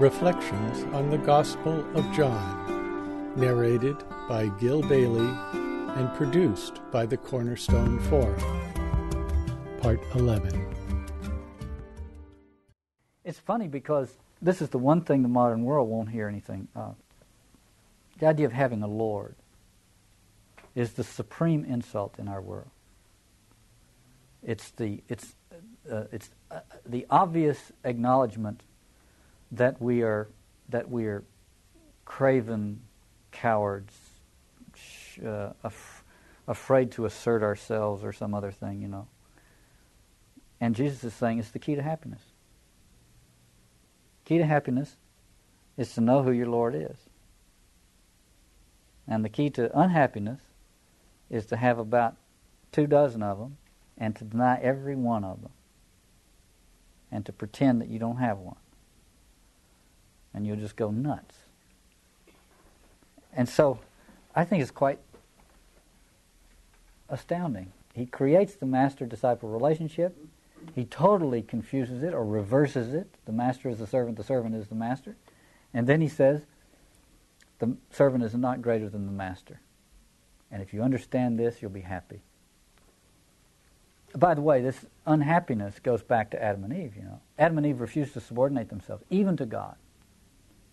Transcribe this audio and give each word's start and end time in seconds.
Reflections 0.00 0.82
on 0.92 1.08
the 1.08 1.18
Gospel 1.18 1.86
of 1.94 2.12
John, 2.12 3.32
narrated 3.36 3.96
by 4.28 4.48
Gil 4.58 4.82
Bailie 4.82 5.32
and 5.94 6.12
produced 6.14 6.80
by 6.90 7.06
the 7.06 7.16
Cornerstone 7.16 8.00
Forum. 8.00 8.40
Part 9.80 10.00
11. 10.16 10.66
It's 13.24 13.38
funny 13.38 13.68
because 13.68 14.18
this 14.42 14.60
is 14.60 14.68
the 14.70 14.78
one 14.78 15.00
thing 15.00 15.22
the 15.22 15.28
modern 15.28 15.62
world 15.62 15.88
won't 15.88 16.10
hear 16.10 16.26
anything 16.26 16.66
of. 16.74 16.96
The 18.18 18.26
idea 18.26 18.46
of 18.46 18.52
having 18.52 18.82
a 18.82 18.88
Lord 18.88 19.36
is 20.74 20.94
the 20.94 21.04
supreme 21.04 21.64
insult 21.64 22.18
in 22.18 22.26
our 22.26 22.42
world. 22.42 22.70
It's 24.42 24.70
the, 24.72 25.04
it's, 25.08 25.36
uh, 25.88 26.06
it's 26.10 26.30
uh, 26.50 26.60
the 26.84 27.06
obvious 27.10 27.70
acknowledgement 27.84 28.64
that 29.52 29.80
we 29.80 30.02
are, 30.02 30.28
that 30.68 30.90
we 30.90 31.06
are 31.06 31.24
craven 32.04 32.80
cowards, 33.30 33.94
uh, 35.24 35.50
af- 35.62 36.04
afraid 36.46 36.90
to 36.92 37.04
assert 37.06 37.42
ourselves 37.42 38.04
or 38.04 38.12
some 38.12 38.34
other 38.34 38.50
thing, 38.50 38.80
you 38.80 38.88
know. 38.88 39.08
And 40.60 40.74
Jesus 40.74 41.04
is 41.04 41.14
saying 41.14 41.38
it's 41.38 41.50
the 41.50 41.58
key 41.58 41.74
to 41.74 41.82
happiness. 41.82 42.22
Key 44.24 44.38
to 44.38 44.46
happiness 44.46 44.96
is 45.76 45.92
to 45.94 46.00
know 46.00 46.22
who 46.22 46.32
your 46.32 46.48
Lord 46.48 46.74
is. 46.74 46.96
And 49.06 49.24
the 49.24 49.28
key 49.28 49.50
to 49.50 49.78
unhappiness 49.78 50.40
is 51.28 51.46
to 51.46 51.56
have 51.56 51.78
about 51.78 52.16
two 52.72 52.86
dozen 52.86 53.22
of 53.22 53.38
them 53.38 53.58
and 53.98 54.16
to 54.16 54.24
deny 54.24 54.58
every 54.60 54.96
one 54.96 55.24
of 55.24 55.42
them 55.42 55.52
and 57.10 57.24
to 57.26 57.32
pretend 57.32 57.80
that 57.80 57.88
you 57.88 57.98
don't 57.98 58.16
have 58.16 58.38
one. 58.38 58.56
And 60.34 60.46
you'll 60.46 60.56
just 60.56 60.76
go 60.76 60.90
nuts. 60.90 61.36
And 63.32 63.48
so 63.48 63.78
I 64.34 64.44
think 64.44 64.62
it's 64.62 64.70
quite 64.70 64.98
astounding. 67.08 67.72
He 67.94 68.06
creates 68.06 68.56
the 68.56 68.66
master 68.66 69.06
disciple 69.06 69.48
relationship. 69.48 70.16
He 70.74 70.84
totally 70.84 71.42
confuses 71.42 72.02
it 72.02 72.12
or 72.12 72.24
reverses 72.24 72.92
it. 72.92 73.06
The 73.26 73.32
master 73.32 73.68
is 73.68 73.78
the 73.78 73.86
servant, 73.86 74.16
the 74.16 74.24
servant 74.24 74.54
is 74.54 74.68
the 74.68 74.74
master. 74.74 75.16
And 75.72 75.86
then 75.86 76.00
he 76.00 76.08
says, 76.08 76.46
the 77.58 77.76
servant 77.90 78.24
is 78.24 78.34
not 78.34 78.62
greater 78.62 78.88
than 78.88 79.06
the 79.06 79.12
master. 79.12 79.60
And 80.50 80.62
if 80.62 80.72
you 80.72 80.82
understand 80.82 81.38
this, 81.38 81.60
you'll 81.60 81.70
be 81.70 81.80
happy. 81.80 82.22
By 84.16 84.34
the 84.34 84.40
way, 84.40 84.60
this 84.60 84.86
unhappiness 85.06 85.80
goes 85.80 86.02
back 86.02 86.30
to 86.30 86.42
Adam 86.42 86.64
and 86.64 86.72
Eve, 86.72 86.96
you 86.96 87.02
know. 87.02 87.20
Adam 87.38 87.58
and 87.58 87.66
Eve 87.66 87.80
refused 87.80 88.14
to 88.14 88.20
subordinate 88.20 88.68
themselves, 88.68 89.02
even 89.10 89.36
to 89.36 89.46
God. 89.46 89.76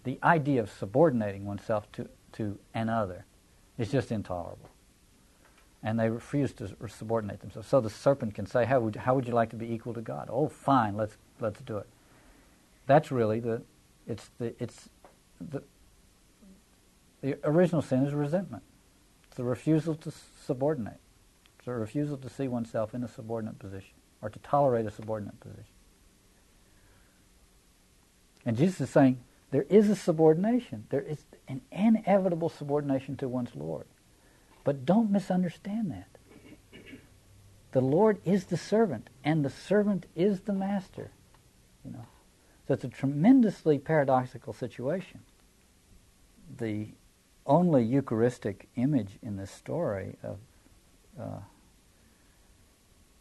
The 0.04 0.18
idea 0.24 0.62
of 0.62 0.72
subordinating 0.72 1.46
oneself 1.46 1.92
to, 1.94 2.10
to 2.34 2.58
another 2.74 3.26
is 3.78 3.92
just 3.92 4.12
intolerable. 4.12 4.70
And 5.84 6.00
they 6.00 6.10
refuse 6.10 6.54
to 6.54 6.76
subordinate 6.88 7.42
themselves. 7.42 7.68
So 7.68 7.82
the 7.82 7.90
serpent 7.90 8.36
can 8.36 8.46
say, 8.46 8.66
how 8.66 8.80
would, 8.82 8.96
how 8.96 9.16
would 9.16 9.28
you 9.28 9.34
like 9.34 9.50
to 9.50 9.56
be 9.56 9.72
equal 9.72 9.94
to 9.94 10.02
God? 10.02 10.30
Oh, 10.32 10.48
fine, 10.48 10.96
let's, 10.96 11.18
let's 11.40 11.60
do 11.62 11.78
it. 11.78 11.88
That's 12.86 13.12
really 13.12 13.40
the, 13.40 13.62
it's 14.08 14.30
the, 14.38 14.54
it's 14.60 14.90
the, 15.40 15.64
the 17.22 17.38
original 17.44 17.82
sin 17.82 18.06
is 18.06 18.14
resentment. 18.14 18.64
It's 19.28 19.38
the 19.38 19.44
refusal 19.44 19.96
to 19.96 20.12
subordinate. 20.46 21.00
It's 21.60 21.68
a 21.68 21.72
refusal 21.72 22.18
to 22.18 22.30
see 22.30 22.48
oneself 22.48 22.94
in 22.94 23.04
a 23.04 23.08
subordinate 23.08 23.60
position 23.60 23.94
or 24.22 24.30
to 24.30 24.40
tolerate 24.40 24.86
a 24.86 24.92
subordinate 24.92 25.40
position. 25.40 25.74
And 28.46 28.58
Jesus 28.58 28.82
is 28.82 28.90
saying 28.90 29.20
there 29.52 29.66
is 29.70 29.90
a 29.90 29.96
subordination. 29.96 30.86
There 30.90 31.02
is 31.02 31.26
an 31.48 31.62
inevitable 31.72 32.50
subordination 32.50 33.18
to 33.18 33.28
one's 33.28 33.56
Lord. 33.56 33.86
But 34.64 34.86
don't 34.86 35.12
misunderstand 35.12 35.92
that. 35.92 36.08
The 37.74 37.82
Lord 37.82 38.20
is 38.26 38.46
the 38.46 38.58
servant, 38.58 39.10
and 39.24 39.46
the 39.46 39.50
servant 39.50 40.06
is 40.16 40.42
the 40.42 40.54
master. 40.54 41.12
You 41.86 41.92
know, 41.92 42.06
so 42.68 42.74
it's 42.74 42.84
a 42.84 42.90
tremendously 42.90 43.80
paradoxical 43.80 44.54
situation. 44.54 45.22
The 46.58 46.90
only 47.46 47.84
Eucharistic 47.84 48.68
image 48.76 49.18
in 49.22 49.38
this 49.38 49.52
story 49.52 50.18
of 50.22 50.38
uh, 51.20 51.40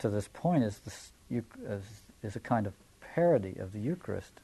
to 0.01 0.09
this 0.09 0.29
point 0.29 0.65
is, 0.65 0.79
this, 0.79 1.13
is, 1.31 1.83
is 2.23 2.37
a 2.37 2.41
kind 2.41 2.67
of 2.67 2.75
parody 3.01 3.57
of 3.59 3.73
the 3.73 3.81
Eucharist. 3.81 4.41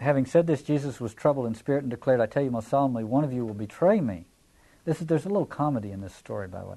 Having 0.00 0.26
said 0.26 0.46
this, 0.46 0.62
Jesus 0.62 0.98
was 0.98 1.12
troubled 1.12 1.46
in 1.46 1.54
spirit 1.54 1.82
and 1.82 1.90
declared, 1.90 2.20
I 2.20 2.26
tell 2.26 2.42
you 2.42 2.50
most 2.50 2.68
solemnly, 2.68 3.04
one 3.04 3.22
of 3.22 3.32
you 3.32 3.44
will 3.44 3.54
betray 3.54 4.00
me. 4.00 4.24
This 4.86 5.00
is, 5.00 5.06
there's 5.06 5.26
a 5.26 5.28
little 5.28 5.46
comedy 5.46 5.92
in 5.92 6.00
this 6.00 6.14
story, 6.14 6.48
by 6.48 6.60
the 6.60 6.66
way. 6.66 6.76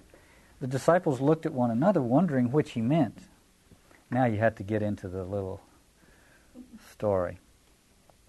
The 0.60 0.68
disciples 0.68 1.22
looked 1.22 1.46
at 1.46 1.54
one 1.54 1.72
another, 1.72 2.02
wondering 2.02 2.52
which 2.52 2.72
he 2.72 2.82
meant. 2.82 3.20
Now 4.12 4.26
you 4.26 4.38
have 4.40 4.56
to 4.56 4.64
get 4.64 4.82
into 4.82 5.08
the 5.08 5.24
little 5.24 5.62
story. 6.92 7.40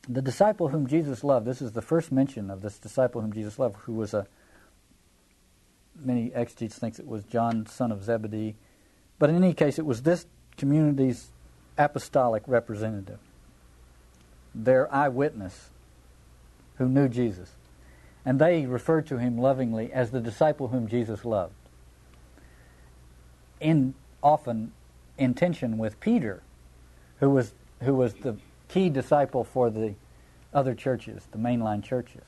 The 0.08 0.22
disciple 0.22 0.68
whom 0.68 0.86
Jesus 0.86 1.24
loved, 1.24 1.46
this 1.46 1.60
is 1.60 1.72
the 1.72 1.82
first 1.82 2.12
mention 2.12 2.50
of 2.50 2.62
this 2.62 2.78
disciple 2.78 3.20
whom 3.20 3.32
Jesus 3.32 3.58
loved, 3.58 3.76
who 3.80 3.94
was 3.94 4.14
a 4.14 4.26
many 5.96 6.32
exegetes 6.34 6.78
think 6.78 6.98
it 6.98 7.06
was 7.06 7.24
John, 7.24 7.66
son 7.66 7.92
of 7.92 8.02
Zebedee. 8.02 8.56
But 9.18 9.30
in 9.30 9.36
any 9.36 9.54
case, 9.54 9.78
it 9.78 9.86
was 9.86 10.02
this 10.02 10.26
community's 10.56 11.30
apostolic 11.78 12.42
representative, 12.46 13.18
their 14.54 14.92
eyewitness 14.94 15.70
who 16.76 16.88
knew 16.88 17.08
Jesus. 17.08 17.50
And 18.24 18.38
they 18.38 18.66
referred 18.66 19.06
to 19.08 19.18
him 19.18 19.38
lovingly 19.38 19.92
as 19.92 20.10
the 20.10 20.20
disciple 20.20 20.68
whom 20.68 20.88
Jesus 20.88 21.24
loved. 21.24 21.54
In 23.60 23.94
often 24.22 24.72
in 25.18 25.34
tension 25.34 25.78
with 25.78 26.00
Peter, 26.00 26.42
who 27.20 27.30
was 27.30 27.52
who 27.82 27.94
was 27.94 28.14
the 28.14 28.36
key 28.68 28.88
disciple 28.88 29.44
for 29.44 29.70
the 29.70 29.94
other 30.52 30.74
churches, 30.74 31.28
the 31.32 31.38
mainline 31.38 31.82
churches. 31.82 32.22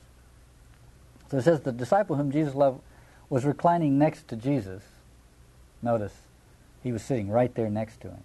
So 1.29 1.37
it 1.37 1.43
says 1.43 1.61
the 1.61 1.71
disciple 1.71 2.15
whom 2.15 2.31
Jesus 2.31 2.53
loved 2.55 2.81
was 3.29 3.43
reclining 3.45 3.97
next 3.97 4.27
to 4.29 4.35
Jesus. 4.35 4.83
Notice, 5.81 6.13
he 6.83 6.91
was 6.91 7.01
sitting 7.01 7.29
right 7.29 7.53
there 7.53 7.69
next 7.69 7.99
to 8.01 8.09
him. 8.09 8.23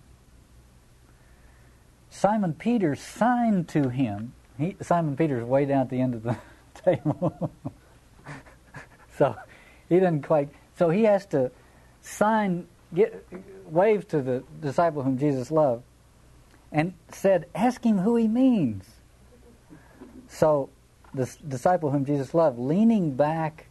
Simon 2.13 2.53
Peter 2.53 2.95
signed 2.95 3.69
to 3.69 3.89
him. 3.89 4.35
He, 4.59 4.77
Simon 4.83 5.17
Peter's 5.17 5.45
way 5.45 5.65
down 5.65 5.81
at 5.81 5.91
the 5.91 6.01
end 6.01 6.15
of 6.15 6.23
the 6.23 6.37
table. 6.75 7.51
so 9.17 9.35
he 9.89 9.95
didn't 9.97 10.23
quite. 10.23 10.51
So 10.79 10.91
he 10.91 11.05
has 11.05 11.25
to 11.27 11.51
sign, 12.03 12.69
get, 12.95 13.27
wave 13.65 14.07
to 14.09 14.21
the 14.21 14.45
disciple 14.61 15.03
whom 15.03 15.17
Jesus 15.17 15.51
loved, 15.51 15.85
and 16.71 16.93
said, 17.11 17.47
"Ask 17.55 17.83
him 17.83 17.99
who 17.99 18.17
he 18.17 18.29
means." 18.29 18.85
So 20.29 20.69
the 21.15 21.35
disciple 21.49 21.91
whom 21.91 22.05
Jesus 22.05 22.35
loved, 22.35 22.59
leaning 22.59 23.15
back 23.15 23.69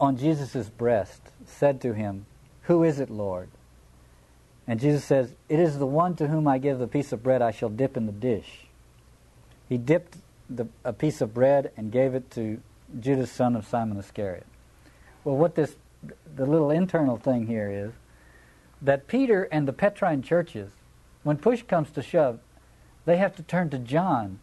on 0.00 0.16
Jesus' 0.16 0.68
breast, 0.70 1.22
said 1.44 1.80
to 1.82 1.94
him, 1.94 2.26
Who 2.62 2.82
is 2.82 3.00
it, 3.00 3.10
Lord? 3.10 3.48
And 4.68 4.80
Jesus 4.80 5.04
says, 5.04 5.34
It 5.48 5.60
is 5.60 5.78
the 5.78 5.86
one 5.86 6.16
to 6.16 6.28
whom 6.28 6.48
I 6.48 6.58
give 6.58 6.78
the 6.78 6.88
piece 6.88 7.12
of 7.12 7.22
bread 7.22 7.42
I 7.42 7.50
shall 7.50 7.68
dip 7.68 7.96
in 7.96 8.06
the 8.06 8.12
dish. 8.12 8.66
He 9.68 9.78
dipped 9.78 10.16
the, 10.48 10.66
a 10.84 10.92
piece 10.92 11.20
of 11.20 11.34
bread 11.34 11.72
and 11.76 11.90
gave 11.90 12.14
it 12.14 12.30
to 12.32 12.60
Judas, 12.98 13.30
son 13.30 13.56
of 13.56 13.66
Simon 13.66 13.98
Iscariot. 13.98 14.46
Well, 15.24 15.36
what 15.36 15.54
this, 15.54 15.76
the 16.34 16.46
little 16.46 16.70
internal 16.70 17.16
thing 17.16 17.46
here 17.46 17.70
is 17.70 17.92
that 18.82 19.08
Peter 19.08 19.44
and 19.44 19.66
the 19.66 19.72
Petrine 19.72 20.22
churches, 20.22 20.70
when 21.22 21.36
push 21.36 21.62
comes 21.62 21.90
to 21.90 22.02
shove, 22.02 22.38
they 23.04 23.16
have 23.16 23.34
to 23.36 23.42
turn 23.42 23.70
to 23.70 23.78
John 23.78 24.38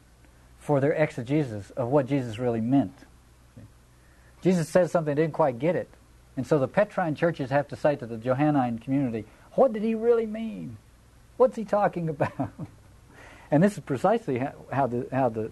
for 0.59 0.79
their 0.79 0.93
exegesis 0.93 1.69
of 1.71 1.89
what 1.89 2.07
Jesus 2.07 2.39
really 2.39 2.61
meant. 2.61 2.93
Jesus 4.41 4.67
says 4.67 4.91
something, 4.91 5.15
they 5.15 5.21
didn't 5.21 5.33
quite 5.33 5.59
get 5.59 5.75
it. 5.75 5.89
And 6.35 6.47
so 6.47 6.59
the 6.59 6.67
Petrine 6.67 7.15
churches 7.15 7.49
have 7.49 7.67
to 7.69 7.75
say 7.75 7.95
to 7.95 8.05
the 8.05 8.17
Johannine 8.17 8.79
community, 8.79 9.25
what 9.55 9.73
did 9.73 9.83
he 9.83 9.95
really 9.95 10.25
mean? 10.25 10.77
What's 11.37 11.55
he 11.55 11.65
talking 11.65 12.09
about? 12.09 12.51
and 13.51 13.63
this 13.63 13.73
is 13.73 13.79
precisely 13.79 14.39
how, 14.39 14.53
how, 14.71 14.87
the, 14.87 15.07
how 15.11 15.29
the, 15.29 15.51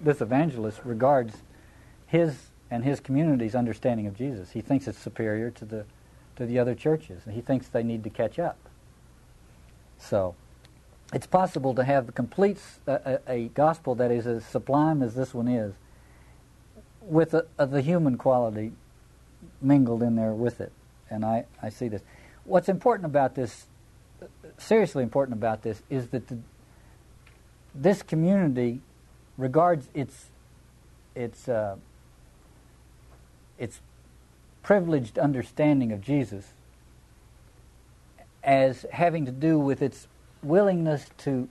this 0.00 0.20
evangelist 0.20 0.80
regards 0.84 1.34
his 2.06 2.48
and 2.70 2.84
his 2.84 3.00
community's 3.00 3.54
understanding 3.54 4.06
of 4.06 4.16
Jesus. 4.16 4.50
He 4.50 4.60
thinks 4.60 4.86
it's 4.86 4.98
superior 4.98 5.50
to 5.52 5.64
the, 5.64 5.84
to 6.36 6.46
the 6.46 6.58
other 6.58 6.74
churches, 6.74 7.22
and 7.24 7.34
he 7.34 7.40
thinks 7.40 7.68
they 7.68 7.82
need 7.82 8.04
to 8.04 8.10
catch 8.10 8.38
up. 8.38 8.58
So, 9.98 10.34
it's 11.12 11.26
possible 11.26 11.74
to 11.74 11.84
have 11.84 12.14
complete 12.14 12.58
a, 12.86 13.18
a, 13.26 13.48
gospel 13.48 13.94
that 13.94 14.10
is 14.10 14.26
as 14.26 14.44
sublime 14.44 15.02
as 15.02 15.14
this 15.14 15.32
one 15.32 15.48
is, 15.48 15.72
with 17.00 17.32
a, 17.32 17.46
a, 17.58 17.66
the 17.66 17.80
human 17.80 18.18
quality 18.18 18.72
mingled 19.62 20.02
in 20.02 20.16
there 20.16 20.32
with 20.32 20.60
it. 20.60 20.72
And 21.08 21.24
I, 21.24 21.46
I 21.62 21.70
see 21.70 21.88
this. 21.88 22.02
What's 22.48 22.70
important 22.70 23.04
about 23.04 23.34
this, 23.34 23.66
seriously 24.56 25.02
important 25.02 25.36
about 25.36 25.60
this, 25.60 25.82
is 25.90 26.08
that 26.08 26.28
the, 26.28 26.38
this 27.74 28.02
community 28.02 28.80
regards 29.36 29.90
its 29.92 30.30
its 31.14 31.46
uh, 31.46 31.76
its 33.58 33.82
privileged 34.62 35.18
understanding 35.18 35.92
of 35.92 36.00
Jesus 36.00 36.46
as 38.42 38.86
having 38.92 39.26
to 39.26 39.32
do 39.32 39.58
with 39.58 39.82
its 39.82 40.08
willingness 40.42 41.04
to 41.18 41.50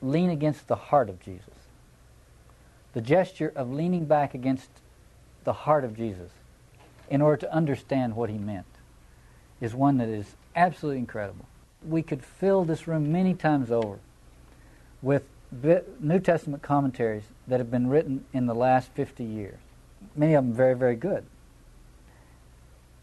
lean 0.00 0.30
against 0.30 0.66
the 0.66 0.76
heart 0.76 1.10
of 1.10 1.20
Jesus. 1.20 1.52
The 2.94 3.02
gesture 3.02 3.52
of 3.54 3.70
leaning 3.70 4.06
back 4.06 4.32
against 4.32 4.70
the 5.44 5.52
heart 5.52 5.84
of 5.84 5.94
Jesus 5.94 6.30
in 7.10 7.20
order 7.20 7.36
to 7.36 7.54
understand 7.54 8.16
what 8.16 8.30
he 8.30 8.38
meant 8.38 8.69
is 9.60 9.74
one 9.74 9.98
that 9.98 10.08
is 10.08 10.34
absolutely 10.56 10.98
incredible. 10.98 11.46
We 11.86 12.02
could 12.02 12.24
fill 12.24 12.64
this 12.64 12.86
room 12.86 13.12
many 13.12 13.34
times 13.34 13.70
over 13.70 13.98
with 15.02 15.24
New 16.00 16.20
Testament 16.20 16.62
commentaries 16.62 17.24
that 17.48 17.58
have 17.58 17.70
been 17.70 17.88
written 17.88 18.24
in 18.32 18.46
the 18.46 18.54
last 18.54 18.90
50 18.94 19.24
years. 19.24 19.58
Many 20.14 20.34
of 20.34 20.44
them 20.44 20.54
very, 20.54 20.74
very 20.74 20.96
good. 20.96 21.24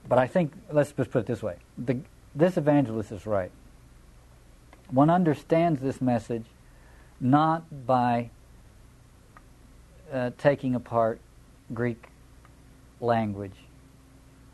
But 0.07 0.19
I 0.19 0.27
think, 0.27 0.53
let's 0.71 0.91
just 0.91 1.11
put 1.11 1.19
it 1.19 1.25
this 1.25 1.43
way 1.43 1.57
the, 1.77 1.99
this 2.33 2.57
evangelist 2.57 3.11
is 3.11 3.25
right. 3.25 3.51
One 4.89 5.09
understands 5.09 5.81
this 5.81 5.99
message 5.99 6.45
not 7.19 7.85
by 7.85 8.29
uh, 10.11 10.31
taking 10.37 10.75
apart 10.75 11.19
Greek 11.73 12.07
language 13.01 13.55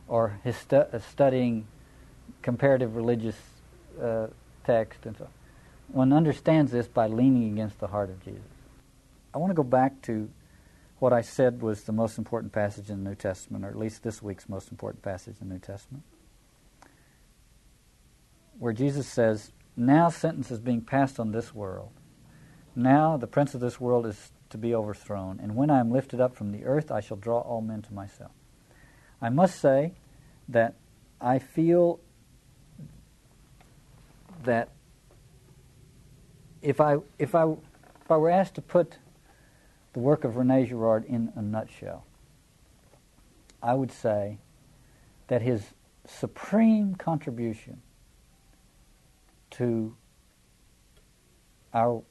or 0.07 0.39
uh, 0.45 1.00
studying 1.00 1.67
comparative 2.43 2.95
religious 2.95 3.37
uh, 4.01 4.27
text 4.65 5.05
and 5.05 5.17
so 5.17 5.23
on. 5.25 5.29
One 5.87 6.13
understands 6.13 6.71
this 6.71 6.87
by 6.87 7.07
leaning 7.07 7.51
against 7.51 7.79
the 7.79 7.87
heart 7.87 8.09
of 8.09 8.23
Jesus. 8.23 8.41
I 9.33 9.37
want 9.37 9.51
to 9.51 9.55
go 9.55 9.63
back 9.63 10.01
to 10.03 10.29
what 10.99 11.11
I 11.11 11.21
said 11.21 11.61
was 11.61 11.83
the 11.83 11.91
most 11.91 12.17
important 12.17 12.53
passage 12.53 12.89
in 12.89 13.03
the 13.03 13.09
New 13.09 13.15
Testament, 13.15 13.65
or 13.65 13.69
at 13.69 13.77
least 13.77 14.03
this 14.03 14.21
week's 14.21 14.47
most 14.47 14.71
important 14.71 15.03
passage 15.03 15.35
in 15.41 15.49
the 15.49 15.55
New 15.55 15.59
Testament, 15.59 16.03
where 18.57 18.73
Jesus 18.73 19.07
says, 19.07 19.51
Now 19.75 20.09
sentence 20.09 20.49
is 20.49 20.59
being 20.59 20.81
passed 20.81 21.19
on 21.19 21.31
this 21.31 21.53
world. 21.53 21.91
Now 22.75 23.17
the 23.17 23.27
prince 23.27 23.53
of 23.53 23.59
this 23.59 23.81
world 23.81 24.05
is 24.05 24.31
to 24.49 24.57
be 24.57 24.73
overthrown, 24.73 25.39
and 25.41 25.55
when 25.55 25.69
I 25.69 25.79
am 25.79 25.91
lifted 25.91 26.21
up 26.21 26.35
from 26.35 26.51
the 26.51 26.63
earth, 26.63 26.91
I 26.91 27.01
shall 27.01 27.17
draw 27.17 27.39
all 27.39 27.61
men 27.61 27.81
to 27.81 27.93
myself. 27.93 28.31
I 29.21 29.29
must 29.29 29.59
say 29.59 29.93
that 30.47 30.75
I 31.19 31.39
feel 31.39 31.99
that 34.43 34.69
if 36.61 36.79
I 36.79 36.97
if 37.19 37.35
I 37.35 37.43
if 38.03 38.11
I 38.11 38.17
were 38.17 38.29
asked 38.29 38.55
to 38.55 38.61
put 38.61 38.97
the 39.93 39.99
work 39.99 40.23
of 40.23 40.37
Rene 40.37 40.65
Girard 40.65 41.05
in 41.05 41.31
a 41.35 41.41
nutshell, 41.41 42.05
I 43.61 43.73
would 43.73 43.91
say 43.91 44.39
that 45.27 45.41
his 45.41 45.73
supreme 46.05 46.95
contribution 46.95 47.81
to 49.51 49.95
our 51.73 52.03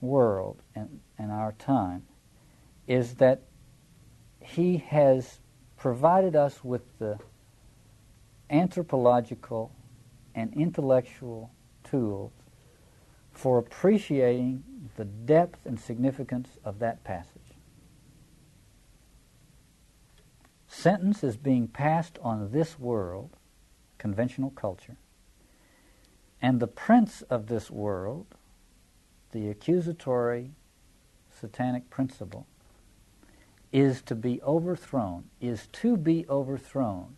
world 0.00 0.62
and, 0.74 1.00
and 1.18 1.32
our 1.32 1.52
time 1.52 2.04
is 2.86 3.14
that 3.14 3.42
he 4.40 4.76
has 4.76 5.40
provided 5.76 6.36
us 6.36 6.62
with 6.62 6.82
the 6.98 7.18
anthropological 8.50 9.72
and 10.36 10.52
intellectual 10.54 11.50
tools 11.82 12.30
for 13.32 13.58
appreciating 13.58 14.62
the 14.96 15.04
depth 15.04 15.66
and 15.66 15.80
significance 15.80 16.58
of 16.64 16.78
that 16.78 17.02
passage. 17.02 17.40
Sentence 20.68 21.24
is 21.24 21.36
being 21.36 21.66
passed 21.66 22.18
on 22.22 22.52
this 22.52 22.78
world, 22.78 23.30
conventional 23.98 24.50
culture, 24.50 24.96
and 26.40 26.60
the 26.60 26.66
prince 26.66 27.22
of 27.22 27.46
this 27.46 27.70
world, 27.70 28.26
the 29.32 29.48
accusatory 29.48 30.50
satanic 31.40 31.88
principle, 31.88 32.46
is 33.72 34.02
to 34.02 34.14
be 34.14 34.40
overthrown, 34.42 35.24
is 35.40 35.66
to 35.72 35.96
be 35.96 36.26
overthrown. 36.28 37.16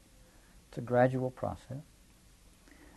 It's 0.68 0.78
a 0.78 0.82
gradual 0.82 1.30
process. 1.30 1.87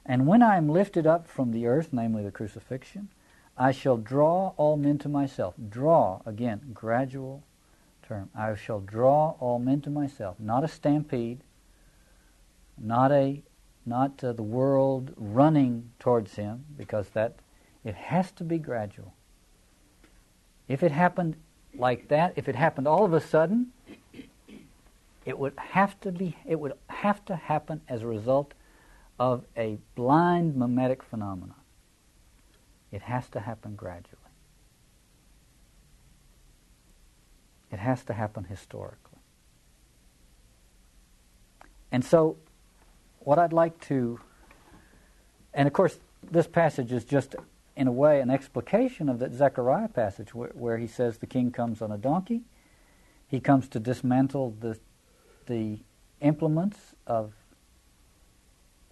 And 0.06 0.28
when 0.28 0.42
I 0.42 0.58
am 0.58 0.70
lifted 0.70 1.06
up 1.06 1.28
from 1.28 1.52
the 1.52 1.68
earth, 1.68 1.90
namely 1.92 2.24
the 2.24 2.32
crucifixion, 2.32 3.10
I 3.58 3.72
shall 3.72 3.98
draw 3.98 4.54
all 4.58 4.78
men 4.78 4.98
to 5.00 5.10
myself. 5.10 5.54
Draw, 5.70 6.22
again, 6.26 6.72
gradual 6.74 7.44
term. 8.08 8.30
I 8.36 8.56
shall 8.56 8.80
draw 8.80 9.36
all 9.40 9.60
men 9.60 9.82
to 9.82 9.90
myself. 9.90 10.40
Not 10.40 10.64
a 10.64 10.68
stampede, 10.68 11.42
not 12.78 13.12
a 13.12 13.44
not 13.84 14.24
uh, 14.24 14.32
the 14.32 14.44
world 14.44 15.12
running 15.18 15.92
towards 16.00 16.36
him, 16.36 16.66
because 16.78 17.10
that 17.10 17.38
it 17.84 17.96
has 17.96 18.32
to 18.34 18.44
be 18.44 18.60
gradual. 18.60 19.14
If 20.68 20.84
it 20.84 20.92
happened 20.92 21.36
like 21.76 22.08
that, 22.10 22.34
if 22.36 22.48
it 22.48 22.56
happened 22.56 22.88
all 22.88 23.04
of 23.04 23.14
a 23.14 23.22
sudden, 23.22 23.72
it 25.26 25.38
would 25.38 25.54
have 25.58 26.00
to 26.02 26.12
be 26.12 26.36
it 26.46 26.60
would 26.60 26.74
have 26.88 27.24
to 27.26 27.36
happen 27.36 27.82
as 27.88 28.02
a 28.02 28.08
result 28.08 28.54
of 29.22 29.46
a 29.56 29.78
blind 29.94 30.56
mimetic 30.56 31.04
phenomenon. 31.04 31.54
It 32.92 33.04
has 33.04 33.30
to 33.30 33.40
happen 33.40 33.76
gradually. 33.76 34.18
It 37.72 37.78
has 37.78 38.04
to 38.06 38.14
happen 38.14 38.46
historically. 38.46 39.20
And 41.92 42.04
so, 42.04 42.38
what 43.20 43.38
I'd 43.38 43.54
like 43.54 43.80
to, 43.82 44.20
and 45.54 45.68
of 45.68 45.74
course, 45.74 46.00
this 46.32 46.48
passage 46.48 46.92
is 46.92 47.06
just, 47.06 47.36
in 47.76 47.86
a 47.86 47.92
way, 47.92 48.22
an 48.22 48.32
explication 48.32 49.08
of 49.08 49.20
that 49.20 49.36
Zechariah 49.36 49.90
passage 49.90 50.34
where, 50.34 50.50
where 50.56 50.80
he 50.80 50.88
says 50.88 51.20
the 51.20 51.28
king 51.28 51.52
comes 51.52 51.84
on 51.84 51.92
a 51.92 51.98
donkey. 51.98 52.42
He 53.28 53.40
comes 53.40 53.68
to 53.70 53.80
dismantle 53.80 54.56
the, 54.60 54.80
the 55.46 55.78
implements 56.22 56.96
of 57.06 57.34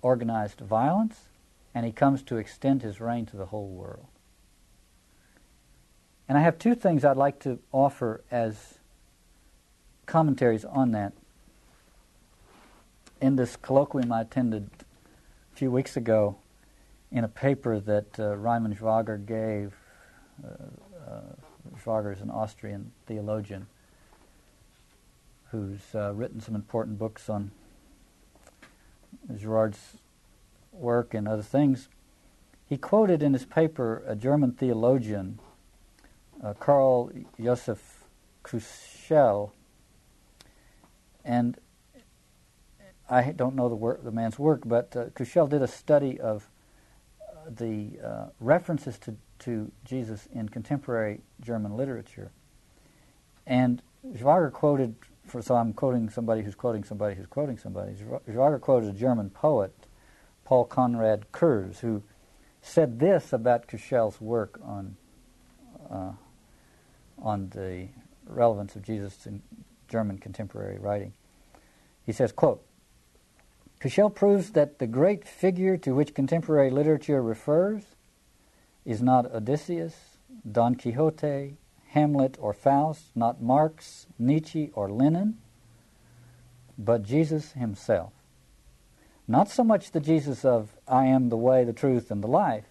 organized 0.02 0.60
violence, 0.60 1.30
and 1.74 1.86
he 1.86 1.92
comes 1.92 2.24
to 2.24 2.38
extend 2.38 2.82
his 2.82 3.00
reign 3.00 3.26
to 3.28 3.38
the 3.38 3.48
whole 3.48 3.68
world. 3.68 4.08
And 6.28 6.38
I 6.38 6.42
have 6.42 6.60
two 6.60 6.76
things 6.76 7.04
I'd 7.04 7.18
like 7.18 7.40
to 7.42 7.60
offer 7.72 8.22
as 8.30 8.80
commentaries 10.06 10.66
on 10.66 10.92
that. 10.92 11.14
In 13.22 13.36
this 13.36 13.58
colloquium 13.58 14.12
I 14.12 14.22
attended 14.22 14.70
a 15.54 15.56
few 15.56 15.72
weeks 15.72 15.98
ago, 15.98 16.38
in 17.12 17.24
a 17.24 17.28
paper 17.28 17.80
that 17.80 18.20
uh, 18.20 18.36
Schwager 18.36 19.26
gave, 19.26 19.74
uh, 20.44 21.10
uh, 21.10 21.22
Schwager 21.84 22.14
is 22.14 22.22
an 22.22 22.30
Austrian 22.30 22.92
theologian 23.08 23.68
who's 25.52 25.82
uh, 25.96 26.14
written 26.14 26.40
some 26.40 26.54
important 26.54 27.00
books 27.00 27.30
on 27.30 27.52
Girard's 29.38 29.98
work 30.72 31.14
and 31.14 31.28
other 31.28 31.44
things, 31.44 31.90
he 32.68 32.78
quoted 32.78 33.24
in 33.24 33.34
his 33.34 33.46
paper 33.46 34.04
a 34.06 34.16
German 34.16 34.52
theologian, 34.52 35.40
uh, 36.44 36.54
Karl 36.54 37.12
Josef 37.40 38.04
Kuschel, 38.44 39.52
and 41.26 41.58
I 43.10 43.32
don't 43.32 43.56
know 43.56 43.70
the, 43.70 43.76
work, 43.76 44.04
the 44.04 44.12
man's 44.12 44.38
work, 44.38 44.62
but 44.66 44.96
uh, 44.96 45.06
Kuschel 45.06 45.50
did 45.50 45.64
a 45.64 45.68
study 45.68 46.20
of 46.20 46.48
uh, 47.22 47.50
the 47.50 48.00
uh, 48.04 48.26
references 48.40 49.00
to, 49.00 49.16
to 49.40 49.72
Jesus 49.84 50.28
in 50.32 50.48
contemporary 50.50 51.22
German 51.42 51.76
literature. 51.76 52.32
And 53.48 53.82
Schwager 54.16 54.52
quoted 54.52 54.96
for, 55.30 55.42
so 55.42 55.56
I'm 55.56 55.74
quoting 55.74 56.10
somebody 56.10 56.42
who's 56.42 56.56
quoting 56.56 56.84
somebody 56.84 57.16
who's 57.16 57.28
quoting 57.28 57.58
somebody. 57.58 57.94
Schwager 58.28 58.60
quoted 58.60 58.90
a 58.90 58.98
German 58.98 59.30
poet, 59.30 59.74
Paul 60.46 60.66
Konrad 60.66 61.32
Kurz, 61.32 61.80
who 61.80 62.04
said 62.62 63.00
this 63.00 63.32
about 63.34 63.68
Kuschel's 63.68 64.20
work 64.20 64.60
on 64.64 64.98
uh, 65.90 66.12
on 67.22 67.50
the 67.50 67.88
relevance 68.26 68.76
of 68.76 68.84
Jesus 68.84 69.26
in 69.26 69.42
German 69.88 70.18
contemporary 70.18 70.78
writing. 70.78 71.14
He 72.06 72.12
says, 72.12 72.32
quote, 72.32 72.64
Kuschel 73.80 74.14
proves 74.14 74.52
that 74.52 74.80
the 74.80 74.88
great 74.88 75.28
figure 75.28 75.78
to 75.78 75.94
which 75.96 76.14
contemporary 76.14 76.70
literature 76.70 77.22
refers 77.22 77.84
is 78.86 79.02
not 79.02 79.34
Odysseus, 79.34 80.18
Don 80.50 80.76
Quixote, 80.76 81.58
Hamlet, 81.90 82.38
or 82.40 82.54
Faust, 82.54 83.12
not 83.16 83.42
Marx, 83.42 84.08
Nietzsche, 84.18 84.72
or 84.74 84.92
Lenin, 84.92 85.38
but 86.78 87.04
Jesus 87.04 87.54
himself. 87.54 88.14
Not 89.28 89.50
so 89.50 89.64
much 89.64 89.92
the 89.92 90.00
Jesus 90.00 90.46
of 90.46 90.76
I 90.88 91.06
am 91.06 91.30
the 91.30 91.38
way, 91.38 91.64
the 91.64 91.74
truth, 91.74 92.12
and 92.12 92.24
the 92.24 92.28
life, 92.28 92.66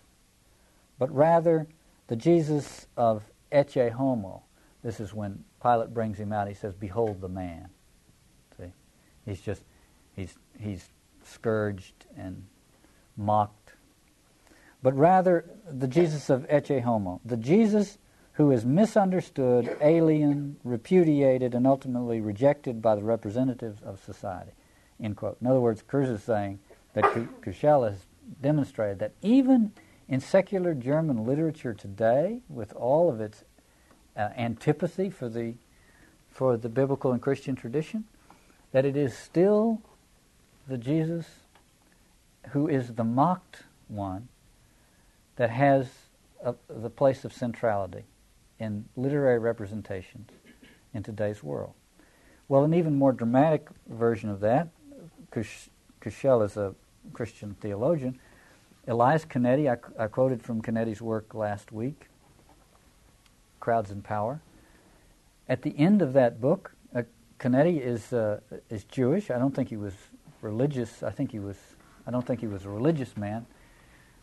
but 0.99 1.15
rather 1.15 1.69
The 2.09 2.17
Jesus 2.17 2.87
of 2.97 3.23
Ecce 3.53 3.93
Homo, 3.93 4.43
this 4.83 4.99
is 4.99 5.13
when 5.13 5.45
Pilate 5.63 5.93
brings 5.93 6.19
him 6.19 6.33
out, 6.33 6.49
he 6.49 6.55
says, 6.55 6.75
Behold 6.75 7.21
the 7.21 7.29
man. 7.29 7.69
See? 8.57 8.73
He's 9.27 9.41
just, 9.41 9.63
he's, 10.17 10.35
he's 10.59 10.89
scourged 11.23 12.07
and 12.17 12.47
mocked. 13.17 13.75
But 14.83 14.97
rather, 14.97 15.45
the 15.71 15.87
Jesus 15.87 16.31
of 16.31 16.49
Ecce 16.49 16.83
Homo, 16.83 17.21
the 17.25 17.37
Jesus 17.37 17.99
who 18.38 18.52
is 18.52 18.64
misunderstood, 18.64 19.76
alien, 19.80 20.57
repudiated, 20.62 21.57
and 21.57 21.66
ultimately 21.66 22.21
rejected 22.21 22.80
by 22.80 22.95
the 22.95 23.02
representatives 23.02 23.83
of 23.83 24.00
society. 24.04 24.52
End 25.02 25.16
quote. 25.16 25.37
In 25.40 25.49
other 25.49 25.59
words, 25.59 25.83
Kruse 25.83 26.09
is 26.09 26.23
saying 26.23 26.61
that 26.95 27.02
Kuschel 27.42 27.90
has 27.90 28.07
demonstrated 28.40 29.00
that 29.00 29.11
even 29.23 29.73
in 30.07 30.21
secular 30.21 30.73
German 30.73 31.26
literature 31.26 31.75
today, 31.75 32.38
with 32.49 32.73
all 32.75 33.11
of 33.11 33.21
its 33.21 33.42
uh, 34.16 34.28
antipathy 34.37 35.11
for 35.11 35.28
the 35.28 35.54
for 36.30 36.57
the 36.57 36.68
biblical 36.68 37.11
and 37.11 37.21
Christian 37.21 37.57
tradition, 37.57 38.04
that 38.71 38.85
it 38.85 38.97
is 38.97 39.18
still 39.18 39.83
the 40.68 40.78
Jesus 40.78 41.26
who 42.50 42.68
is 42.68 42.95
the 42.95 43.02
mocked 43.02 43.64
one 43.88 44.28
that 45.35 45.50
has 45.50 45.88
a, 46.45 46.54
the 46.68 46.90
place 46.90 47.25
of 47.25 47.33
centrality 47.33 48.04
in 48.59 48.85
literary 48.97 49.38
representations 49.38 50.31
in 50.95 51.03
today's 51.03 51.43
world. 51.43 51.75
Well, 52.49 52.65
an 52.65 52.75
even 52.75 52.95
more 52.95 53.12
dramatic 53.12 53.69
version 53.88 54.31
of 54.31 54.41
that, 54.41 54.69
Kuschel 55.31 56.45
is 56.45 56.57
a 56.57 56.75
Christian 57.12 57.55
theologian. 57.61 58.19
Elias 58.87 59.25
Canetti, 59.25 59.71
I, 59.71 60.03
I 60.03 60.09
quoted 60.09 60.43
from 60.43 60.62
Canetti's 60.62 61.03
work 61.03 61.35
last 61.35 61.73
week, 61.73 62.07
Crowds 63.61 63.91
and 63.91 64.03
Power. 64.03 64.41
At 65.49 65.62
the 65.62 65.79
end 65.79 66.00
of 66.00 66.15
that 66.15 66.41
book, 66.41 66.73
uh, 66.95 67.03
Canetti 67.38 67.81
is 67.81 68.12
uh, 68.12 68.41
is 68.71 68.85
Jewish. 68.85 69.31
I 69.31 69.38
don't 69.38 69.55
think 69.55 69.69
he 69.69 69.77
was 69.77 69.95
religious. 70.41 71.03
I 71.03 71.11
think 71.11 71.33
he 71.33 71.38
was. 71.38 71.57
I 72.07 72.11
don't 72.11 72.27
think 72.27 72.41
he 72.41 72.47
was 72.47 72.65
a 72.65 72.71
religious 72.71 73.17
man. 73.17 73.47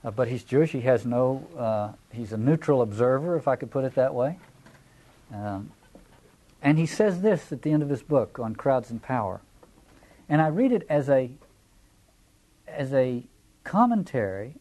Uh, 0.06 0.12
but 0.12 0.28
he's 0.28 0.44
Jewish. 0.44 0.72
He 0.72 0.82
has 0.82 1.04
no. 1.04 1.48
Uh, 1.58 1.94
he's 2.14 2.32
a 2.32 2.38
neutral 2.38 2.84
observer, 2.84 3.36
if 3.36 3.48
I 3.48 3.56
could 3.56 3.72
put 3.72 3.86
it 3.86 3.96
that 3.96 4.14
way. 4.14 4.38
Um, 5.34 5.72
and 6.62 6.78
he 6.78 6.86
says 6.86 7.22
this 7.22 7.52
at 7.52 7.64
the 7.64 7.72
end 7.72 7.82
of 7.82 7.90
his 7.90 8.04
book 8.04 8.38
on 8.38 8.56
crowds 8.56 8.92
and 8.92 9.02
power, 9.02 9.42
and 10.30 10.42
I 10.42 10.48
read 10.48 10.72
it 10.72 10.86
as 10.90 11.10
a 11.10 11.32
as 12.68 12.94
a 12.94 13.24
commentary 13.64 14.58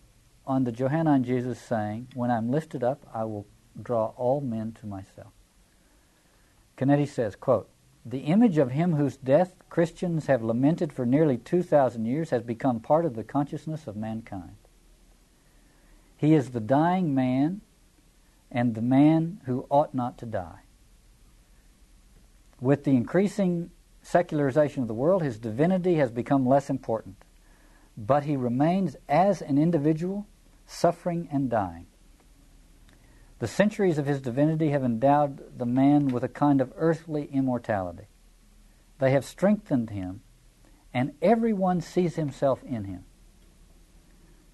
on 0.46 0.64
the 0.64 0.72
Johannine 0.72 1.24
Jesus 1.24 1.58
saying, 1.58 2.08
"When 2.14 2.30
I'm 2.30 2.50
lifted 2.50 2.82
up, 2.82 3.06
I 3.12 3.24
will 3.24 3.46
draw 3.80 4.14
all 4.16 4.40
men 4.40 4.72
to 4.80 4.86
myself." 4.86 5.32
Canetti 6.78 7.06
says, 7.06 7.36
"Quote: 7.36 7.68
The 8.06 8.20
image 8.20 8.56
of 8.56 8.70
him 8.70 8.94
whose 8.94 9.18
death 9.18 9.54
Christians 9.68 10.26
have 10.26 10.42
lamented 10.42 10.90
for 10.90 11.04
nearly 11.04 11.36
two 11.36 11.62
thousand 11.62 12.06
years 12.06 12.30
has 12.30 12.42
become 12.42 12.80
part 12.80 13.04
of 13.04 13.14
the 13.14 13.24
consciousness 13.24 13.86
of 13.86 13.94
mankind." 13.94 14.56
He 16.16 16.34
is 16.34 16.50
the 16.50 16.60
dying 16.60 17.14
man 17.14 17.60
and 18.50 18.74
the 18.74 18.82
man 18.82 19.40
who 19.46 19.66
ought 19.68 19.94
not 19.94 20.18
to 20.18 20.26
die. 20.26 20.60
With 22.60 22.84
the 22.84 22.92
increasing 22.92 23.70
secularization 24.02 24.82
of 24.82 24.88
the 24.88 24.94
world, 24.94 25.22
his 25.22 25.38
divinity 25.38 25.96
has 25.96 26.10
become 26.10 26.46
less 26.46 26.70
important, 26.70 27.16
but 27.96 28.24
he 28.24 28.36
remains 28.36 28.96
as 29.08 29.42
an 29.42 29.58
individual, 29.58 30.26
suffering 30.66 31.28
and 31.32 31.50
dying. 31.50 31.86
The 33.40 33.48
centuries 33.48 33.98
of 33.98 34.06
his 34.06 34.20
divinity 34.20 34.70
have 34.70 34.84
endowed 34.84 35.58
the 35.58 35.66
man 35.66 36.08
with 36.08 36.22
a 36.22 36.28
kind 36.28 36.60
of 36.60 36.72
earthly 36.76 37.24
immortality. 37.32 38.06
They 38.98 39.10
have 39.10 39.24
strengthened 39.24 39.90
him, 39.90 40.22
and 40.94 41.14
everyone 41.20 41.80
sees 41.80 42.14
himself 42.14 42.62
in 42.62 42.84
him. 42.84 43.04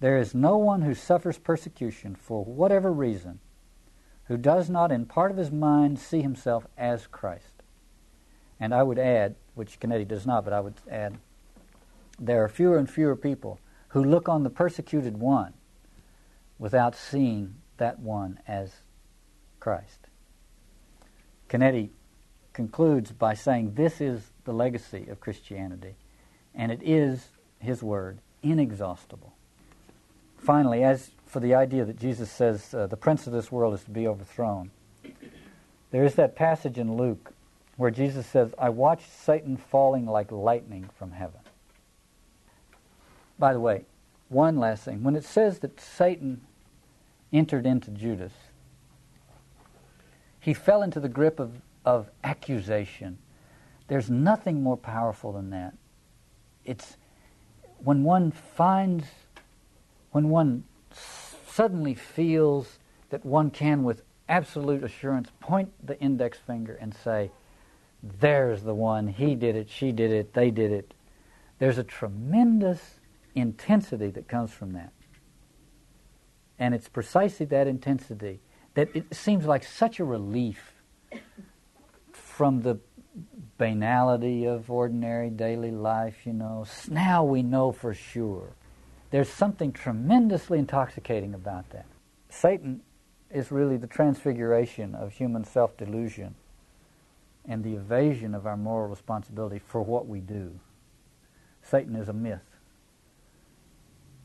There 0.01 0.17
is 0.17 0.33
no 0.33 0.57
one 0.57 0.81
who 0.81 0.95
suffers 0.95 1.37
persecution 1.37 2.15
for 2.15 2.43
whatever 2.43 2.91
reason 2.91 3.39
who 4.25 4.35
does 4.35 4.67
not, 4.67 4.91
in 4.91 5.05
part 5.05 5.29
of 5.29 5.37
his 5.37 5.51
mind, 5.51 5.99
see 5.99 6.23
himself 6.23 6.65
as 6.75 7.05
Christ. 7.05 7.61
And 8.59 8.73
I 8.73 8.81
would 8.81 8.97
add, 8.97 9.35
which 9.53 9.79
Canetti 9.79 10.07
does 10.07 10.25
not, 10.25 10.43
but 10.43 10.53
I 10.53 10.59
would 10.59 10.73
add, 10.89 11.19
there 12.19 12.43
are 12.43 12.49
fewer 12.49 12.79
and 12.79 12.89
fewer 12.89 13.15
people 13.15 13.59
who 13.89 14.03
look 14.03 14.27
on 14.27 14.43
the 14.43 14.49
persecuted 14.49 15.17
one 15.17 15.53
without 16.57 16.95
seeing 16.95 17.55
that 17.77 17.99
one 17.99 18.39
as 18.47 18.77
Christ. 19.59 20.07
Canetti 21.47 21.91
concludes 22.53 23.11
by 23.11 23.35
saying 23.35 23.75
this 23.75 24.01
is 24.01 24.31
the 24.45 24.53
legacy 24.53 25.07
of 25.09 25.19
Christianity, 25.19 25.95
and 26.55 26.71
it 26.71 26.81
is, 26.81 27.29
his 27.59 27.83
word, 27.83 28.19
inexhaustible. 28.41 29.35
Finally, 30.41 30.83
as 30.83 31.11
for 31.27 31.39
the 31.39 31.53
idea 31.53 31.85
that 31.85 31.99
Jesus 31.99 32.31
says 32.31 32.73
uh, 32.73 32.87
the 32.87 32.97
prince 32.97 33.27
of 33.27 33.33
this 33.33 33.51
world 33.51 33.75
is 33.75 33.83
to 33.83 33.91
be 33.91 34.07
overthrown, 34.07 34.71
there 35.91 36.03
is 36.03 36.15
that 36.15 36.35
passage 36.35 36.79
in 36.79 36.97
Luke 36.97 37.33
where 37.77 37.91
Jesus 37.91 38.25
says, 38.25 38.53
I 38.57 38.69
watched 38.69 39.11
Satan 39.11 39.55
falling 39.55 40.05
like 40.05 40.31
lightning 40.31 40.89
from 40.97 41.11
heaven. 41.11 41.39
By 43.37 43.53
the 43.53 43.59
way, 43.59 43.85
one 44.29 44.57
last 44.57 44.83
thing. 44.83 45.03
When 45.03 45.15
it 45.15 45.23
says 45.23 45.59
that 45.59 45.79
Satan 45.79 46.41
entered 47.31 47.65
into 47.65 47.91
Judas, 47.91 48.33
he 50.39 50.53
fell 50.53 50.81
into 50.81 50.99
the 50.99 51.09
grip 51.09 51.39
of, 51.39 51.61
of 51.85 52.09
accusation. 52.23 53.19
There's 53.87 54.09
nothing 54.09 54.63
more 54.63 54.77
powerful 54.77 55.33
than 55.33 55.51
that. 55.51 55.73
It's 56.65 56.97
when 57.83 58.03
one 58.03 58.31
finds 58.31 59.05
when 60.11 60.29
one 60.29 60.63
suddenly 61.47 61.93
feels 61.93 62.79
that 63.09 63.25
one 63.25 63.49
can, 63.49 63.83
with 63.83 64.03
absolute 64.29 64.83
assurance, 64.83 65.29
point 65.39 65.71
the 65.85 65.99
index 65.99 66.37
finger 66.37 66.77
and 66.79 66.93
say, 66.93 67.31
There's 68.01 68.63
the 68.63 68.73
one, 68.73 69.07
he 69.07 69.35
did 69.35 69.55
it, 69.55 69.69
she 69.69 69.91
did 69.91 70.11
it, 70.11 70.33
they 70.33 70.51
did 70.51 70.71
it. 70.71 70.93
There's 71.59 71.77
a 71.77 71.83
tremendous 71.83 72.99
intensity 73.35 74.09
that 74.11 74.27
comes 74.27 74.51
from 74.51 74.73
that. 74.73 74.91
And 76.57 76.73
it's 76.73 76.89
precisely 76.89 77.45
that 77.47 77.67
intensity 77.67 78.39
that 78.73 78.89
it 78.95 79.13
seems 79.13 79.45
like 79.45 79.63
such 79.63 79.99
a 79.99 80.03
relief 80.03 80.73
from 82.13 82.61
the 82.61 82.79
banality 83.57 84.45
of 84.45 84.71
ordinary 84.71 85.29
daily 85.29 85.71
life, 85.71 86.25
you 86.25 86.33
know. 86.33 86.65
Now 86.89 87.23
we 87.23 87.43
know 87.43 87.71
for 87.71 87.93
sure 87.93 88.53
there's 89.11 89.29
something 89.29 89.73
tremendously 89.73 90.57
intoxicating 90.57 91.33
about 91.33 91.69
that. 91.71 91.85
Satan 92.29 92.81
is 93.29 93.51
really 93.51 93.77
the 93.77 93.87
transfiguration 93.87 94.95
of 94.95 95.11
human 95.11 95.43
self 95.43 95.77
delusion 95.77 96.35
and 97.45 97.63
the 97.63 97.73
evasion 97.73 98.33
of 98.33 98.47
our 98.47 98.57
moral 98.57 98.87
responsibility 98.87 99.59
for 99.59 99.81
what 99.81 100.07
we 100.07 100.19
do. 100.19 100.59
Satan 101.61 101.95
is 101.95 102.07
a 102.07 102.13
myth. 102.13 102.39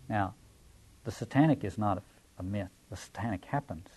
Now, 0.08 0.34
the 1.04 1.10
satanic 1.10 1.64
is 1.64 1.78
not 1.78 1.98
a, 1.98 2.02
a 2.40 2.42
myth, 2.42 2.70
the 2.90 2.96
satanic 2.96 3.44
happens. 3.46 3.88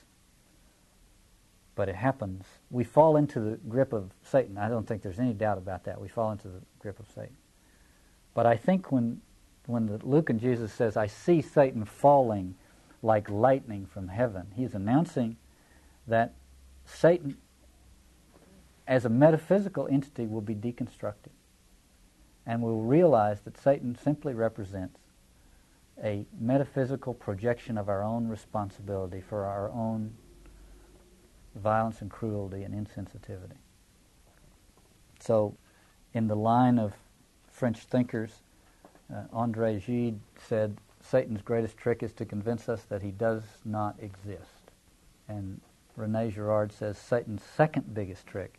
But 1.76 1.88
it 1.88 1.96
happens. 1.96 2.46
We 2.70 2.84
fall 2.84 3.16
into 3.16 3.40
the 3.40 3.58
grip 3.70 3.94
of 3.94 4.12
Satan. 4.24 4.58
I 4.58 4.68
don't 4.68 4.86
think 4.86 5.02
there's 5.02 5.20
any 5.20 5.34
doubt 5.34 5.58
about 5.58 5.86
that. 5.86 6.02
We 6.02 6.10
fall 6.10 6.32
into 6.32 6.50
the 6.50 6.62
grip 6.80 7.00
of 7.00 7.06
Satan. 7.08 7.38
But 8.34 8.46
I 8.46 8.58
think 8.58 8.92
when 8.92 9.22
when 9.66 10.00
Luke 10.04 10.30
and 10.30 10.40
Jesus 10.40 10.74
says, 10.74 10.98
I 10.98 11.08
see 11.08 11.42
Satan 11.42 11.86
falling 11.86 12.56
like 13.02 13.30
lightning 13.30 13.86
from 13.86 14.08
heaven, 14.08 14.48
he's 14.56 14.74
announcing 14.74 15.38
that 16.08 16.34
Satan, 16.86 17.38
as 18.88 19.06
a 19.06 19.10
metaphysical 19.10 19.88
entity, 19.90 20.26
will 20.26 20.42
be 20.42 20.56
deconstructed. 20.56 21.32
And 22.46 22.62
we'll 22.62 22.82
realize 22.82 23.42
that 23.42 23.58
Satan 23.58 23.96
simply 23.96 24.34
represents 24.34 25.00
a 26.04 26.26
metaphysical 26.40 27.14
projection 27.14 27.78
of 27.78 27.90
our 27.90 28.04
own 28.04 28.28
responsibility 28.28 29.22
for 29.22 29.46
our 29.46 29.70
own 29.70 30.16
violence 31.56 32.02
and 32.02 32.10
cruelty 32.10 32.64
and 32.64 32.74
insensitivity. 32.74 33.58
So, 35.20 35.58
in 36.14 36.28
the 36.28 36.36
line 36.36 36.80
of 36.80 36.94
French 37.52 37.80
thinkers, 37.80 38.42
uh, 39.14 39.24
Andre 39.34 39.80
Gide 39.80 40.20
said, 40.48 40.78
Satan's 41.02 41.42
greatest 41.42 41.78
trick 41.78 42.04
is 42.04 42.14
to 42.14 42.26
convince 42.26 42.70
us 42.70 42.84
that 42.84 43.02
he 43.02 43.12
does 43.12 43.44
not 43.66 43.96
exist. 44.00 44.72
And 45.28 45.62
Rene 45.96 46.32
Girard 46.32 46.72
says 46.72 46.98
Satan's 46.98 47.44
second 47.44 47.94
biggest 47.94 48.28
trick 48.28 48.56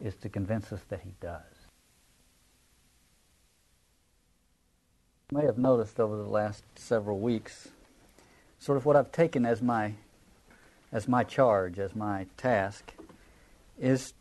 is 0.00 0.14
to 0.16 0.28
convince 0.28 0.72
us 0.72 0.80
that 0.88 1.00
he 1.00 1.12
does. 1.20 1.42
You 5.30 5.38
may 5.38 5.44
have 5.44 5.58
noticed 5.58 6.00
over 6.00 6.16
the 6.16 6.28
last 6.28 6.64
several 6.76 7.18
weeks 7.18 7.68
sort 8.58 8.78
of 8.78 8.84
what 8.86 8.96
I've 8.96 9.12
taken 9.12 9.44
as 9.44 9.62
my 9.62 9.94
as 10.90 11.06
my 11.06 11.22
charge, 11.22 11.78
as 11.78 11.94
my 11.94 12.26
task, 12.38 12.94
is 13.78 14.14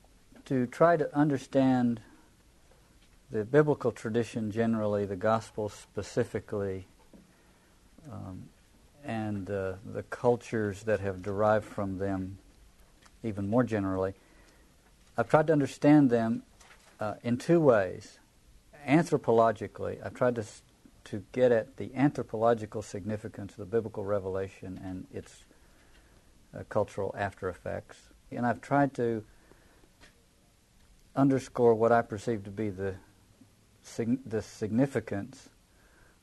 to 0.45 0.65
try 0.67 0.97
to 0.97 1.15
understand 1.15 2.01
the 3.31 3.43
biblical 3.43 3.91
tradition 3.91 4.51
generally, 4.51 5.05
the 5.05 5.15
gospel 5.15 5.69
specifically, 5.69 6.87
um, 8.11 8.43
and 9.03 9.49
uh, 9.49 9.73
the 9.85 10.03
cultures 10.03 10.83
that 10.83 10.99
have 10.99 11.21
derived 11.21 11.65
from 11.65 11.97
them 11.97 12.37
even 13.23 13.47
more 13.47 13.63
generally. 13.63 14.13
I've 15.17 15.29
tried 15.29 15.47
to 15.47 15.53
understand 15.53 16.09
them 16.09 16.43
uh, 16.99 17.15
in 17.23 17.37
two 17.37 17.59
ways. 17.59 18.19
Anthropologically, 18.87 19.97
I've 20.05 20.13
tried 20.13 20.35
to, 20.35 20.45
to 21.05 21.23
get 21.31 21.51
at 21.51 21.77
the 21.77 21.93
anthropological 21.95 22.81
significance 22.81 23.53
of 23.53 23.57
the 23.57 23.65
biblical 23.65 24.05
revelation 24.05 24.79
and 24.83 25.07
its 25.13 25.45
uh, 26.55 26.63
cultural 26.69 27.13
after 27.17 27.49
effects. 27.49 27.97
And 28.31 28.45
I've 28.45 28.61
tried 28.61 28.93
to 28.95 29.23
underscore 31.15 31.73
what 31.73 31.91
I 31.91 32.01
perceive 32.01 32.43
to 32.43 32.51
be 32.51 32.69
the, 32.69 32.95
the 34.25 34.41
significance 34.41 35.49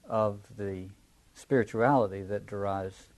of 0.08 0.40
the 0.56 0.88
spirituality 1.34 2.22
that 2.22 2.46
derives 2.46 3.08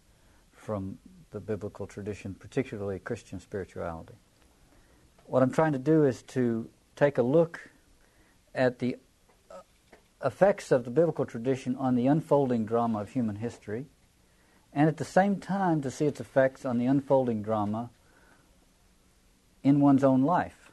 from 0.53 0.99
the 1.31 1.41
biblical 1.41 1.87
tradition, 1.87 2.35
particularly 2.35 2.99
Christian 2.99 3.41
spirituality. 3.41 4.15
What 5.26 5.43
I'm 5.43 5.50
trying 5.50 5.73
to 5.73 5.79
do 5.79 6.05
is 6.05 6.23
to 6.23 6.69
take 6.95 7.19
a 7.19 7.23
look 7.23 7.69
at 8.55 8.79
the 8.79 8.97
uh, 9.50 9.57
effects 10.25 10.73
of 10.73 10.85
the 10.85 10.91
biblical 10.91 11.26
tradition 11.26 11.76
on 11.76 11.95
the 11.95 12.07
unfolding 12.07 12.65
drama 12.65 13.00
of 13.00 13.11
human 13.11 13.37
history, 13.37 13.87
and 14.73 14.88
at 14.88 14.97
the 14.97 15.05
same 15.05 15.41
time 15.41 15.83
to 15.83 15.91
see 15.91 16.07
its 16.07 16.21
effects 16.21 16.65
on 16.65 16.79
the 16.79 16.87
unfolding 16.87 17.43
drama 17.43 17.91
in 19.62 19.81
one's 19.81 20.05
own 20.05 20.23
life, 20.23 20.71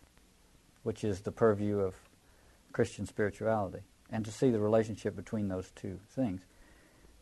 which 0.83 1.03
is 1.03 1.21
the 1.21 1.31
purview 1.31 1.79
of 1.79 1.95
Christian 2.73 3.05
spirituality, 3.05 3.83
and 4.09 4.25
to 4.25 4.31
see 4.31 4.49
the 4.49 4.59
relationship 4.59 5.15
between 5.15 5.47
those 5.47 5.71
two 5.75 5.99
things. 6.09 6.41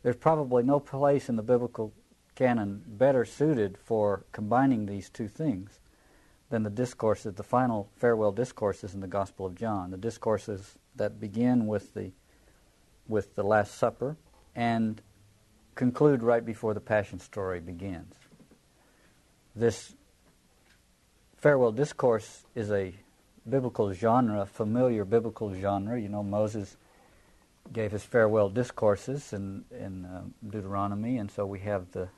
There's 0.02 0.16
probably 0.16 0.64
no 0.64 0.80
place 0.80 1.28
in 1.28 1.36
the 1.36 1.42
biblical 1.42 1.92
canon 2.34 2.82
better 2.86 3.24
suited 3.24 3.78
for 3.78 4.24
combining 4.32 4.86
these 4.86 5.08
two 5.10 5.28
things 5.28 5.78
than 6.48 6.62
the 6.62 6.70
discourses, 6.70 7.34
the 7.34 7.42
final 7.42 7.88
farewell 7.96 8.32
discourses 8.32 8.94
in 8.94 9.00
the 9.00 9.06
Gospel 9.06 9.46
of 9.46 9.54
John, 9.54 9.90
the 9.90 9.96
discourses 9.96 10.74
that 10.96 11.20
begin 11.20 11.66
with 11.66 11.94
the 11.94 12.12
with 13.08 13.34
the 13.34 13.42
Last 13.42 13.76
Supper 13.76 14.16
and 14.54 15.00
conclude 15.74 16.22
right 16.22 16.44
before 16.44 16.74
the 16.74 16.80
Passion 16.80 17.18
story 17.18 17.60
begins. 17.60 18.14
This 19.56 19.94
farewell 21.36 21.72
discourse 21.72 22.44
is 22.54 22.70
a 22.70 22.94
biblical 23.48 23.92
genre, 23.92 24.46
familiar 24.46 25.04
biblical 25.04 25.54
genre. 25.54 26.00
You 26.00 26.08
know, 26.08 26.22
Moses 26.22 26.76
gave 27.72 27.92
his 27.92 28.02
farewell 28.02 28.48
discourses 28.48 29.32
in 29.32 29.64
in 29.70 30.04
uh, 30.04 30.22
Deuteronomy, 30.48 31.18
and 31.18 31.30
so 31.30 31.46
we 31.46 31.60
have 31.60 31.90
the 31.92 32.08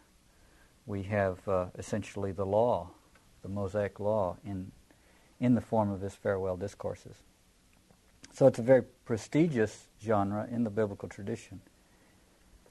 we 0.87 1.03
have 1.05 1.47
uh, 1.49 1.67
essentially 1.79 2.33
the 2.33 2.47
law, 2.47 2.91
the 3.43 3.49
Mosaic 3.49 4.01
law, 4.01 4.37
in 4.45 4.73
in 5.41 5.55
the 5.55 5.61
form 5.61 5.91
of 5.91 6.01
his 6.01 6.15
farewell 6.15 6.57
discourses. 6.57 7.17
So 8.33 8.47
it's 8.47 8.59
a 8.59 8.63
very 8.63 8.83
prestigious 9.05 9.87
genre 10.03 10.49
in 10.51 10.65
the 10.65 10.71
biblical 10.71 11.09
tradition, 11.09 11.61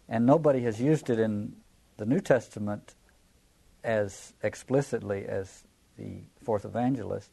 and 0.10 0.26
nobody 0.26 0.64
has 0.64 0.82
used 0.82 1.10
it 1.10 1.20
in 1.20 1.56
the 1.98 2.06
New 2.06 2.20
Testament 2.20 2.96
as 3.84 4.34
explicitly 4.42 5.26
as 5.26 5.64
the 5.98 6.22
fourth 6.44 6.66
evangelist, 6.66 7.30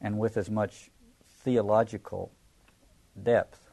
and 0.00 0.18
with 0.18 0.36
as 0.36 0.50
much 0.50 0.90
theological 1.44 2.32
depth 3.22 3.70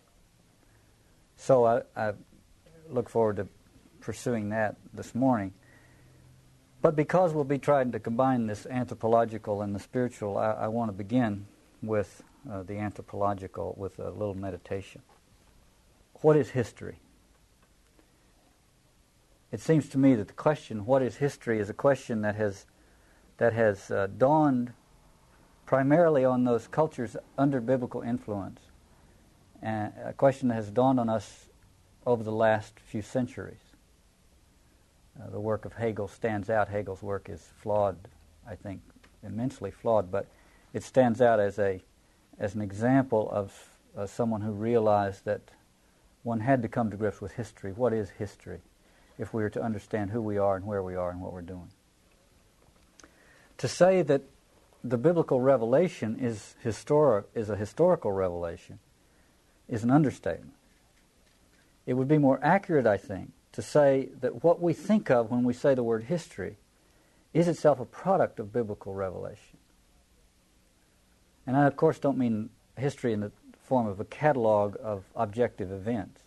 so 1.37 1.65
I, 1.65 1.81
I 1.95 2.13
look 2.89 3.09
forward 3.09 3.37
to 3.37 3.47
pursuing 4.01 4.49
that 4.49 4.75
this 4.93 5.15
morning. 5.15 5.53
But 6.81 6.95
because 6.95 7.33
we'll 7.33 7.43
be 7.43 7.59
trying 7.59 7.91
to 7.91 7.99
combine 7.99 8.47
this 8.47 8.65
anthropological 8.65 9.61
and 9.61 9.73
the 9.73 9.79
spiritual, 9.79 10.37
I, 10.37 10.51
I 10.51 10.67
want 10.67 10.89
to 10.89 10.93
begin 10.93 11.45
with 11.81 12.23
uh, 12.51 12.63
the 12.63 12.77
anthropological 12.77 13.75
with 13.77 13.99
a 13.99 14.09
little 14.09 14.33
meditation. 14.33 15.01
What 16.21 16.35
is 16.35 16.49
history? 16.49 16.99
It 19.51 19.61
seems 19.61 19.87
to 19.89 19.97
me 19.97 20.15
that 20.15 20.27
the 20.27 20.33
question, 20.33 20.85
what 20.85 21.01
is 21.01 21.17
history, 21.17 21.59
is 21.59 21.69
a 21.69 21.73
question 21.73 22.21
that 22.21 22.35
has, 22.35 22.65
that 23.37 23.53
has 23.53 23.89
uh, 23.91 24.07
dawned 24.17 24.73
primarily 25.67 26.23
on 26.25 26.45
those 26.45 26.65
cultures 26.67 27.15
under 27.38 27.62
biblical 27.62 28.01
influence 28.01 28.62
and 29.62 29.91
a 30.03 30.13
question 30.13 30.47
that 30.47 30.56
has 30.56 30.71
dawned 30.71 30.99
on 30.99 31.10
us 31.10 31.45
over 32.06 32.23
the 32.23 32.32
last 32.32 32.80
few 32.80 33.01
centuries. 33.01 33.60
Uh, 35.21 35.30
the 35.30 35.39
work 35.39 35.65
of 35.65 35.73
Hegel 35.73 36.08
stands 36.08 36.49
out. 36.49 36.69
Hegel's 36.69 37.03
work 37.03 37.27
is 37.30 37.49
flawed, 37.62 37.97
I 38.47 38.56
think, 38.56 38.82
immensely 39.23 39.69
flawed, 39.69 40.10
but 40.10 40.27
it 40.73 40.84
stands 40.84 41.21
out 41.21 41.39
as 41.39 41.60
a 41.60 41.82
as 42.39 42.53
an 42.53 42.62
example 42.62 43.30
of 43.32 43.69
uh, 43.97 44.06
someone 44.06 44.41
who 44.41 44.51
realized 44.51 45.25
that 45.25 45.41
one 46.21 46.39
had 46.39 46.62
to 46.62 46.67
come 46.67 46.91
to 46.91 46.97
grips 46.97 47.19
with 47.19 47.32
history. 47.32 47.71
What 47.71 47.93
is 47.93 48.12
history? 48.12 48.60
If 49.17 49.34
we 49.34 49.43
are 49.43 49.49
to 49.49 49.62
understand 49.62 50.12
who 50.12 50.21
we 50.21 50.38
are 50.38 50.56
and 50.56 50.65
where 50.65 50.84
we 50.84 50.95
are 50.95 51.10
and 51.10 51.19
what 51.19 51.34
we're 51.34 51.41
doing. 51.41 51.69
To 53.58 53.67
say 53.67 54.03
that 54.03 54.21
the 54.89 54.97
biblical 54.97 55.41
revelation 55.41 56.17
is 56.19 56.56
historic 56.63 57.26
is 57.36 57.50
a 57.50 57.56
historical 57.56 58.12
revelation 58.12 58.80
is 59.67 59.84
an 59.84 59.91
understatement. 59.91 60.54
It 61.86 61.93
would 61.95 62.08
be 62.08 62.17
more 62.17 62.39
accurate, 62.41 62.88
I 62.88 62.97
think, 62.97 63.32
to 63.52 63.62
say 63.62 64.10
that 64.21 64.43
what 64.43 64.62
we 64.62 64.73
think 64.73 65.10
of 65.10 65.30
when 65.30 65.43
we 65.43 65.54
say 65.54 65.76
the 65.76 65.84
word 65.84 66.06
history 66.06 66.58
is 67.34 67.47
itself 67.47 67.80
a 67.80 67.86
product 67.86 68.39
of 68.39 68.54
biblical 68.54 68.93
revelation. 68.93 69.58
And 71.45 71.58
I, 71.58 71.65
of 71.65 71.76
course, 71.76 72.00
don't 72.00 72.17
mean 72.17 72.50
history 72.78 73.12
in 73.12 73.19
the 73.19 73.32
form 73.63 73.88
of 73.88 74.00
a 74.00 74.06
catalog 74.06 74.78
of 74.82 75.04
objective 75.15 75.71
events, 75.71 76.21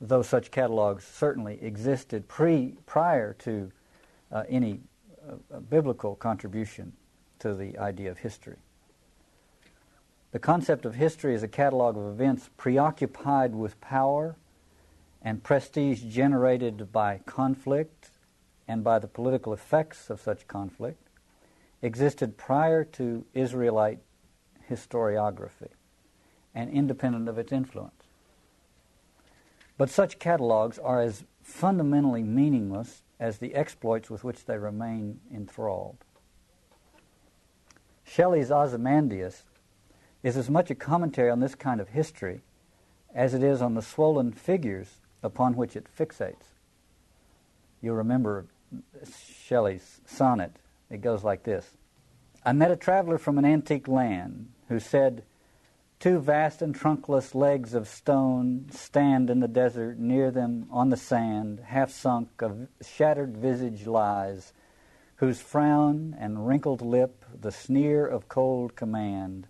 though 0.00 0.22
such 0.22 0.52
catalogs 0.52 1.04
certainly 1.04 1.58
existed 1.62 2.28
pre, 2.28 2.76
prior 2.86 3.32
to 3.40 3.72
uh, 4.30 4.44
any 4.48 4.80
uh, 5.28 5.58
biblical 5.58 6.14
contribution 6.14 6.92
to 7.44 7.54
the 7.54 7.78
idea 7.78 8.10
of 8.10 8.16
history. 8.18 8.56
The 10.32 10.38
concept 10.38 10.86
of 10.86 10.94
history 10.94 11.34
is 11.34 11.42
a 11.42 11.48
catalog 11.48 11.94
of 11.94 12.06
events 12.06 12.48
preoccupied 12.56 13.54
with 13.54 13.78
power 13.82 14.36
and 15.20 15.42
prestige 15.42 16.00
generated 16.04 16.90
by 16.90 17.20
conflict 17.26 18.08
and 18.66 18.82
by 18.82 18.98
the 18.98 19.06
political 19.06 19.52
effects 19.52 20.08
of 20.08 20.22
such 20.22 20.48
conflict, 20.48 21.10
existed 21.82 22.38
prior 22.38 22.82
to 22.82 23.26
Israelite 23.34 23.98
historiography 24.70 25.72
and 26.54 26.70
independent 26.70 27.28
of 27.28 27.36
its 27.36 27.52
influence. 27.52 28.04
But 29.76 29.90
such 29.90 30.18
catalogs 30.18 30.78
are 30.78 31.02
as 31.02 31.24
fundamentally 31.42 32.22
meaningless 32.22 33.02
as 33.20 33.36
the 33.36 33.54
exploits 33.54 34.08
with 34.08 34.24
which 34.24 34.46
they 34.46 34.56
remain 34.56 35.20
enthralled. 35.30 35.98
Shelley's 38.04 38.50
Ozymandias 38.50 39.44
is 40.22 40.36
as 40.36 40.48
much 40.48 40.70
a 40.70 40.74
commentary 40.74 41.30
on 41.30 41.40
this 41.40 41.54
kind 41.54 41.80
of 41.80 41.88
history 41.88 42.42
as 43.14 43.34
it 43.34 43.42
is 43.42 43.62
on 43.62 43.74
the 43.74 43.82
swollen 43.82 44.32
figures 44.32 45.00
upon 45.22 45.56
which 45.56 45.76
it 45.76 45.86
fixates. 45.96 46.54
You'll 47.80 47.96
remember 47.96 48.46
Shelley's 49.46 50.00
sonnet. 50.06 50.56
It 50.90 51.00
goes 51.00 51.24
like 51.24 51.44
this 51.44 51.76
I 52.44 52.52
met 52.52 52.70
a 52.70 52.76
traveler 52.76 53.18
from 53.18 53.38
an 53.38 53.44
antique 53.44 53.88
land 53.88 54.48
who 54.68 54.78
said, 54.78 55.24
Two 56.00 56.18
vast 56.18 56.60
and 56.60 56.74
trunkless 56.74 57.34
legs 57.34 57.72
of 57.72 57.88
stone 57.88 58.66
stand 58.70 59.30
in 59.30 59.40
the 59.40 59.48
desert. 59.48 59.98
Near 59.98 60.30
them, 60.30 60.66
on 60.70 60.90
the 60.90 60.96
sand, 60.96 61.60
half 61.60 61.90
sunk, 61.90 62.28
a 62.42 62.68
shattered 62.82 63.36
visage 63.36 63.86
lies, 63.86 64.52
whose 65.24 65.40
frown 65.40 66.14
and 66.20 66.46
wrinkled 66.46 66.82
lip 66.82 67.24
the 67.40 67.50
sneer 67.50 68.06
of 68.06 68.28
cold 68.28 68.76
command 68.76 69.46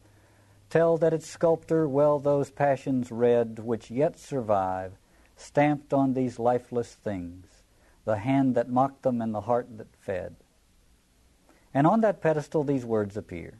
tell 0.70 0.96
that 0.96 1.12
its 1.12 1.26
sculptor 1.26 1.88
well 1.88 2.20
those 2.20 2.48
passions 2.48 3.10
read 3.10 3.58
which 3.58 3.90
yet 3.90 4.16
survive, 4.16 4.92
stamped 5.34 5.92
on 5.92 6.14
these 6.14 6.38
lifeless 6.38 6.94
things, 6.94 7.64
the 8.04 8.18
hand 8.18 8.54
that 8.54 8.70
mocked 8.70 9.02
them 9.02 9.20
and 9.20 9.34
the 9.34 9.40
heart 9.40 9.66
that 9.76 9.88
fed. 9.96 10.36
And 11.74 11.88
on 11.88 12.02
that 12.02 12.22
pedestal 12.22 12.62
these 12.62 12.84
words 12.84 13.16
appear 13.16 13.54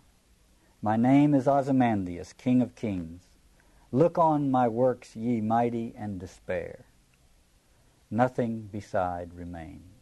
My 0.81 0.97
name 0.97 1.35
is 1.35 1.49
Ozymandias, 1.49 2.33
King 2.33 2.63
of 2.63 2.77
Kings. 2.77 3.25
Look 3.91 4.19
on 4.19 4.53
my 4.53 4.69
works, 4.69 5.17
ye 5.17 5.41
mighty, 5.41 5.93
and 5.99 6.21
despair. 6.21 6.85
Nothing 8.09 8.69
beside 8.71 9.35
remains. 9.35 9.94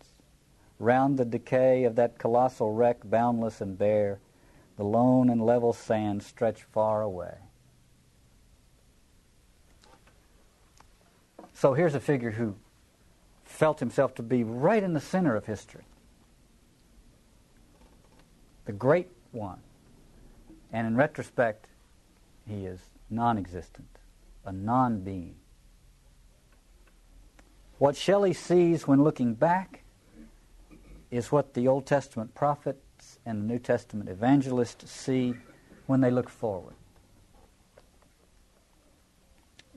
Round 0.82 1.16
the 1.16 1.24
decay 1.24 1.84
of 1.84 1.94
that 1.94 2.18
colossal 2.18 2.72
wreck, 2.72 2.98
boundless 3.04 3.60
and 3.60 3.78
bare, 3.78 4.18
the 4.76 4.82
lone 4.82 5.30
and 5.30 5.40
level 5.40 5.72
sands 5.72 6.26
stretch 6.26 6.64
far 6.64 7.02
away. 7.02 7.36
So 11.54 11.74
here's 11.74 11.94
a 11.94 12.00
figure 12.00 12.32
who 12.32 12.56
felt 13.44 13.78
himself 13.78 14.16
to 14.16 14.22
be 14.22 14.42
right 14.42 14.82
in 14.82 14.92
the 14.92 15.00
center 15.00 15.36
of 15.36 15.46
history. 15.46 15.84
The 18.64 18.72
great 18.72 19.08
one. 19.30 19.60
And 20.72 20.86
in 20.86 20.96
retrospect, 20.96 21.66
he 22.48 22.64
is 22.64 22.80
non 23.08 23.38
existent, 23.38 23.98
a 24.44 24.50
non 24.50 25.00
being. 25.00 25.36
What 27.78 27.94
Shelley 27.94 28.32
sees 28.32 28.88
when 28.88 29.04
looking 29.04 29.34
back 29.34 29.81
is 31.12 31.30
what 31.30 31.52
the 31.52 31.68
Old 31.68 31.84
Testament 31.84 32.34
prophets 32.34 33.18
and 33.26 33.42
the 33.42 33.46
New 33.46 33.58
Testament 33.58 34.08
evangelists 34.08 34.90
see 34.90 35.34
when 35.86 36.00
they 36.00 36.10
look 36.10 36.30
forward. 36.30 36.74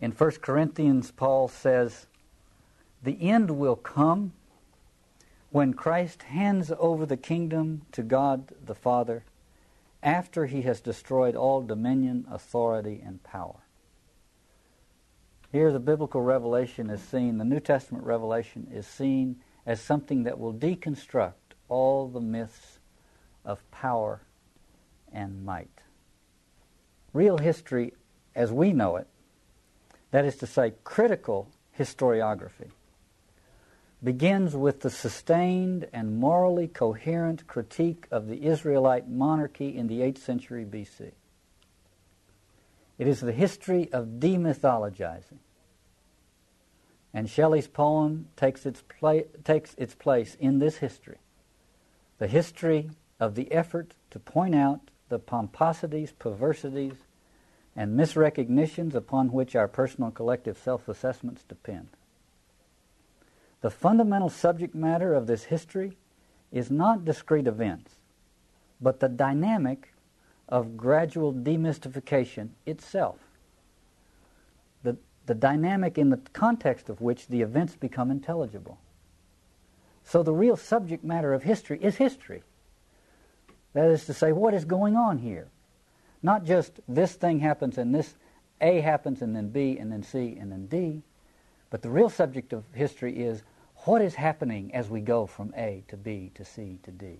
In 0.02 0.12
1 0.12 0.32
Corinthians, 0.42 1.12
Paul 1.12 1.50
says, 1.50 2.08
The 3.04 3.22
end 3.22 3.52
will 3.52 3.76
come 3.76 4.32
when 5.52 5.74
Christ 5.74 6.24
hands 6.24 6.72
over 6.80 7.06
the 7.06 7.18
kingdom 7.18 7.82
to 7.92 8.02
God 8.02 8.54
the 8.66 8.76
Father 8.76 9.24
after 10.02 10.46
he 10.46 10.62
has 10.62 10.80
destroyed 10.80 11.36
all 11.36 11.62
dominion, 11.62 12.26
authority, 12.32 13.02
and 13.06 13.22
power. 13.24 13.60
Here, 15.52 15.74
the 15.74 15.80
biblical 15.80 16.22
revelation 16.22 16.90
is 16.90 17.02
seen, 17.02 17.40
the 17.40 17.46
New 17.46 17.60
Testament 17.60 18.06
revelation 18.06 18.68
is 18.72 18.88
seen 18.88 19.38
as 19.66 19.82
something 19.82 20.24
that 20.24 20.40
will 20.40 20.54
deconstruct 20.54 21.34
all 21.68 22.08
the 22.08 22.22
myths 22.22 22.80
of 23.44 23.60
power 23.72 24.22
and 25.12 25.46
might. 25.46 25.82
Real 27.14 27.38
history, 27.38 27.94
as 28.36 28.52
we 28.52 28.74
know 28.74 28.98
it, 28.98 29.08
that 30.12 30.26
is 30.26 30.36
to 30.38 30.48
say, 30.48 30.74
critical 30.84 31.50
historiography, 31.78 32.70
begins 34.04 34.56
with 34.56 34.82
the 34.82 34.90
sustained 34.90 35.88
and 35.92 36.20
morally 36.20 36.68
coherent 36.68 37.48
critique 37.48 38.08
of 38.12 38.28
the 38.28 38.46
Israelite 38.46 39.10
monarchy 39.10 39.76
in 39.76 39.88
the 39.88 40.02
8th 40.02 40.20
century 40.20 40.66
BC. 40.66 41.12
It 42.98 43.08
is 43.08 43.20
the 43.20 43.32
history 43.32 43.92
of 43.92 44.20
demythologizing. 44.20 45.40
And 47.16 47.30
Shelley's 47.30 47.70
poem 47.70 48.28
takes 48.36 48.66
its, 48.66 48.84
pla- 48.84 49.22
takes 49.46 49.74
its 49.76 49.96
place 49.96 50.36
in 50.36 50.60
this 50.60 50.78
history 50.78 51.18
the 52.18 52.28
history 52.28 52.90
of 53.20 53.36
the 53.36 53.52
effort 53.52 53.94
to 54.10 54.20
point 54.20 54.56
out 54.56 54.80
the 55.10 55.20
pomposities, 55.20 56.14
perversities, 56.18 56.94
and 57.76 58.00
misrecognitions 58.00 58.96
upon 58.96 59.34
which 59.34 59.54
our 59.56 59.68
personal 59.68 60.12
collective 60.12 60.58
self 60.58 60.88
assessments 60.88 61.44
depend. 61.44 61.90
The 63.62 63.70
fundamental 63.70 64.30
subject 64.30 64.74
matter 64.76 65.14
of 65.14 65.28
this 65.28 65.46
history 65.46 65.98
is 66.52 66.72
not 66.72 67.04
discrete 67.04 67.48
events, 67.48 67.96
but 68.80 69.00
the 69.00 69.10
dynamic 69.10 69.94
of 70.48 70.78
gradual 70.78 71.34
demystification 71.34 72.50
itself. 72.66 73.20
The, 75.26 75.36
dynamic 75.36 75.98
in 75.98 76.10
the 76.10 76.20
context 76.34 76.90
of 76.90 77.02
which 77.02 77.28
the 77.28 77.42
events 77.42 77.76
become 77.76 78.12
intelligible. 78.12 78.80
So 80.04 80.22
the 80.22 80.34
real 80.34 80.56
subject 80.56 81.04
matter 81.04 81.34
of 81.34 81.44
history 81.44 81.80
is 81.82 81.96
history. 81.96 82.44
That 83.74 83.90
is 83.90 84.06
to 84.06 84.14
say, 84.14 84.32
what 84.32 84.54
is 84.54 84.66
going 84.66 84.96
on 84.96 85.18
here? 85.18 85.48
Not 86.22 86.46
just 86.46 86.80
this 86.88 87.14
thing 87.14 87.40
happens 87.40 87.78
and 87.78 87.94
this 87.94 88.16
A 88.62 88.82
happens 88.82 89.22
and 89.22 89.36
then 89.36 89.50
B 89.50 89.78
and 89.78 89.92
then 89.92 90.04
C 90.04 90.38
and 90.40 90.52
then 90.52 90.68
D, 90.68 91.02
but 91.70 91.82
the 91.82 91.90
real 91.90 92.10
subject 92.10 92.54
of 92.54 92.64
history 92.74 93.18
is 93.18 93.44
what 93.86 94.02
is 94.02 94.16
happening 94.16 94.74
as 94.74 94.90
we 94.90 95.02
go 95.02 95.26
from 95.26 95.54
A 95.58 95.84
to 95.88 95.98
B 95.98 96.32
to 96.36 96.46
C 96.46 96.80
to 96.84 96.92
D. 96.92 97.20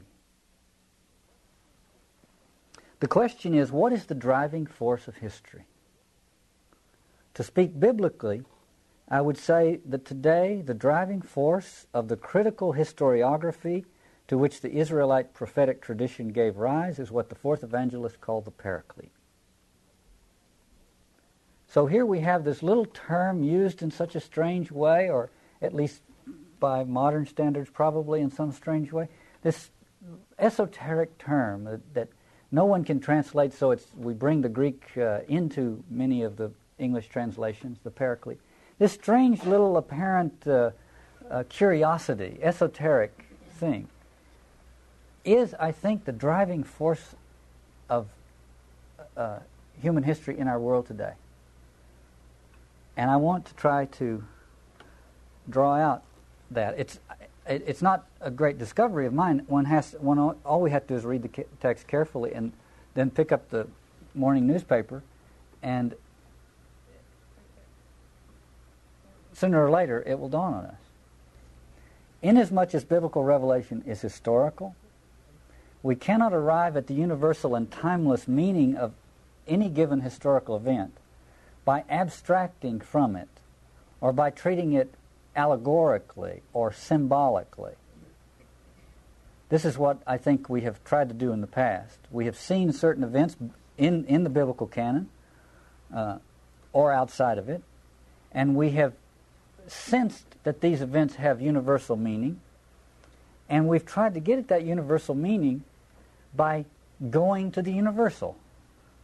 The 3.00 3.08
question 3.08 3.54
is 3.54 3.72
what 3.72 3.92
is 3.92 4.06
the 4.06 4.16
driving 4.16 4.66
force 4.66 5.08
of 5.08 5.18
history? 5.18 5.66
To 7.36 7.44
speak 7.44 7.80
biblically, 7.80 8.44
I 9.10 9.22
would 9.22 9.38
say 9.38 9.82
that 9.86 10.06
today 10.06 10.64
the 10.66 10.74
driving 10.74 11.22
force 11.22 11.86
of 11.94 12.08
the 12.08 12.16
critical 12.18 12.74
historiography 12.74 13.86
to 14.28 14.38
which 14.38 14.62
the 14.62 14.72
Israelite 14.72 15.34
prophetic 15.34 15.82
tradition 15.82 16.30
gave 16.30 16.58
rise 16.58 16.98
is 16.98 17.12
what 17.12 17.30
the 17.30 17.36
fourth 17.36 17.64
evangelist 17.64 18.20
called 18.22 18.46
the 18.46 18.52
Paraclete. 18.52 19.12
So 21.68 21.86
here 21.86 22.06
we 22.06 22.22
have 22.22 22.46
this 22.46 22.64
little 22.64 22.86
term 22.86 23.44
used 23.44 23.82
in 23.82 23.92
such 23.92 24.16
a 24.16 24.22
strange 24.22 24.72
way, 24.72 25.10
or 25.10 25.30
at 25.62 25.74
least 25.74 26.02
by 26.60 26.86
modern 26.86 27.26
standards, 27.26 27.70
probably 27.70 28.22
in 28.22 28.32
some 28.32 28.54
strange 28.54 28.94
way. 28.94 29.10
This 29.42 29.72
esoteric 30.40 31.18
term 31.18 31.66
that, 31.66 31.94
that 31.94 32.08
no 32.50 32.64
one 32.64 32.86
can 32.86 33.02
translate, 33.02 33.54
so 33.54 33.72
it's, 33.72 33.88
we 33.96 34.14
bring 34.14 34.42
the 34.42 34.50
Greek 34.50 34.86
uh, 34.98 35.20
into 35.28 35.84
many 35.90 36.24
of 36.24 36.38
the 36.38 36.52
English 36.80 37.08
translations, 37.08 37.80
the 37.84 37.92
Paraclete. 37.92 38.40
This 38.80 38.94
strange 38.94 39.44
little 39.44 39.78
apparent 39.78 40.46
uh, 40.48 40.72
uh, 41.30 41.44
curiosity, 41.50 42.38
esoteric 42.42 43.26
thing, 43.52 43.88
is, 45.24 45.54
I 45.60 45.72
think, 45.72 46.06
the 46.06 46.12
driving 46.12 46.64
force 46.64 47.16
of 47.90 48.08
uh, 49.16 49.40
human 49.82 50.04
history 50.04 50.38
in 50.38 50.48
our 50.48 50.60
world 50.60 50.88
today. 50.88 51.14
And 52.98 53.10
I 53.10 53.16
want 53.18 53.46
to 53.46 53.56
try 53.56 53.86
to 53.86 54.24
draw 55.50 55.76
out 55.76 56.04
that. 56.52 56.78
It's, 56.78 57.00
it, 57.48 57.64
it's 57.66 57.82
not 57.82 58.06
a 58.22 58.32
great 58.32 58.58
discovery 58.58 59.06
of 59.06 59.14
mine. 59.14 59.44
One 59.48 59.66
has, 59.66 59.96
one, 60.00 60.20
all 60.20 60.62
we 60.62 60.72
have 60.72 60.84
to 60.84 60.88
do 60.90 60.96
is 60.96 61.06
read 61.06 61.24
the 61.24 61.46
text 61.60 61.88
carefully 61.88 62.34
and 62.34 62.52
then 62.94 63.10
pick 63.10 63.32
up 63.32 63.50
the 63.50 63.68
morning 64.14 64.48
newspaper 64.48 65.04
and 65.62 65.96
sooner 69.36 69.64
or 69.64 69.70
later 69.70 70.04
it 70.06 70.20
will 70.20 70.30
dawn 70.30 70.54
on 70.54 70.66
us. 70.66 70.80
Inasmuch 72.22 72.74
as 72.74 72.84
biblical 72.84 73.24
revelation 73.24 73.84
is 73.86 74.02
historical, 74.02 74.76
we 75.84 75.96
cannot 75.96 76.34
arrive 76.34 76.76
at 76.76 76.88
the 76.88 76.96
universal 76.96 77.54
and 77.54 77.70
timeless 77.70 78.28
meaning 78.28 78.76
of 78.76 78.94
any 79.48 79.70
given 79.70 80.02
historical 80.02 80.56
event 80.56 80.98
by 81.64 81.84
abstracting 81.90 82.80
from 82.80 83.16
it 83.16 83.30
or 84.02 84.12
by 84.12 84.32
treating 84.32 84.74
it 84.74 84.94
allegorically 85.36 86.42
or 86.54 86.72
symbolically. 86.72 87.74
This 89.50 89.66
is 89.66 89.78
what 89.78 90.00
I 90.08 90.18
think 90.18 90.50
we 90.50 90.62
have 90.62 90.84
tried 90.84 91.10
to 91.10 91.14
do 91.14 91.32
in 91.32 91.42
the 91.42 91.48
past. 91.48 92.00
We 92.10 92.26
have 92.26 92.38
seen 92.38 92.72
certain 92.72 93.04
events 93.04 93.36
in, 93.78 94.06
in 94.06 94.24
the 94.24 94.30
biblical 94.30 94.66
canon 94.66 95.10
uh, 95.94 96.18
or 96.74 96.92
outside 96.92 97.38
of 97.38 97.48
it, 97.48 97.62
and 98.32 98.56
we 98.56 98.72
have 98.72 98.94
sensed 99.68 100.26
that 100.44 100.62
these 100.62 100.82
events 100.82 101.16
have 101.16 101.42
universal 101.42 101.96
meaning, 101.96 102.40
and 103.50 103.68
we've 103.68 103.86
tried 103.86 104.14
to 104.14 104.20
get 104.20 104.40
at 104.40 104.48
that 104.48 104.64
universal 104.64 105.16
meaning 105.16 105.64
by 106.36 106.66
going 107.10 107.52
to 107.52 107.62
the 107.62 107.72
universal. 107.72 108.38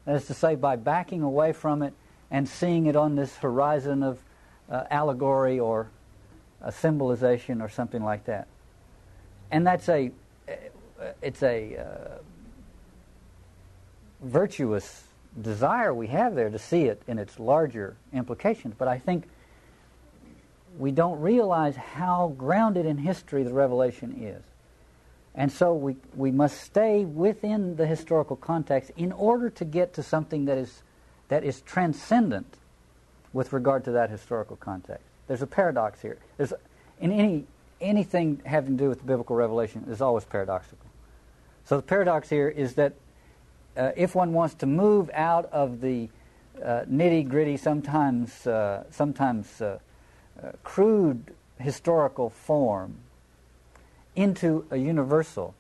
That 0.06 0.16
is 0.16 0.26
to 0.28 0.34
say, 0.34 0.56
by 0.56 0.76
backing 0.76 1.22
away 1.22 1.54
from 1.54 1.82
it 1.84 1.94
and 2.30 2.48
seeing 2.48 2.86
it 2.86 2.96
on 2.96 3.16
this 3.16 3.38
horizon 3.38 4.04
of 4.04 4.20
uh, 4.70 4.86
allegory 4.90 5.60
or 5.60 5.90
a 6.62 6.72
symbolization 6.72 7.62
or 7.62 7.70
something 7.70 8.04
like 8.04 8.26
that. 8.26 8.48
And 9.52 9.68
that's 9.68 9.90
a, 9.90 10.12
uh, 10.48 10.54
it's 11.22 11.44
a 11.44 11.78
uh, 11.78 12.18
virtuous 14.22 15.04
desire 15.42 15.94
we 15.94 16.08
have 16.08 16.36
there 16.36 16.50
to 16.50 16.60
see 16.60 16.84
it 16.84 17.02
in 17.08 17.18
its 17.18 17.40
larger 17.40 17.96
implications. 18.14 18.76
But 18.78 18.88
I 18.88 18.98
think 18.98 19.28
we 20.78 20.92
don't 20.92 21.20
realize 21.20 21.76
how 21.76 22.34
grounded 22.38 22.86
in 22.86 22.98
history 22.98 23.44
the 23.44 23.54
revelation 23.54 24.16
is. 24.24 24.44
And 25.34 25.52
so 25.52 25.74
we, 25.74 25.96
we 26.16 26.32
must 26.32 26.62
stay 26.62 27.06
within 27.06 27.76
the 27.76 27.88
historical 27.88 28.36
context 28.36 28.92
in 28.98 29.12
order 29.12 29.50
to 29.52 29.66
get 29.66 29.94
to 29.94 30.04
something 30.04 30.46
that 30.46 30.58
is, 30.58 30.84
that 31.30 31.44
is 31.44 31.62
transcendent 31.62 32.58
with 33.32 33.54
regard 33.54 33.86
to 33.86 33.92
that 33.92 34.10
historical 34.10 34.58
context. 34.58 35.06
There's 35.28 35.42
a 35.42 35.48
paradox 35.48 36.02
here. 36.02 36.18
There's, 36.38 36.52
in 37.00 37.12
any, 37.12 37.46
anything 37.80 38.42
having 38.46 38.78
to 38.78 38.84
do 38.84 38.90
with 38.90 39.00
the 39.00 39.06
biblical 39.06 39.36
revelation 39.36 39.86
is 39.90 40.02
always 40.02 40.26
paradoxical. 40.26 40.86
So 41.64 41.78
the 41.78 41.84
paradox 41.84 42.30
here 42.30 42.50
is 42.50 42.76
that 42.76 42.94
uh, 43.78 43.92
if 43.96 44.16
one 44.16 44.34
wants 44.34 44.56
to 44.56 44.66
move 44.66 45.10
out 45.14 45.46
of 45.46 45.80
the 45.80 46.10
uh, 46.62 46.82
nitty 46.92 47.30
gritty, 47.30 47.56
sometimes, 47.56 48.46
uh, 48.46 48.84
sometimes 48.92 49.62
uh, 49.62 49.80
uh, 50.42 50.52
crude 50.64 51.34
historical 51.60 52.30
form 52.30 52.96
into 54.16 54.66
a 54.72 54.78
universal, 54.78 55.54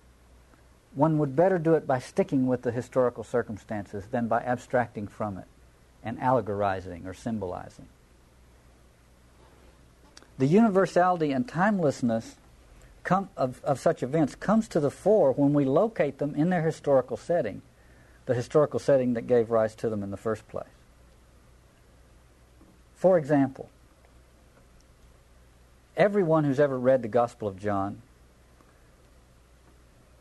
one 0.93 1.17
would 1.17 1.35
better 1.35 1.57
do 1.57 1.73
it 1.73 1.87
by 1.87 1.99
sticking 1.99 2.47
with 2.47 2.63
the 2.63 2.71
historical 2.71 3.23
circumstances 3.23 4.05
than 4.11 4.27
by 4.27 4.41
abstracting 4.41 5.07
from 5.07 5.37
it 5.37 5.45
and 6.03 6.19
allegorizing 6.19 7.05
or 7.05 7.13
symbolizing. 7.13 7.87
The 10.37 10.47
universality 10.47 11.31
and 11.31 11.47
timelessness 11.47 12.35
come, 13.03 13.29
of, 13.37 13.63
of 13.63 13.79
such 13.79 14.03
events 14.03 14.35
comes 14.35 14.67
to 14.69 14.79
the 14.79 14.91
fore 14.91 15.31
when 15.33 15.53
we 15.53 15.65
locate 15.65 16.17
them 16.17 16.35
in 16.35 16.49
their 16.49 16.63
historical 16.63 17.15
setting, 17.15 17.61
the 18.25 18.33
historical 18.33 18.79
setting 18.79 19.13
that 19.13 19.27
gave 19.27 19.51
rise 19.51 19.75
to 19.75 19.89
them 19.89 20.03
in 20.03 20.11
the 20.11 20.17
first 20.17 20.47
place. 20.47 20.65
For 22.95 23.17
example, 23.17 23.69
everyone 25.95 26.43
who's 26.43 26.59
ever 26.59 26.77
read 26.77 27.01
the 27.01 27.07
Gospel 27.07 27.47
of 27.47 27.59
John 27.59 28.01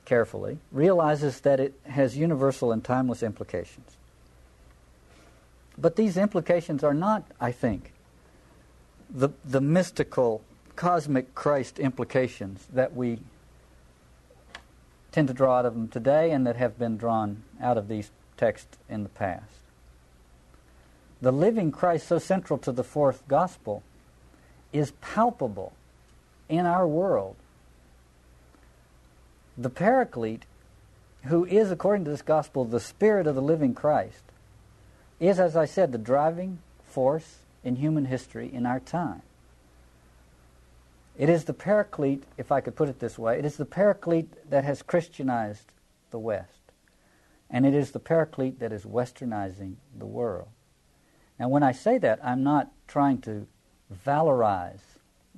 carefully 0.04 0.58
realizes 0.72 1.40
that 1.40 1.60
it 1.60 1.74
has 1.84 2.16
universal 2.16 2.72
and 2.72 2.82
timeless 2.82 3.22
implications. 3.22 3.96
But 5.78 5.96
these 5.96 6.16
implications 6.16 6.82
are 6.82 6.94
not, 6.94 7.24
I 7.40 7.52
think, 7.52 7.92
the, 9.08 9.30
the 9.44 9.60
mystical, 9.60 10.42
cosmic 10.76 11.34
Christ 11.34 11.78
implications 11.78 12.66
that 12.72 12.94
we 12.94 13.18
tend 15.12 15.28
to 15.28 15.34
draw 15.34 15.58
out 15.58 15.66
of 15.66 15.74
them 15.74 15.88
today 15.88 16.30
and 16.30 16.46
that 16.46 16.56
have 16.56 16.78
been 16.78 16.96
drawn 16.96 17.42
out 17.60 17.78
of 17.78 17.88
these 17.88 18.10
texts 18.36 18.78
in 18.88 19.02
the 19.02 19.08
past. 19.08 19.60
The 21.22 21.32
living 21.32 21.70
Christ, 21.70 22.08
so 22.08 22.18
central 22.18 22.58
to 22.60 22.72
the 22.72 22.84
fourth 22.84 23.26
gospel, 23.28 23.82
is 24.72 24.92
palpable 25.00 25.72
in 26.48 26.66
our 26.66 26.86
world. 26.86 27.36
The 29.56 29.70
Paraclete, 29.70 30.44
who 31.24 31.44
is, 31.44 31.70
according 31.70 32.04
to 32.04 32.10
this 32.10 32.22
gospel, 32.22 32.64
the 32.64 32.80
Spirit 32.80 33.26
of 33.26 33.34
the 33.34 33.42
living 33.42 33.74
Christ, 33.74 34.22
is, 35.18 35.38
as 35.38 35.56
I 35.56 35.66
said, 35.66 35.92
the 35.92 35.98
driving 35.98 36.60
force 36.84 37.38
in 37.62 37.76
human 37.76 38.06
history 38.06 38.50
in 38.52 38.64
our 38.64 38.80
time. 38.80 39.22
It 41.18 41.28
is 41.28 41.44
the 41.44 41.52
Paraclete, 41.52 42.24
if 42.38 42.50
I 42.50 42.62
could 42.62 42.76
put 42.76 42.88
it 42.88 43.00
this 43.00 43.18
way, 43.18 43.38
it 43.38 43.44
is 43.44 43.56
the 43.56 43.66
Paraclete 43.66 44.50
that 44.50 44.64
has 44.64 44.80
Christianized 44.80 45.72
the 46.10 46.18
West. 46.18 46.48
And 47.50 47.66
it 47.66 47.74
is 47.74 47.90
the 47.90 47.98
Paraclete 47.98 48.60
that 48.60 48.72
is 48.72 48.84
westernizing 48.84 49.74
the 49.98 50.06
world. 50.06 50.48
Now, 51.38 51.48
when 51.48 51.62
I 51.62 51.72
say 51.72 51.98
that, 51.98 52.24
I'm 52.24 52.42
not 52.42 52.70
trying 52.86 53.20
to 53.22 53.46
valorize 54.06 54.80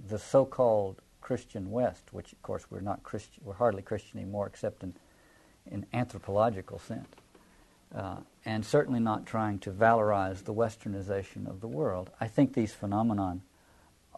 the 0.09 0.19
so 0.19 0.45
called 0.45 1.01
Christian 1.21 1.71
West, 1.71 2.13
which, 2.13 2.33
of 2.33 2.43
course, 2.43 2.67
we're 2.71 2.81
not 2.81 3.03
Christian, 3.03 3.43
we're 3.45 3.55
hardly 3.55 3.83
Christian 3.83 4.19
anymore 4.21 4.47
except 4.47 4.83
in, 4.83 4.95
in 5.71 5.87
anthropological 5.93 6.79
sense. 6.79 7.09
Uh, 7.95 8.17
and 8.45 8.65
certainly 8.65 9.01
not 9.01 9.27
trying 9.27 9.59
to 9.59 9.71
valorize 9.71 10.45
the 10.45 10.55
westernization 10.55 11.47
of 11.49 11.61
the 11.61 11.69
world. 11.69 12.11
I 12.21 12.27
think 12.27 12.55
these 12.55 12.73
phenomenon, 12.73 13.43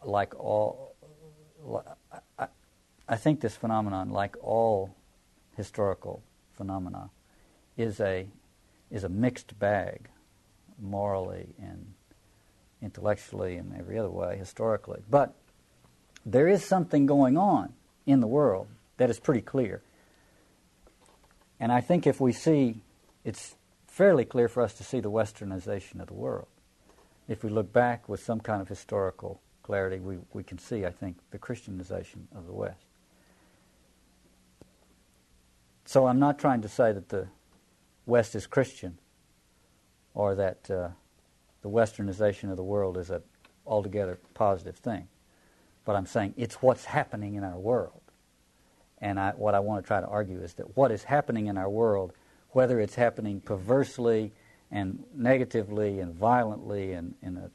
like 0.05 0.39
all, 0.39 0.95
I, 2.39 2.47
I 3.09 3.17
think 3.17 3.41
this 3.41 3.57
phenomenon, 3.57 4.11
like 4.11 4.37
all 4.41 4.95
historical 5.57 6.23
phenomena, 6.57 7.11
is 7.77 8.01
a 8.01 8.27
is 8.91 9.03
a 9.03 9.09
mixed 9.09 9.59
bag, 9.59 10.09
morally 10.81 11.55
and 11.59 11.94
intellectually 12.85 13.57
and 13.57 13.75
every 13.77 13.99
other 13.99 14.11
way, 14.11 14.37
historically. 14.37 15.03
But 15.11 15.35
there 16.25 16.47
is 16.47 16.65
something 16.65 17.07
going 17.07 17.37
on 17.37 17.73
in 18.07 18.21
the 18.21 18.27
world 18.27 18.69
that 18.99 19.11
is 19.11 19.19
pretty 19.19 19.41
clear. 19.41 19.83
And 21.59 21.73
I 21.73 21.81
think 21.81 22.07
if 22.07 22.21
we 22.21 22.33
see, 22.33 22.83
it's 23.25 23.57
fairly 23.87 24.25
clear 24.25 24.49
for 24.49 24.63
us 24.63 24.75
to 24.75 24.85
see 24.85 25.01
the 25.01 25.11
westernization 25.11 26.01
of 26.01 26.09
the 26.09 26.15
world. 26.15 26.47
If 27.27 27.43
we 27.43 27.51
look 27.51 27.73
back 27.73 28.09
with 28.09 28.23
some 28.23 28.41
kind 28.41 28.61
of 28.61 28.69
historical 28.69 29.41
clarity, 29.63 29.99
we, 29.99 30.19
we 30.33 30.43
can 30.43 30.59
see, 30.59 30.85
I 30.85 30.91
think, 30.91 31.17
the 31.31 31.39
Christianization 31.39 32.29
of 32.37 32.47
the 32.47 32.53
West. 32.53 32.85
So 35.87 36.07
I'm 36.07 36.19
not 36.19 36.39
trying 36.39 36.61
to 36.63 36.69
say 36.69 36.93
that 36.93 37.09
the 37.09 37.29
West 38.05 38.35
is 38.35 38.47
Christian 38.47 38.99
or 40.13 40.35
that 40.35 40.71
uh, 40.71 40.89
the 41.65 41.71
westernization 41.71 42.51
of 42.51 42.57
the 42.57 42.63
world 42.63 42.99
is 42.99 43.09
an 43.09 43.23
altogether 43.67 44.21
positive 44.35 44.77
thing. 44.77 45.09
But 45.87 45.97
I'm 45.97 46.07
saying 46.07 46.35
it's 46.37 46.63
what's 46.63 46.85
happening 46.85 47.35
in 47.35 47.43
our 47.43 47.59
world. 47.59 48.03
And 48.99 49.19
I, 49.19 49.31
what 49.31 49.55
I 49.55 49.61
want 49.61 49.83
to 49.83 49.87
try 49.87 50.01
to 50.01 50.07
argue 50.07 50.41
is 50.43 50.55
that 50.55 50.77
what 50.77 50.93
is 50.93 51.03
happening 51.03 51.47
in 51.47 51.59
our 51.59 51.69
world 51.69 52.13
whether 52.51 52.81
it's 52.81 52.95
happening 52.95 53.41
perversely 53.41 54.33
and 54.71 55.03
negatively 55.15 55.99
and 55.99 56.15
violently 56.15 56.93
and 56.93 57.15
in 57.21 57.37
a 57.37 57.51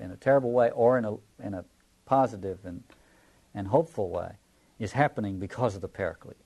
in 0.00 0.10
a 0.10 0.16
terrible 0.16 0.52
way 0.52 0.70
or 0.70 0.98
in 0.98 1.04
a 1.04 1.14
in 1.42 1.54
a 1.54 1.64
positive 2.06 2.58
and 2.64 2.82
and 3.54 3.68
hopeful 3.68 4.10
way, 4.10 4.32
is 4.78 4.92
happening 4.92 5.38
because 5.38 5.74
of 5.74 5.80
the 5.80 5.88
Paraclete. 5.88 6.36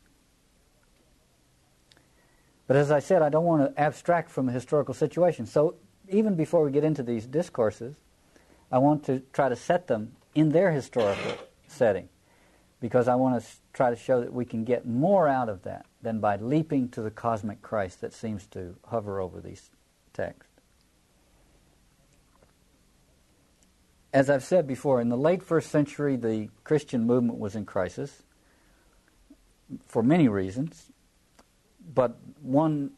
But 2.67 2.77
as 2.77 2.91
I 2.91 3.01
said, 3.01 3.23
I 3.23 3.31
don't 3.31 3.45
want 3.45 3.75
to 3.75 3.81
abstract 3.81 4.31
from 4.31 4.47
the 4.47 4.53
historical 4.53 4.93
situation. 4.93 5.47
So 5.47 5.77
even 6.11 6.35
before 6.35 6.65
we 6.65 6.71
get 6.71 6.85
into 6.85 7.03
these 7.03 7.27
discourses, 7.27 7.95
I 8.71 8.79
want 8.79 9.05
to 9.05 9.23
try 9.33 9.49
to 9.49 9.57
set 9.57 9.87
them 9.87 10.13
in 10.35 10.51
their 10.51 10.73
historical 10.73 11.33
setting 11.67 12.09
because 12.81 13.09
I 13.09 13.15
want 13.15 13.43
to 13.43 13.49
try 13.73 13.91
to 13.91 13.97
show 13.97 14.21
that 14.21 14.33
we 14.33 14.45
can 14.45 14.65
get 14.65 14.87
more 14.87 15.29
out 15.29 15.49
of 15.49 15.63
that 15.63 15.87
than 16.03 16.21
by 16.21 16.37
leaping 16.37 16.89
to 16.91 17.03
the 17.03 17.11
cosmic 17.11 17.63
Christ 17.63 18.01
that 18.01 18.13
seems 18.13 18.47
to 18.49 18.77
hover 18.87 19.21
over 19.21 19.41
these 19.41 19.71
texts. 20.13 20.53
As 24.13 24.31
I've 24.31 24.45
said 24.45 24.67
before, 24.67 25.01
in 25.01 25.09
the 25.09 25.17
late 25.17 25.43
first 25.43 25.71
century, 25.71 26.17
the 26.17 26.49
Christian 26.65 27.05
movement 27.05 27.39
was 27.39 27.55
in 27.55 27.67
crisis 27.67 28.23
for 29.87 30.03
many 30.03 30.29
reasons, 30.29 30.91
but 31.95 32.17
one, 32.41 32.93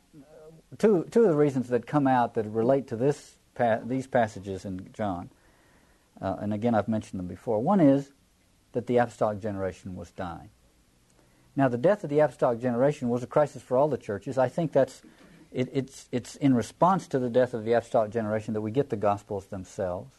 two, 0.78 1.06
two 1.10 1.22
of 1.22 1.28
the 1.28 1.36
reasons 1.36 1.68
that 1.68 1.86
come 1.86 2.06
out 2.06 2.34
that 2.34 2.46
relate 2.46 2.88
to 2.88 2.96
this 2.96 3.36
these 3.84 4.06
passages 4.06 4.64
in 4.64 4.88
John, 4.94 5.28
uh, 6.20 6.36
and 6.40 6.54
again 6.54 6.74
I've 6.74 6.88
mentioned 6.88 7.18
them 7.18 7.26
before. 7.26 7.60
One 7.60 7.78
is 7.80 8.12
that 8.72 8.86
the 8.86 8.96
apostolic 8.96 9.40
generation 9.40 9.94
was 9.96 10.10
dying. 10.12 10.48
Now, 11.56 11.68
the 11.68 11.78
death 11.78 12.04
of 12.04 12.10
the 12.10 12.20
apostolic 12.20 12.60
generation 12.60 13.08
was 13.08 13.22
a 13.22 13.26
crisis 13.26 13.62
for 13.62 13.76
all 13.76 13.88
the 13.88 13.98
churches. 13.98 14.38
I 14.38 14.48
think 14.48 14.72
that's 14.72 15.02
it, 15.52 15.68
it's 15.72 16.08
it's 16.12 16.36
in 16.36 16.54
response 16.54 17.08
to 17.08 17.18
the 17.18 17.28
death 17.28 17.54
of 17.54 17.64
the 17.64 17.72
apostolic 17.72 18.12
generation 18.12 18.54
that 18.54 18.60
we 18.60 18.70
get 18.70 18.88
the 18.88 18.96
gospels 18.96 19.46
themselves. 19.46 20.14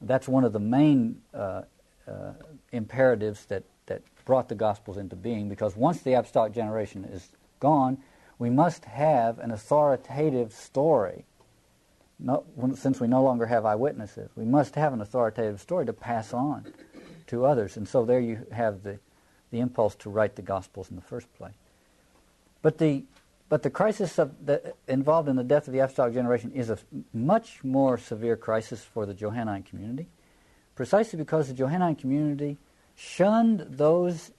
That's 0.00 0.28
one 0.28 0.44
of 0.44 0.52
the 0.52 0.60
main 0.60 1.22
uh, 1.32 1.62
uh, 2.06 2.32
imperatives 2.72 3.46
that 3.46 3.64
that 3.86 4.02
brought 4.24 4.48
the 4.48 4.54
gospels 4.54 4.98
into 4.98 5.16
being. 5.16 5.48
Because 5.48 5.76
once 5.76 6.02
the 6.02 6.12
apostolic 6.12 6.52
generation 6.52 7.04
is 7.04 7.30
gone, 7.58 7.98
we 8.40 8.48
must 8.48 8.86
have 8.86 9.38
an 9.38 9.50
authoritative 9.50 10.52
story. 10.54 11.26
No, 12.18 12.44
since 12.74 12.98
we 12.98 13.06
no 13.06 13.22
longer 13.22 13.44
have 13.44 13.66
eyewitnesses, 13.66 14.30
we 14.34 14.46
must 14.46 14.74
have 14.74 14.94
an 14.94 15.02
authoritative 15.02 15.60
story 15.60 15.84
to 15.84 15.92
pass 15.92 16.32
on 16.32 16.72
to 17.26 17.44
others. 17.44 17.76
And 17.76 17.86
so 17.86 18.04
there 18.04 18.18
you 18.18 18.46
have 18.50 18.82
the, 18.82 18.98
the 19.50 19.60
impulse 19.60 19.94
to 19.96 20.10
write 20.10 20.36
the 20.36 20.42
Gospels 20.42 20.88
in 20.88 20.96
the 20.96 21.02
first 21.02 21.32
place. 21.34 21.52
But 22.62 22.78
the, 22.78 23.04
but 23.50 23.62
the 23.62 23.68
crisis 23.68 24.16
the, 24.16 24.74
involved 24.88 25.28
in 25.28 25.36
the 25.36 25.44
death 25.44 25.66
of 25.66 25.74
the 25.74 25.80
apostolic 25.80 26.14
generation 26.14 26.50
is 26.52 26.70
a 26.70 26.78
much 27.12 27.62
more 27.62 27.98
severe 27.98 28.36
crisis 28.36 28.82
for 28.82 29.04
the 29.04 29.14
Johannine 29.14 29.64
community, 29.64 30.08
precisely 30.76 31.18
because 31.18 31.48
the 31.48 31.54
Johannine 31.54 31.94
community 31.94 32.56
shunned 32.96 33.66
those 33.68 34.30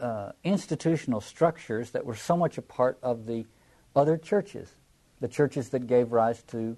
uh, 0.00 0.32
institutional 0.44 1.20
structures 1.20 1.90
that 1.90 2.04
were 2.04 2.14
so 2.14 2.36
much 2.36 2.58
a 2.58 2.62
part 2.62 2.98
of 3.02 3.26
the 3.26 3.44
other 3.96 4.16
churches, 4.16 4.74
the 5.20 5.28
churches 5.28 5.70
that 5.70 5.86
gave 5.86 6.12
rise 6.12 6.42
to 6.44 6.76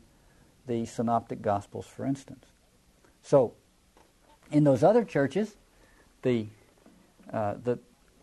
the 0.66 0.86
synoptic 0.86 1.42
gospels, 1.42 1.86
for 1.86 2.06
instance. 2.06 2.44
So, 3.22 3.52
in 4.50 4.64
those 4.64 4.82
other 4.82 5.04
churches, 5.04 5.54
the, 6.22 6.46
uh, 7.32 7.54
the, 7.62 7.78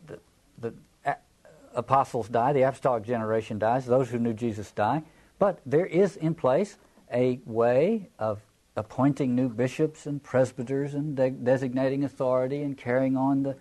the, 0.07 0.19
the 0.59 0.73
apostles 1.73 2.27
die, 2.27 2.53
the 2.53 2.63
apostolic 2.63 3.03
generation 3.03 3.59
dies, 3.59 3.85
those 3.85 4.09
who 4.09 4.19
knew 4.19 4.33
Jesus 4.33 4.71
die. 4.71 5.03
But 5.39 5.59
there 5.65 5.85
is 5.85 6.15
in 6.15 6.33
place 6.33 6.77
a 7.13 7.39
way 7.45 8.09
of 8.17 8.41
appointing 8.75 9.35
new 9.35 9.49
bishops 9.49 10.05
and 10.05 10.21
presbyters 10.21 10.93
and 10.93 11.15
de- 11.15 11.31
designating 11.31 12.03
authority 12.03 12.61
and 12.63 12.77
carrying 12.77 13.15
on 13.15 13.43
the 13.43 13.55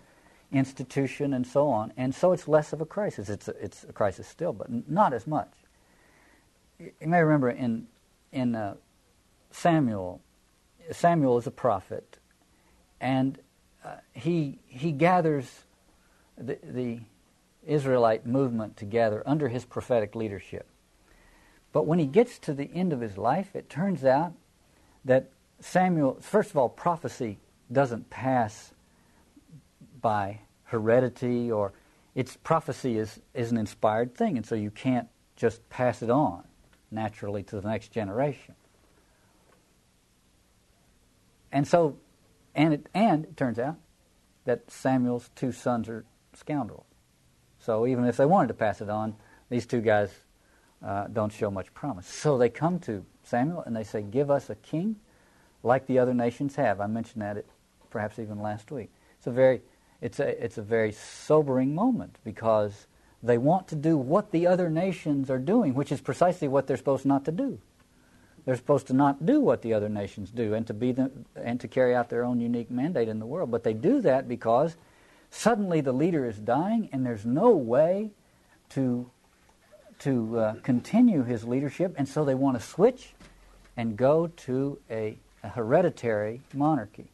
institution 0.51 1.33
and 1.33 1.45
so 1.45 1.67
on. 1.69 1.93
And 1.97 2.13
so 2.13 2.31
it's 2.31 2.47
less 2.47 2.73
of 2.73 2.81
a 2.81 2.85
crisis. 2.85 3.29
It's 3.29 3.47
a, 3.47 3.63
it's 3.63 3.83
a 3.83 3.93
crisis 3.93 4.27
still, 4.27 4.53
but 4.53 4.69
n- 4.69 4.83
not 4.87 5.13
as 5.13 5.27
much. 5.27 5.51
You 6.79 6.91
may 7.01 7.21
remember 7.21 7.49
in, 7.49 7.87
in 8.31 8.55
uh, 8.55 8.75
Samuel, 9.51 10.21
Samuel 10.91 11.37
is 11.37 11.47
a 11.47 11.51
prophet, 11.51 12.17
and 13.01 13.39
uh, 13.83 13.95
he, 14.13 14.59
he 14.67 14.91
gathers 14.91 15.63
the, 16.37 16.57
the 16.63 16.99
Israelite 17.65 18.25
movement 18.25 18.77
together 18.77 19.23
under 19.25 19.49
his 19.49 19.65
prophetic 19.65 20.15
leadership. 20.15 20.67
But 21.73 21.85
when 21.85 21.99
he 21.99 22.05
gets 22.05 22.39
to 22.39 22.53
the 22.53 22.69
end 22.73 22.93
of 22.93 23.01
his 23.01 23.17
life, 23.17 23.55
it 23.55 23.69
turns 23.69 24.05
out 24.05 24.33
that 25.03 25.29
Samuel, 25.59 26.17
first 26.21 26.51
of 26.51 26.57
all, 26.57 26.69
prophecy 26.69 27.39
doesn't 27.71 28.09
pass 28.09 28.71
by 30.01 30.41
heredity 30.65 31.51
or 31.51 31.73
its 32.15 32.37
prophecy 32.37 32.97
is, 32.97 33.19
is 33.33 33.51
an 33.51 33.57
inspired 33.57 34.15
thing, 34.15 34.37
and 34.37 34.45
so 34.45 34.55
you 34.55 34.71
can't 34.71 35.07
just 35.35 35.67
pass 35.69 36.01
it 36.01 36.09
on 36.09 36.43
naturally 36.89 37.43
to 37.43 37.61
the 37.61 37.67
next 37.67 37.89
generation. 37.89 38.55
And 41.51 41.67
so, 41.67 41.97
and 42.55 42.73
it, 42.73 42.87
and 42.93 43.25
it 43.25 43.37
turns 43.37 43.59
out 43.59 43.75
that 44.45 44.69
Samuel's 44.71 45.29
two 45.35 45.51
sons 45.51 45.89
are 45.89 46.05
scoundrels. 46.33 46.85
So 47.59 47.85
even 47.85 48.05
if 48.05 48.17
they 48.17 48.25
wanted 48.25 48.47
to 48.47 48.53
pass 48.53 48.81
it 48.81 48.89
on, 48.89 49.15
these 49.49 49.65
two 49.65 49.81
guys 49.81 50.09
uh, 50.83 51.07
don't 51.07 51.31
show 51.31 51.51
much 51.51 51.73
promise. 51.73 52.07
So 52.07 52.37
they 52.37 52.49
come 52.49 52.79
to 52.81 53.05
Samuel 53.23 53.63
and 53.65 53.75
they 53.75 53.83
say, 53.83 54.01
Give 54.01 54.31
us 54.31 54.49
a 54.49 54.55
king 54.55 54.97
like 55.63 55.85
the 55.87 55.99
other 55.99 56.13
nations 56.13 56.55
have. 56.55 56.79
I 56.79 56.87
mentioned 56.87 57.21
that 57.21 57.37
it, 57.37 57.47
perhaps 57.89 58.19
even 58.19 58.39
last 58.41 58.71
week. 58.71 58.89
It's 59.17 59.27
a 59.27 59.31
very, 59.31 59.61
it's 60.01 60.19
a, 60.19 60.43
it's 60.43 60.57
a 60.57 60.61
very 60.61 60.91
sobering 60.91 61.73
moment 61.73 62.17
because 62.23 62.87
they 63.23 63.37
want 63.37 63.67
to 63.69 63.75
do 63.75 63.97
what 63.97 64.31
the 64.31 64.45
other 64.45 64.69
nations 64.69 65.29
are 65.29 65.39
doing, 65.39 65.73
which 65.73 65.91
is 65.91 66.01
precisely 66.01 66.47
what 66.47 66.67
they're 66.67 66.77
supposed 66.77 67.05
not 67.05 67.25
to 67.25 67.31
do. 67.31 67.59
They're 68.45 68.55
supposed 68.55 68.87
to 68.87 68.93
not 68.93 69.25
do 69.25 69.41
what 69.41 69.61
the 69.61 69.73
other 69.73 69.89
nations 69.89 70.31
do 70.31 70.53
and 70.53 70.65
to 70.67 70.73
be 70.73 70.91
the, 70.93 71.11
and 71.35 71.59
to 71.59 71.67
carry 71.67 71.93
out 71.93 72.09
their 72.09 72.23
own 72.23 72.39
unique 72.39 72.71
mandate 72.71 73.09
in 73.09 73.19
the 73.19 73.25
world. 73.25 73.51
But 73.51 73.63
they 73.63 73.73
do 73.73 73.99
that 74.01 74.27
because 74.27 74.77
suddenly 75.29 75.81
the 75.81 75.91
leader 75.91 76.25
is 76.25 76.37
dying 76.37 76.87
and 76.91 77.05
there's 77.05 77.25
no 77.25 77.51
way 77.51 78.11
to 78.69 79.09
to 79.99 80.37
uh, 80.37 80.53
continue 80.61 81.23
his 81.23 81.43
leadership, 81.43 81.95
and 81.97 82.07
so 82.07 82.23
they 82.23 82.35
want 82.35 82.55
to 82.55 82.63
switch 82.63 83.15
and 83.75 83.97
go 83.97 84.27
to 84.27 84.77
a, 84.91 85.17
a 85.43 85.49
hereditary 85.49 86.41
monarchy, 86.53 87.07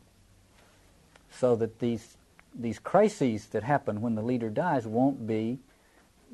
so 1.32 1.56
that 1.56 1.80
these 1.80 2.18
these 2.56 2.80
crises 2.80 3.48
that 3.48 3.64
happen 3.64 4.02
when 4.02 4.16
the 4.16 4.22
leader 4.22 4.50
dies 4.50 4.86
won't 4.86 5.26
be 5.28 5.60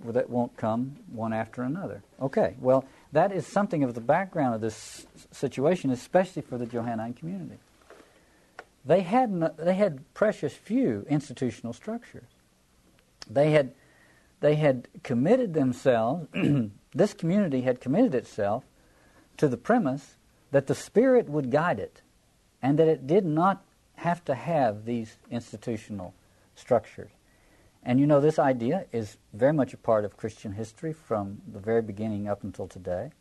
that 0.06 0.30
won't 0.30 0.56
come 0.56 0.96
one 1.12 1.34
after 1.34 1.62
another. 1.64 2.02
Okay, 2.22 2.56
well, 2.60 2.86
that 3.12 3.32
is 3.32 3.46
something 3.46 3.84
of 3.84 3.96
the 3.96 4.02
background 4.02 4.56
of 4.56 4.62
this 4.62 5.06
situation, 5.32 5.90
especially 5.92 6.42
for 6.42 6.58
the 6.58 6.66
Johannine 6.66 7.14
community. 7.14 7.58
They 8.86 9.02
had, 9.02 9.58
they 9.58 9.76
had 9.76 10.14
precious 10.14 10.54
few 10.54 11.06
institutional 11.10 11.74
structures. 11.74 12.30
They 13.30 13.52
had, 13.52 13.74
they 14.40 14.56
had 14.56 14.88
committed 15.04 15.54
themselves, 15.54 16.28
this 16.94 17.14
community 17.14 17.62
had 17.62 17.82
committed 17.82 18.16
itself 18.16 18.64
to 19.38 19.48
the 19.48 19.58
premise 19.58 20.16
that 20.52 20.68
the 20.68 20.76
Spirit 20.76 21.30
would 21.30 21.52
guide 21.52 21.80
it 21.80 22.02
and 22.62 22.80
that 22.80 22.88
it 22.88 23.06
did 23.06 23.26
not 23.26 23.64
have 24.00 24.24
to 24.26 24.36
have 24.36 24.86
these 24.86 25.18
institutional 25.30 26.14
structures. 26.56 27.12
And 27.84 28.00
you 28.00 28.08
know, 28.08 28.20
this 28.20 28.40
idea 28.40 28.86
is 28.92 29.18
very 29.34 29.54
much 29.54 29.74
a 29.74 29.78
part 29.78 30.06
of 30.06 30.18
Christian 30.18 30.54
history 30.54 30.94
from 30.94 31.42
the 31.52 31.60
very 31.60 31.82
beginning 31.82 32.28
up 32.28 32.44
until 32.44 32.68
today. 32.68 33.12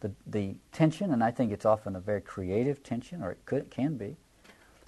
The, 0.00 0.12
the 0.26 0.54
tension, 0.72 1.12
and 1.12 1.22
I 1.22 1.30
think 1.30 1.52
it's 1.52 1.64
often 1.66 1.96
a 1.96 2.00
very 2.00 2.20
creative 2.20 2.82
tension, 2.82 3.22
or 3.22 3.32
it 3.32 3.38
could, 3.46 3.70
can 3.70 3.96
be, 3.96 4.16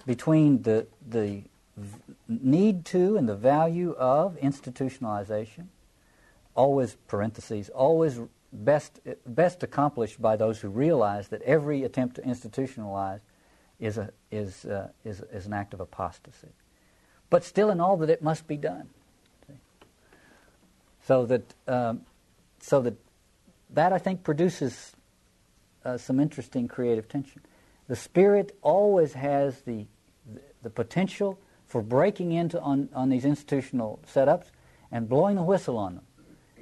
between 0.05 0.61
the, 0.61 0.87
the 1.07 1.43
need 2.27 2.85
to 2.85 3.17
and 3.17 3.27
the 3.27 3.35
value 3.35 3.91
of 3.93 4.37
institutionalization, 4.37 5.67
always 6.55 6.95
parentheses, 7.07 7.69
always 7.69 8.19
best, 8.53 8.99
best 9.25 9.63
accomplished 9.63 10.21
by 10.21 10.35
those 10.35 10.59
who 10.59 10.69
realize 10.69 11.27
that 11.29 11.41
every 11.41 11.83
attempt 11.83 12.15
to 12.15 12.21
institutionalize 12.21 13.19
is, 13.81 13.97
a, 13.97 14.11
is, 14.31 14.63
uh, 14.63 14.89
is, 15.03 15.21
is 15.33 15.47
an 15.47 15.53
act 15.53 15.73
of 15.73 15.81
apostasy. 15.81 16.53
But 17.29 17.43
still, 17.43 17.71
in 17.71 17.81
all 17.81 17.97
that 17.97 18.09
it 18.09 18.21
must 18.21 18.47
be 18.47 18.55
done. 18.55 18.89
So 21.03 21.25
that, 21.25 21.53
um, 21.67 22.01
so 22.59 22.81
that, 22.81 22.93
that 23.71 23.91
I 23.91 23.97
think 23.97 24.23
produces 24.23 24.93
uh, 25.83 25.97
some 25.97 26.19
interesting 26.19 26.67
creative 26.67 27.09
tension. 27.09 27.41
The 27.87 27.95
Spirit 27.95 28.55
always 28.61 29.13
has 29.13 29.61
the, 29.61 29.87
the 30.61 30.69
potential 30.69 31.39
for 31.65 31.81
breaking 31.81 32.33
into 32.33 32.61
on, 32.61 32.89
on 32.93 33.09
these 33.09 33.25
institutional 33.25 33.99
setups 34.13 34.51
and 34.91 35.09
blowing 35.09 35.35
the 35.35 35.43
whistle 35.43 35.77
on 35.77 35.95
them 35.95 36.03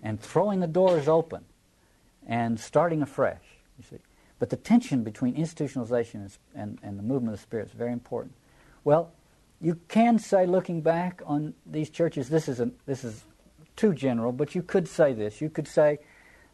and 0.01 0.21
throwing 0.21 0.62
the 0.62 0.67
doors 0.67 1.08
open 1.08 1.43
and 2.25 2.60
starting 2.60 3.01
afresh, 3.01 3.43
you 3.77 3.84
see. 3.89 3.97
But 4.39 4.49
the 4.49 4.56
tension 4.56 5.04
between 5.04 5.36
institutionalization 5.36 6.15
and, 6.15 6.38
and, 6.56 6.80
and 6.82 6.97
the 6.97 7.04
movement 7.04 7.34
of 7.34 7.39
the 7.39 7.43
Spirit 7.43 7.67
is 7.67 7.73
very 7.73 7.91
important. 7.91 8.34
Well, 8.84 9.12
you 9.62 9.78
can 9.89 10.17
say, 10.17 10.45
looking 10.45 10.82
back 10.82 11.21
on 11.25 11.54
these 11.65 11.89
churches, 11.89 12.30
this 12.30 12.47
is, 12.47 12.62
a, 12.62 12.71
this 12.86 13.04
is 13.04 13.25
too 13.75 13.93
general, 13.93 14.32
but 14.32 14.56
you 14.56 14.63
could 14.63 14.88
say 14.88 15.13
this. 15.13 15.41
You 15.41 15.49
could 15.49 15.67
say 15.67 15.99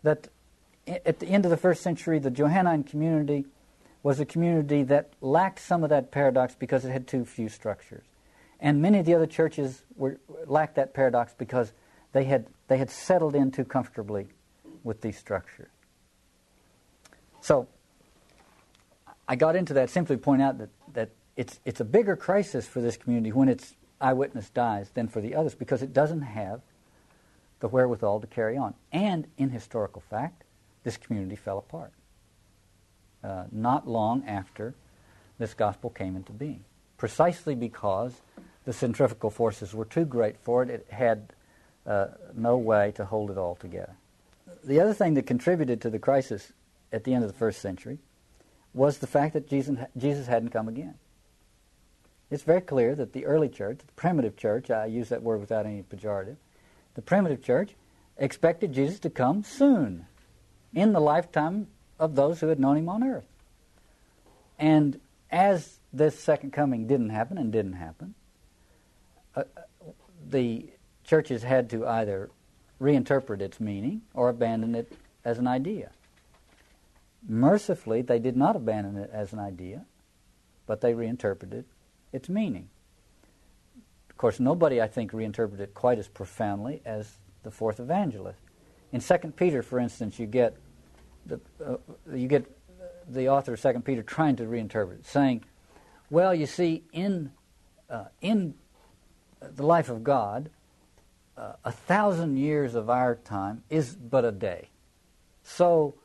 that 0.02 0.28
at 0.88 1.20
the 1.20 1.28
end 1.28 1.46
of 1.46 1.52
the 1.52 1.58
first 1.58 1.84
century, 1.84 2.20
the 2.20 2.32
Johannine 2.32 2.84
community 2.84 3.46
was 4.02 4.20
a 4.20 4.26
community 4.26 4.84
that 4.84 5.14
lacked 5.22 5.60
some 5.60 5.84
of 5.84 5.90
that 5.90 6.12
paradox 6.12 6.56
because 6.56 6.86
it 6.86 6.92
had 6.92 7.08
too 7.08 7.26
few 7.26 7.50
structures. 7.50 8.06
And 8.60 8.82
many 8.82 9.00
of 9.00 9.06
the 9.06 9.14
other 9.14 9.26
churches 9.26 9.84
were, 9.96 10.20
lacked 10.46 10.76
that 10.76 10.94
paradox 10.94 11.34
because 11.38 11.74
they 12.14 12.24
had, 12.24 12.48
they 12.68 12.78
had 12.78 12.90
settled 12.90 13.36
in 13.36 13.52
too 13.52 13.66
comfortably 13.66 14.28
with 14.84 15.02
these 15.02 15.18
structures. 15.18 15.70
So 17.42 17.68
I 19.28 19.36
got 19.36 19.56
into 19.56 19.74
that 19.74 19.90
simply 19.90 20.16
to 20.16 20.22
point 20.22 20.42
out 20.42 20.58
that, 20.60 20.70
that 20.94 21.10
it's, 21.36 21.60
it's 21.66 21.80
a 21.80 21.86
bigger 21.86 22.16
crisis 22.16 22.68
for 22.68 22.82
this 22.82 22.98
community 22.98 23.32
when 23.32 23.50
its 23.50 23.76
eyewitness 24.00 24.50
dies 24.50 24.90
than 24.94 25.08
for 25.08 25.22
the 25.22 25.36
others 25.36 25.56
because 25.56 25.82
it 25.82 25.94
doesn't 25.94 26.22
have 26.22 26.62
the 27.60 27.68
wherewithal 27.68 28.20
to 28.20 28.28
carry 28.28 28.58
on. 28.58 28.74
And 28.92 29.28
in 29.38 29.50
historical 29.50 30.04
fact, 30.10 30.44
this 30.84 30.98
community 30.98 31.36
fell 31.36 31.58
apart. 31.58 31.92
Uh, 33.24 33.46
not 33.52 33.88
long 33.88 34.24
after 34.28 34.76
this 35.40 35.54
gospel 35.54 35.90
came 35.90 36.16
into 36.16 36.32
being, 36.32 36.64
precisely 36.98 37.56
because 37.56 38.22
the 38.66 38.74
centrifugal 38.74 39.32
forces 39.32 39.74
were 39.74 39.86
too 39.86 40.06
great 40.06 40.38
for 40.38 40.62
it. 40.62 40.70
It 40.70 40.88
had 40.90 41.34
uh, 41.88 42.08
no 42.36 42.58
way 42.58 42.92
to 42.94 43.06
hold 43.06 43.32
it 43.32 43.38
all 43.38 43.56
together. 43.56 43.96
The 44.64 44.80
other 44.80 44.94
thing 44.94 45.16
that 45.16 45.26
contributed 45.26 45.82
to 45.82 45.90
the 45.90 46.00
crisis 46.00 46.52
at 46.92 47.04
the 47.04 47.14
end 47.14 47.24
of 47.24 47.32
the 47.32 47.38
first 47.38 47.62
century 47.62 48.00
was 48.76 48.98
the 48.98 49.08
fact 49.08 49.34
that 49.34 49.48
Jesus, 49.48 49.78
Jesus 49.98 50.28
hadn't 50.28 50.50
come 50.50 50.68
again. 50.68 50.96
It's 52.30 52.44
very 52.44 52.62
clear 52.62 52.94
that 52.96 53.14
the 53.14 53.26
early 53.26 53.48
church, 53.48 53.80
the 53.80 53.92
primitive 53.94 54.36
church, 54.36 54.70
I 54.70 54.86
use 54.86 55.10
that 55.10 55.24
word 55.24 55.40
without 55.40 55.66
any 55.66 55.84
pejorative, 55.84 56.36
the 56.96 57.02
primitive 57.02 57.42
church 57.42 57.72
expected 58.18 58.74
Jesus 58.74 59.00
to 59.00 59.10
come 59.10 59.44
soon 59.44 60.06
in 60.74 60.92
the 60.92 61.00
lifetime 61.00 61.68
of 62.00 62.16
those 62.16 62.42
who 62.42 62.48
had 62.48 62.60
known 62.60 62.78
him 62.78 62.90
on 62.90 63.04
earth. 63.04 63.28
And 64.60 65.00
as 65.32 65.80
this 65.94 66.20
second 66.20 66.52
coming 66.52 66.88
didn't 66.88 67.10
happen 67.10 67.38
and 67.38 67.52
didn't 67.52 67.74
happen, 67.74 68.16
uh, 69.36 69.44
the 70.30 70.70
churches 71.06 71.44
had 71.44 71.70
to 71.70 71.88
either 71.88 72.30
reinterpret 72.82 73.40
its 73.40 73.60
meaning 73.60 74.02
or 74.14 74.30
abandon 74.30 74.76
it 74.76 74.92
as 75.24 75.38
an 75.38 75.48
idea. 75.48 75.92
Mercifully, 77.28 78.02
they 78.02 78.20
did 78.20 78.38
not 78.38 78.56
abandon 78.56 78.98
it 78.98 79.10
as 79.12 79.34
an 79.34 79.40
idea, 79.40 79.86
but 80.68 80.82
they 80.82 80.94
reinterpreted 80.94 81.66
its 82.12 82.30
meaning. 82.30 82.70
Of 84.10 84.18
course, 84.18 84.40
nobody, 84.40 84.82
I 84.82 84.88
think, 84.88 85.12
reinterpreted 85.12 85.70
it 85.70 85.74
quite 85.74 86.00
as 86.00 86.08
profoundly 86.08 86.82
as 86.86 87.18
the 87.44 87.52
fourth 87.52 87.80
evangelist. 87.80 88.40
In 88.92 89.02
2 89.02 89.18
Peter, 89.36 89.62
for 89.62 89.80
instance, 89.80 90.20
you 90.20 90.26
get 90.26 90.56
the, 91.26 91.40
uh, 91.66 91.78
you 92.14 92.28
get 92.28 92.46
the 93.08 93.30
author 93.30 93.54
of 93.54 93.62
2 93.62 93.82
Peter 93.82 94.04
trying 94.04 94.36
to 94.38 94.44
reinterpret 94.44 95.00
it, 95.00 95.06
saying, 95.06 95.44
well, 96.10 96.34
you 96.34 96.46
see, 96.46 96.84
in, 96.94 97.32
uh, 97.90 98.06
in 98.22 98.54
the 99.42 99.66
life 99.66 99.90
of 99.90 100.04
God, 100.04 100.50
uh, 101.38 101.54
a 101.64 101.72
thousand 101.72 102.38
years 102.38 102.76
of 102.76 102.90
our 102.90 103.16
time 103.16 103.64
is 103.70 103.96
but 103.96 104.24
a 104.24 104.32
day. 104.32 104.70
So 105.44 105.96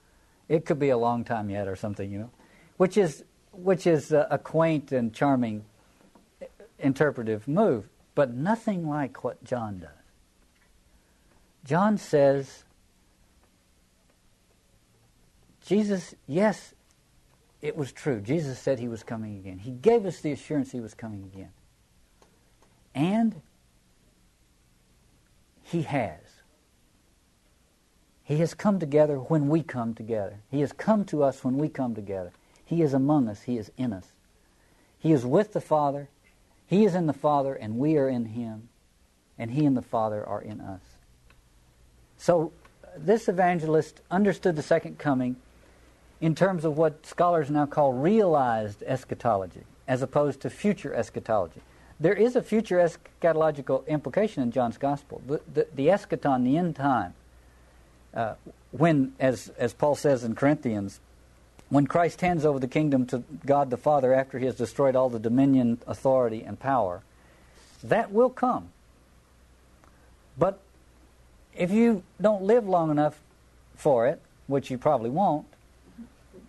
it 0.51 0.67
could 0.67 0.79
be 0.79 0.91
a 0.91 0.99
long 0.99 1.25
time 1.25 1.49
yet 1.49 1.67
or 1.67 1.77
something, 1.77 2.11
you 2.11 2.19
know, 2.19 2.31
which 2.77 2.99
is, 2.99 3.25
which 3.53 3.87
is 3.87 4.13
a, 4.13 4.27
a 4.31 4.37
quaint 4.37 4.93
and 4.93 5.15
charming 5.15 5.65
interpretive 6.79 7.49
move 7.49 7.89
but 8.15 8.35
nothing 8.35 8.87
like 8.87 9.25
what 9.25 9.43
John 9.45 9.79
does. 9.79 9.89
John 11.65 11.97
says, 11.97 12.65
Jesus, 15.65 16.15
yes, 16.27 16.75
it 17.63 17.77
was 17.77 17.93
true. 17.93 18.21
Jesus 18.21 18.59
said 18.59 18.79
he 18.79 18.89
was 18.89 19.03
coming 19.03 19.37
again. 19.37 19.59
He 19.59 19.71
gave 19.71 20.05
us 20.07 20.21
the 20.21 20.33
assurance 20.33 20.73
he 20.73 20.81
was 20.81 20.93
coming 20.93 21.31
again. 21.33 21.51
And 22.95 23.41
He 25.63 25.83
has. 25.83 26.40
He 28.31 28.37
has 28.37 28.55
come 28.55 28.79
together 28.79 29.17
when 29.17 29.49
we 29.49 29.65
come 29.65 29.93
together. 29.93 30.37
He 30.53 30.61
has 30.61 30.71
come 30.71 31.05
to 31.07 31.25
us 31.25 31.43
when 31.43 31.59
we 31.59 31.69
come 31.69 31.97
together. 31.97 32.31
He 32.65 32.81
is 32.81 32.95
among 32.95 33.29
us. 33.29 33.43
He 33.43 33.59
is 33.59 33.73
in 33.77 33.93
us. 33.93 34.13
He 35.01 35.11
is 35.11 35.27
with 35.27 35.53
the 35.53 35.61
Father. 35.61 36.09
He 36.69 36.85
is 36.85 36.95
in 36.95 37.07
the 37.07 37.13
Father, 37.13 37.57
and 37.57 37.77
we 37.77 37.97
are 37.97 38.09
in 38.09 38.27
Him. 38.27 38.69
And 39.37 39.51
He 39.51 39.67
and 39.67 39.77
the 39.77 39.83
Father 39.83 40.25
are 40.25 40.41
in 40.41 40.61
us. 40.61 40.81
So, 42.19 42.53
uh, 42.85 42.91
this 42.97 43.29
evangelist 43.29 44.01
understood 44.13 44.55
the 44.55 44.63
second 44.63 44.97
coming 44.97 45.35
in 46.21 46.37
terms 46.37 46.65
of 46.65 46.79
what 46.79 47.05
scholars 47.05 47.51
now 47.51 47.67
call 47.67 47.95
realized 47.95 48.85
eschatology, 48.85 49.65
as 49.89 50.03
opposed 50.03 50.41
to 50.43 50.51
future 50.51 50.95
eschatology. 50.95 51.63
There 51.99 52.15
is 52.15 52.37
a 52.37 52.43
future 52.43 52.77
eschatological 52.77 53.85
implication 53.89 54.45
in 54.45 54.53
John's 54.53 54.79
Gospel. 54.79 55.21
The, 55.27 55.41
the, 55.53 55.67
the 55.75 55.87
eschaton, 55.89 56.45
the 56.45 56.57
end 56.57 56.77
time, 56.77 57.15
uh, 58.15 58.35
when, 58.73 59.13
as, 59.19 59.49
as 59.59 59.73
Paul 59.73 59.95
says 59.95 60.25
in 60.25 60.35
Corinthians, 60.35 61.01
when 61.69 61.87
Christ 61.87 62.21
hands 62.21 62.45
over 62.45 62.59
the 62.59 62.69
kingdom 62.69 63.07
to 63.07 63.23
God 63.47 63.71
the 63.71 63.77
Father 63.77 64.13
after 64.13 64.39
he 64.39 64.47
has 64.47 64.57
destroyed 64.57 64.97
all 64.97 65.09
the 65.09 65.21
dominion, 65.21 65.79
authority, 65.87 66.43
and 66.43 66.59
power, 66.59 67.03
that 67.83 68.13
will 68.13 68.31
come. 68.31 68.71
But 70.37 70.61
if 71.57 71.71
you 71.71 72.03
don't 72.21 72.43
live 72.43 72.67
long 72.67 72.91
enough 72.91 73.21
for 73.77 74.07
it, 74.07 74.21
which 74.47 74.71
you 74.71 74.79
probably 74.79 75.11
won't, 75.11 75.47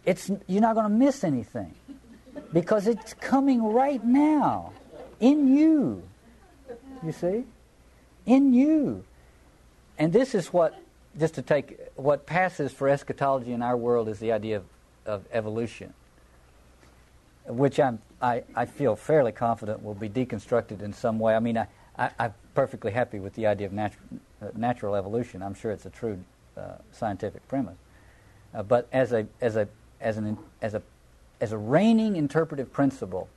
it's, 0.06 0.32
you're 0.48 0.62
not 0.62 0.74
going 0.74 0.90
to 0.90 0.98
miss 0.98 1.24
anything 1.24 1.76
because 2.52 2.88
it's 2.88 3.14
coming 3.14 3.62
right 3.62 4.04
now 4.04 4.74
in 5.20 5.56
you. 5.56 6.04
You 7.04 7.12
see? 7.12 7.44
In 8.26 8.54
you. 8.54 9.04
And 10.00 10.12
this 10.12 10.34
is 10.34 10.52
what, 10.52 10.81
just 11.20 11.36
to 11.36 11.42
take, 11.42 11.80
what 11.96 12.26
passes 12.26 12.72
for 12.72 12.88
eschatology 12.88 13.52
in 13.52 13.62
our 13.62 13.76
world 13.76 14.08
is 14.08 14.20
the 14.20 14.32
idea 14.32 14.58
of, 14.58 14.66
of 15.06 15.26
evolution, 15.32 15.94
which 17.46 17.80
I'm, 17.80 18.00
I, 18.22 18.44
I 18.56 18.66
feel 18.66 18.96
fairly 18.96 19.32
confident 19.32 19.84
will 19.84 19.94
be 19.94 20.10
deconstructed 20.10 20.82
in 20.82 20.94
some 20.94 21.20
way. 21.20 21.36
I 21.36 21.40
mean, 21.40 21.58
I, 21.58 21.68
I, 21.98 22.26
am 22.26 22.34
perfectly 22.54 22.92
happy 22.92 23.20
with 23.20 23.34
the 23.34 23.48
idea 23.48 23.68
of 23.68 23.74
natural, 23.74 24.06
uh, 24.42 24.48
natural 24.56 24.96
evolution. 24.96 25.42
I'm 25.44 25.54
sure 25.54 25.72
it's 25.72 25.86
a 25.86 25.90
true 25.90 26.24
uh, 26.56 26.76
scientific 26.92 27.48
premise. 27.48 27.78
Uh, 28.54 28.64
but 28.64 28.88
as 28.92 29.12
a, 29.12 29.28
as 29.40 29.56
a 29.56 29.68
as 30.02 30.18
an 30.18 30.38
as 30.62 30.74
a 30.74 30.82
as 31.40 31.52
a 31.52 31.58
reigning 31.58 32.16
interpretive 32.16 32.74
principle, 32.74 33.30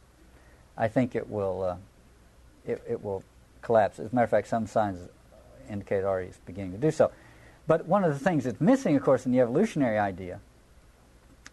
I 0.77 0.89
think 0.89 1.15
it 1.15 1.29
will 1.29 1.63
uh, 1.63 1.77
it, 2.67 2.83
it 2.89 3.05
will 3.05 3.23
collapse. 3.63 3.99
As 3.99 4.13
a 4.13 4.15
matter 4.15 4.25
of 4.25 4.31
fact, 4.31 4.49
some 4.49 4.67
signs 4.67 5.09
indicate 5.71 6.05
already 6.05 6.29
it's 6.29 6.39
beginning 6.39 6.73
to 6.73 6.79
do 6.79 6.91
so. 6.91 7.11
But 7.67 7.87
one 7.87 8.05
of 8.05 8.13
the 8.13 8.19
things 8.19 8.45
that's 8.45 8.61
missing, 8.61 8.97
of 8.97 9.03
course, 9.03 9.27
in 9.27 9.33
the 9.33 9.41
evolutionary 9.41 9.99
idea 9.99 10.41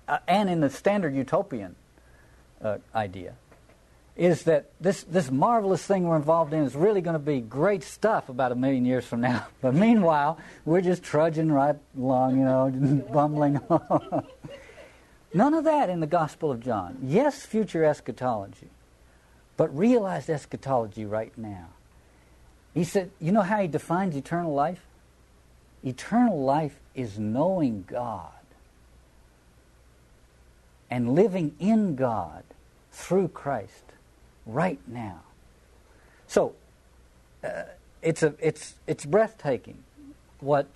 uh, 0.08 0.20
and 0.28 0.50
in 0.50 0.60
the 0.60 0.70
standard 0.70 1.16
utopian 1.16 1.76
uh, 2.62 2.78
idea 2.94 3.36
is 4.18 4.44
that 4.44 4.70
this, 4.80 5.04
this 5.04 5.32
marvelous 5.32 5.84
thing 5.86 6.04
we're 6.04 6.18
involved 6.18 6.54
in 6.54 6.64
is 6.64 6.76
really 6.76 7.02
going 7.02 7.14
to 7.14 7.20
be 7.20 7.40
great 7.40 7.82
stuff 7.82 8.28
about 8.28 8.52
a 8.52 8.56
million 8.56 8.86
years 8.86 9.06
from 9.06 9.22
now. 9.22 9.48
But 9.62 9.74
meanwhile, 9.74 10.38
we're 10.66 10.82
just 10.82 11.02
trudging 11.02 11.52
right 11.52 11.78
along, 11.98 12.38
you 12.38 12.46
know, 12.46 13.06
bumbling 13.12 13.58
along. 13.70 14.28
None 15.34 15.54
of 15.54 15.64
that 15.64 15.90
in 15.90 16.02
the 16.02 16.08
Gospel 16.08 16.52
of 16.52 16.60
John. 16.60 16.98
Yes, 17.04 17.46
future 17.46 17.86
eschatology, 17.86 18.70
but 19.56 19.76
realized 19.76 20.30
eschatology 20.30 21.06
right 21.06 21.36
now. 21.38 21.70
He 22.74 22.84
said, 22.84 23.12
you 23.20 23.32
know 23.32 23.42
how 23.42 23.62
he 23.62 23.68
defines 23.68 24.16
eternal 24.16 24.54
life? 24.54 24.82
Eternal 25.84 26.44
life 26.44 26.80
is 26.94 27.18
knowing 27.18 27.86
God 27.88 28.32
and 30.90 31.16
living 31.16 31.56
in 31.60 31.96
God 31.96 32.44
through 32.92 33.30
Christ 33.30 33.94
right 34.46 34.80
now. 34.88 35.22
So, 36.28 36.54
uh, 37.44 37.64
it's, 38.02 38.24
a, 38.24 38.34
it's, 38.40 38.76
it's 38.88 39.06
breathtaking 39.06 39.84
what 40.40 40.68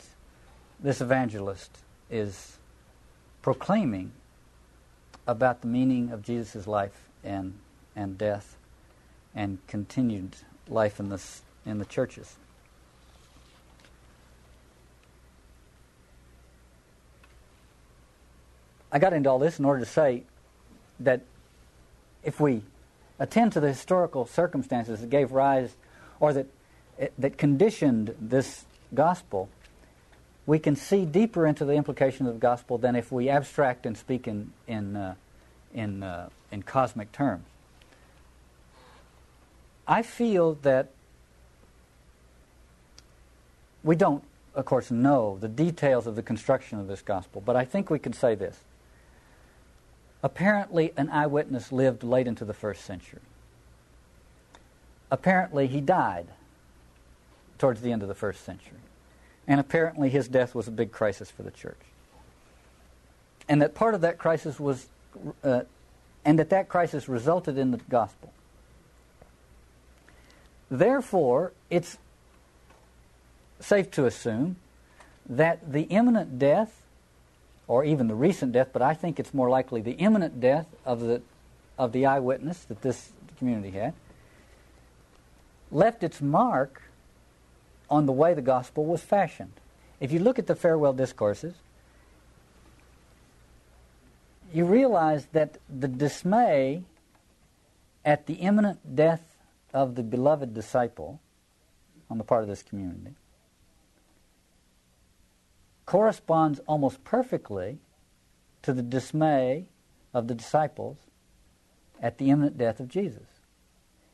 this 0.79 1.01
evangelist 1.01 1.79
is 2.09 2.57
proclaiming 3.41 4.11
about 5.27 5.61
the 5.61 5.67
meaning 5.67 6.11
of 6.11 6.21
Jesus' 6.21 6.67
life 6.67 7.09
and, 7.23 7.55
and 7.95 8.17
death 8.17 8.57
and 9.33 9.57
continued 9.67 10.35
life 10.67 10.99
in, 10.99 11.09
this, 11.09 11.41
in 11.65 11.79
the 11.79 11.85
churches. 11.85 12.35
I 18.95 18.97
got 18.97 19.11
into 19.11 19.29
all 19.29 19.39
this 19.39 19.59
in 19.59 19.65
order 19.65 19.81
to 19.81 19.85
say 19.85 20.23
that 21.01 21.19
if 22.23 22.39
we 22.39 22.61
attend 23.19 23.51
to 23.51 23.59
the 23.59 23.67
historical 23.67 24.25
circumstances 24.25 25.01
that 25.01 25.09
gave 25.09 25.33
rise 25.33 25.75
or 26.21 26.31
that, 26.31 26.45
that 27.17 27.37
conditioned 27.37 28.15
this 28.21 28.63
gospel, 28.93 29.49
we 30.45 30.59
can 30.59 30.77
see 30.77 31.03
deeper 31.03 31.45
into 31.45 31.65
the 31.65 31.73
implications 31.73 32.29
of 32.29 32.35
the 32.35 32.39
gospel 32.39 32.77
than 32.77 32.95
if 32.95 33.11
we 33.11 33.27
abstract 33.27 33.85
and 33.85 33.97
speak 33.97 34.29
in, 34.29 34.53
in, 34.65 34.95
uh, 34.95 35.15
in, 35.73 36.01
uh, 36.01 36.29
in 36.49 36.63
cosmic 36.63 37.11
terms. 37.11 37.43
I 39.85 40.03
feel 40.03 40.53
that 40.61 40.87
we 43.83 43.97
don't, 43.97 44.23
of 44.53 44.63
course, 44.63 44.89
know 44.89 45.37
the 45.41 45.49
details 45.49 46.07
of 46.07 46.15
the 46.15 46.23
construction 46.23 46.79
of 46.79 46.87
this 46.87 47.01
gospel, 47.01 47.43
but 47.45 47.57
I 47.57 47.65
think 47.65 47.89
we 47.89 47.99
can 47.99 48.13
say 48.13 48.35
this. 48.35 48.57
Apparently, 50.25 50.91
an 50.97 51.07
eyewitness 51.11 51.71
lived 51.71 52.03
late 52.03 52.25
into 52.25 52.45
the 52.45 52.53
first 52.53 52.83
century. 52.83 53.21
Apparently, 55.11 55.67
he 55.67 55.79
died 55.79 56.29
towards 57.59 57.81
the 57.81 57.91
end 57.91 58.01
of 58.01 58.07
the 58.07 58.15
first 58.15 58.43
century. 58.43 58.79
And 59.47 59.59
apparently 59.59 60.09
his 60.09 60.27
death 60.27 60.55
was 60.55 60.67
a 60.67 60.71
big 60.71 60.91
crisis 60.91 61.29
for 61.29 61.43
the 61.43 61.51
church. 61.51 61.77
And 63.47 63.61
that 63.61 63.75
part 63.75 63.93
of 63.93 64.01
that 64.01 64.17
crisis 64.17 64.59
was, 64.59 64.87
uh, 65.43 65.61
and 66.25 66.39
that 66.39 66.49
that 66.49 66.69
crisis 66.69 67.07
resulted 67.07 67.59
in 67.59 67.69
the 67.69 67.77
gospel. 67.87 68.33
Therefore, 70.71 71.51
it's 71.69 71.99
safe 73.59 73.91
to 73.91 74.07
assume 74.07 74.55
that 75.29 75.71
the 75.71 75.83
imminent 75.83 76.39
death, 76.39 76.81
or 77.67 77.83
even 77.83 78.07
the 78.07 78.15
recent 78.15 78.51
death, 78.51 78.69
but 78.71 78.81
I 78.81 78.93
think 78.93 79.19
it's 79.19 79.33
more 79.33 79.49
likely 79.49 79.81
the 79.81 79.93
imminent 79.93 80.39
death 80.39 80.67
of 80.85 81.01
the, 81.01 81.21
of 81.77 81.91
the 81.91 82.05
eyewitness 82.05 82.63
that 82.65 82.81
this 82.81 83.11
community 83.37 83.71
had, 83.71 83.93
left 85.71 86.03
its 86.03 86.21
mark 86.21 86.83
on 87.89 88.05
the 88.05 88.11
way 88.11 88.33
the 88.33 88.41
gospel 88.41 88.85
was 88.85 89.01
fashioned. 89.01 89.53
If 89.99 90.11
you 90.11 90.19
look 90.19 90.37
at 90.37 90.47
the 90.47 90.55
farewell 90.55 90.93
discourses, 90.93 91.55
you 94.53 94.65
realize 94.65 95.25
that 95.33 95.57
the 95.69 95.87
dismay 95.87 96.83
at 98.03 98.27
the 98.27 98.35
imminent 98.35 98.95
death 98.95 99.37
of 99.73 99.95
the 99.95 100.03
beloved 100.03 100.53
disciple 100.53 101.19
on 102.09 102.17
the 102.17 102.23
part 102.23 102.43
of 102.43 102.47
this 102.47 102.61
community 102.61 103.15
corresponds 105.85 106.59
almost 106.67 107.03
perfectly 107.03 107.79
to 108.61 108.73
the 108.73 108.81
dismay 108.81 109.65
of 110.13 110.27
the 110.27 110.35
disciples 110.35 110.97
at 112.01 112.17
the 112.17 112.29
imminent 112.29 112.57
death 112.57 112.79
of 112.79 112.87
Jesus. 112.87 113.27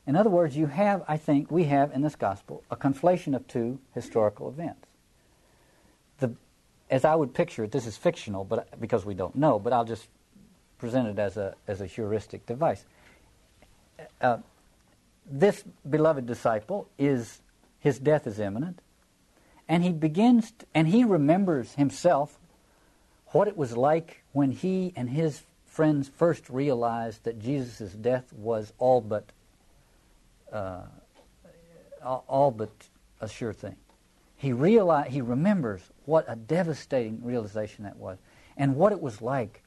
In 0.06 0.16
other 0.16 0.30
words, 0.30 0.58
you 0.58 0.68
have, 0.68 1.04
I 1.08 1.18
think, 1.18 1.52
we 1.52 1.66
have 1.66 1.92
in 1.94 2.02
this 2.02 2.16
gospel 2.16 2.64
a 2.70 2.76
conflation 2.76 3.36
of 3.36 3.48
two 3.48 3.80
historical 3.94 4.50
events. 4.50 4.88
The, 6.20 6.34
as 6.90 7.06
I 7.06 7.16
would 7.16 7.34
picture 7.34 7.64
it, 7.64 7.72
this 7.72 7.86
is 7.86 7.98
fictional, 7.98 8.44
but 8.44 8.80
because 8.80 9.06
we 9.06 9.14
don't 9.14 9.36
know, 9.36 9.60
but 9.60 9.74
I'll 9.74 9.86
just 9.86 10.08
present 10.78 11.08
it 11.08 11.20
as 11.20 11.38
a 11.38 11.56
as 11.68 11.80
a 11.80 11.86
heuristic 11.86 12.46
device. 12.48 12.84
Uh, 14.20 14.38
this 15.30 15.64
beloved 15.88 16.26
disciple 16.26 16.90
is 16.98 17.40
his 17.80 18.00
death 18.00 18.26
is 18.26 18.40
imminent, 18.40 18.80
and 19.72 19.86
he 19.86 19.94
begins 19.94 20.52
to, 20.52 20.66
and 20.76 20.90
he 20.90 21.06
remembers 21.06 21.76
himself 21.76 22.38
what 23.28 23.48
it 23.48 23.56
was 23.56 23.78
like 23.78 24.22
when 24.34 24.52
he 24.52 24.92
and 24.98 25.10
his 25.10 25.44
friends 25.66 26.10
first 26.10 26.50
realized 26.50 27.24
that 27.24 27.40
Jesus' 27.40 27.94
death 27.94 28.34
was 28.34 28.74
all 28.80 29.00
but 29.00 29.32
uh, 30.52 30.82
all 32.04 32.52
but 32.52 32.70
a 33.22 33.30
sure 33.30 33.54
thing. 33.54 33.78
He 34.36 34.52
realize, 34.52 35.10
he 35.10 35.22
remembers 35.22 35.82
what 36.04 36.26
a 36.28 36.36
devastating 36.36 37.24
realization 37.24 37.86
that 37.86 37.96
was, 37.96 38.18
and 38.58 38.76
what 38.76 38.92
it 38.92 39.00
was 39.00 39.22
like 39.22 39.64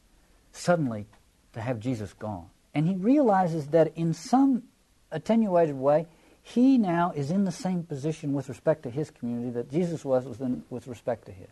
suddenly 0.52 1.06
to 1.54 1.62
have 1.62 1.80
Jesus 1.80 2.12
gone. 2.12 2.50
And 2.74 2.86
he 2.86 2.96
realizes 2.96 3.68
that 3.68 3.96
in 3.96 4.12
some 4.12 4.64
attenuated 5.10 5.76
way, 5.76 6.08
he 6.46 6.76
now 6.76 7.10
is 7.16 7.30
in 7.30 7.44
the 7.44 7.50
same 7.50 7.82
position 7.84 8.34
with 8.34 8.50
respect 8.50 8.82
to 8.82 8.90
his 8.90 9.10
community 9.10 9.50
that 9.52 9.70
Jesus 9.70 10.04
was 10.04 10.26
with 10.68 10.86
respect 10.86 11.24
to 11.24 11.32
his. 11.32 11.48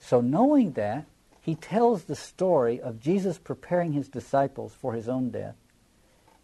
So, 0.00 0.20
knowing 0.20 0.72
that, 0.72 1.06
he 1.40 1.54
tells 1.54 2.04
the 2.04 2.16
story 2.16 2.80
of 2.80 3.00
Jesus 3.00 3.38
preparing 3.38 3.92
his 3.92 4.08
disciples 4.08 4.74
for 4.74 4.92
his 4.92 5.08
own 5.08 5.30
death 5.30 5.54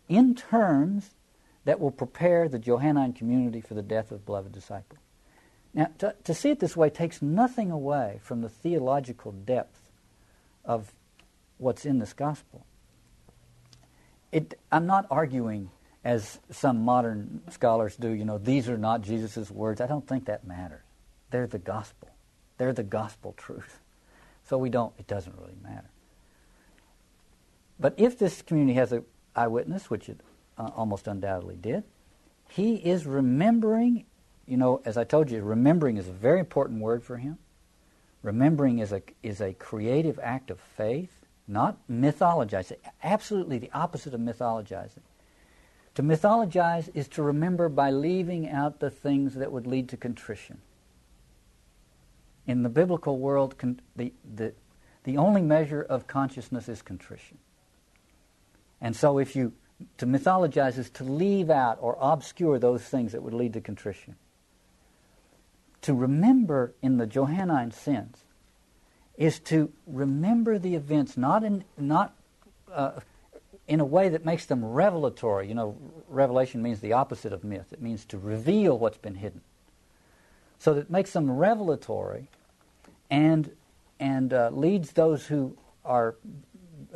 in 0.09 0.37
terms 0.37 1.11
that 1.65 1.81
will 1.81 1.91
prepare 1.91 2.49
the 2.49 2.61
Johannine 2.61 3.13
community 3.13 3.61
for 3.61 3.75
the 3.75 3.83
death 3.83 4.13
of 4.13 4.25
beloved 4.25 4.53
disciple. 4.53 4.99
Now, 5.75 5.89
to, 5.99 6.15
to 6.25 6.33
see 6.33 6.51
it 6.51 6.61
this 6.61 6.77
way 6.77 6.91
takes 6.91 7.21
nothing 7.21 7.73
away 7.73 8.21
from 8.23 8.41
the 8.41 8.49
theological 8.49 9.33
depth 9.33 9.91
of 10.65 10.93
what's 11.59 11.85
in 11.85 11.99
this 11.99 12.13
gospel. 12.13 12.65
It, 14.31 14.59
I'm 14.71 14.87
not 14.87 15.07
arguing, 15.11 15.71
as 16.05 16.39
some 16.51 16.85
modern 16.85 17.43
scholars 17.51 17.97
do, 17.97 18.11
you 18.11 18.25
know, 18.25 18.39
these 18.39 18.69
are 18.69 18.79
not 18.79 19.03
Jesus' 19.03 19.51
words. 19.51 19.81
I 19.81 19.87
don't 19.87 20.07
think 20.07 20.27
that 20.27 20.47
matters. 20.47 20.83
They're 21.31 21.47
the 21.47 21.59
gospel. 21.59 22.09
They're 22.59 22.73
the 22.73 22.83
gospel 22.83 23.35
truth. 23.37 23.81
So 24.49 24.59
we 24.59 24.71
don't, 24.71 24.93
it 24.99 25.07
doesn't 25.07 25.37
really 25.39 25.57
matter. 25.63 25.91
But 27.79 27.95
if 27.97 28.19
this 28.19 28.43
community 28.43 28.75
has 28.75 28.93
an 28.93 29.05
eyewitness, 29.37 29.89
which 29.89 30.09
it 30.09 30.21
uh, 30.59 30.71
almost 30.75 31.07
undoubtedly 31.07 31.57
did, 31.57 31.85
he 32.49 32.75
is 32.75 33.07
remembering, 33.07 34.05
you 34.47 34.57
know, 34.57 34.83
as 34.85 34.97
I 34.97 35.05
told 35.05 35.31
you, 35.31 35.43
remembering 35.43 35.97
is 35.97 36.09
a 36.09 36.13
very 36.13 36.41
important 36.41 36.81
word 36.81 37.03
for 37.05 37.17
him. 37.17 37.39
Remembering 38.23 38.81
is 38.81 38.93
a, 38.93 39.03
is 39.23 39.41
a 39.41 39.55
creative 39.55 40.19
act 40.23 40.51
of 40.51 40.61
faith, 40.61 41.25
not 41.47 41.79
mythologizing. 41.91 42.77
Absolutely 43.03 43.59
the 43.59 43.71
opposite 43.73 44.13
of 44.13 44.21
mythologizing. 44.21 45.01
To 45.97 46.03
mythologize 46.03 46.89
is 46.95 47.09
to 47.09 47.23
remember 47.23 47.69
by 47.69 47.91
leaving 47.91 48.49
out 48.49 48.81
the 48.81 48.91
things 48.91 49.35
that 49.35 49.53
would 49.53 49.67
lead 49.67 49.89
to 49.91 49.97
contrition 49.97 50.61
in 52.51 52.63
the 52.63 52.69
biblical 52.69 53.19
world, 53.19 53.57
con- 53.59 53.81
the, 53.95 54.13
the, 54.35 54.53
the 55.05 55.17
only 55.17 55.41
measure 55.41 55.83
of 55.83 56.07
consciousness 56.07 56.69
is 56.69 56.83
contrition. 56.83 57.39
And 58.81 58.97
so 58.97 59.19
if 59.19 59.37
you, 59.37 59.53
to 59.99 60.07
mythologize 60.07 60.77
is 60.79 60.91
to 60.91 61.05
leave 61.05 61.49
out 61.49 61.79
or 61.81 61.97
obscure 62.01 62.59
those 62.59 62.83
things 62.83 63.13
that 63.13 63.23
would 63.23 63.35
lead 63.35 63.53
to 63.53 63.61
contrition. 63.61 64.17
To 65.83 65.95
remember 65.95 66.75
in 66.83 66.97
the 66.97 67.07
Johannine 67.07 67.71
sense 67.71 68.25
is 69.17 69.39
to 69.41 69.71
remember 69.87 70.59
the 70.59 70.75
events 70.75 71.17
not 71.17 71.45
in, 71.45 71.65
not, 71.79 72.17
uh, 72.73 73.01
in 73.71 73.79
a 73.79 73.85
way 73.85 74.09
that 74.09 74.25
makes 74.25 74.47
them 74.47 74.65
revelatory. 74.65 75.47
You 75.47 75.55
know, 75.55 75.77
revelation 76.09 76.61
means 76.61 76.81
the 76.81 76.93
opposite 76.93 77.33
of 77.33 77.45
myth. 77.45 77.73
It 77.73 77.81
means 77.81 78.05
to 78.07 78.19
reveal 78.19 78.77
what's 78.77 78.99
been 78.99 79.15
hidden. 79.15 79.43
So 80.59 80.75
that 80.75 80.91
makes 80.91 81.13
them 81.13 81.31
revelatory 81.31 82.29
and, 83.13 83.53
and 84.01 84.33
uh, 84.35 84.51
leads 84.53 84.91
those 84.93 85.25
who 85.25 85.57
are 85.85 86.17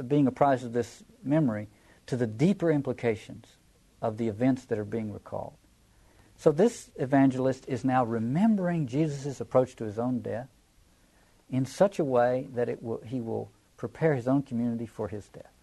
being 0.08 0.26
apprised 0.26 0.64
of 0.64 0.72
this 0.72 1.04
memory 1.22 1.68
to 2.06 2.16
the 2.16 2.26
deeper 2.26 2.72
implications 2.72 3.46
of 4.02 4.16
the 4.16 4.26
events 4.26 4.64
that 4.64 4.76
are 4.76 4.84
being 4.84 5.12
recalled. 5.12 5.54
So 6.36 6.50
this 6.50 6.90
evangelist 6.96 7.66
is 7.68 7.84
now 7.84 8.04
remembering 8.04 8.88
Jesus' 8.88 9.40
approach 9.40 9.76
to 9.76 9.84
his 9.84 9.96
own 9.96 10.22
death 10.22 10.48
in 11.48 11.66
such 11.66 12.00
a 12.00 12.04
way 12.04 12.48
that 12.52 12.68
it 12.68 12.82
will, 12.82 13.00
he 13.06 13.20
will 13.20 13.52
prepare 13.76 14.16
his 14.16 14.26
own 14.26 14.42
community 14.42 14.86
for 14.86 15.06
his 15.06 15.28
death. 15.28 15.53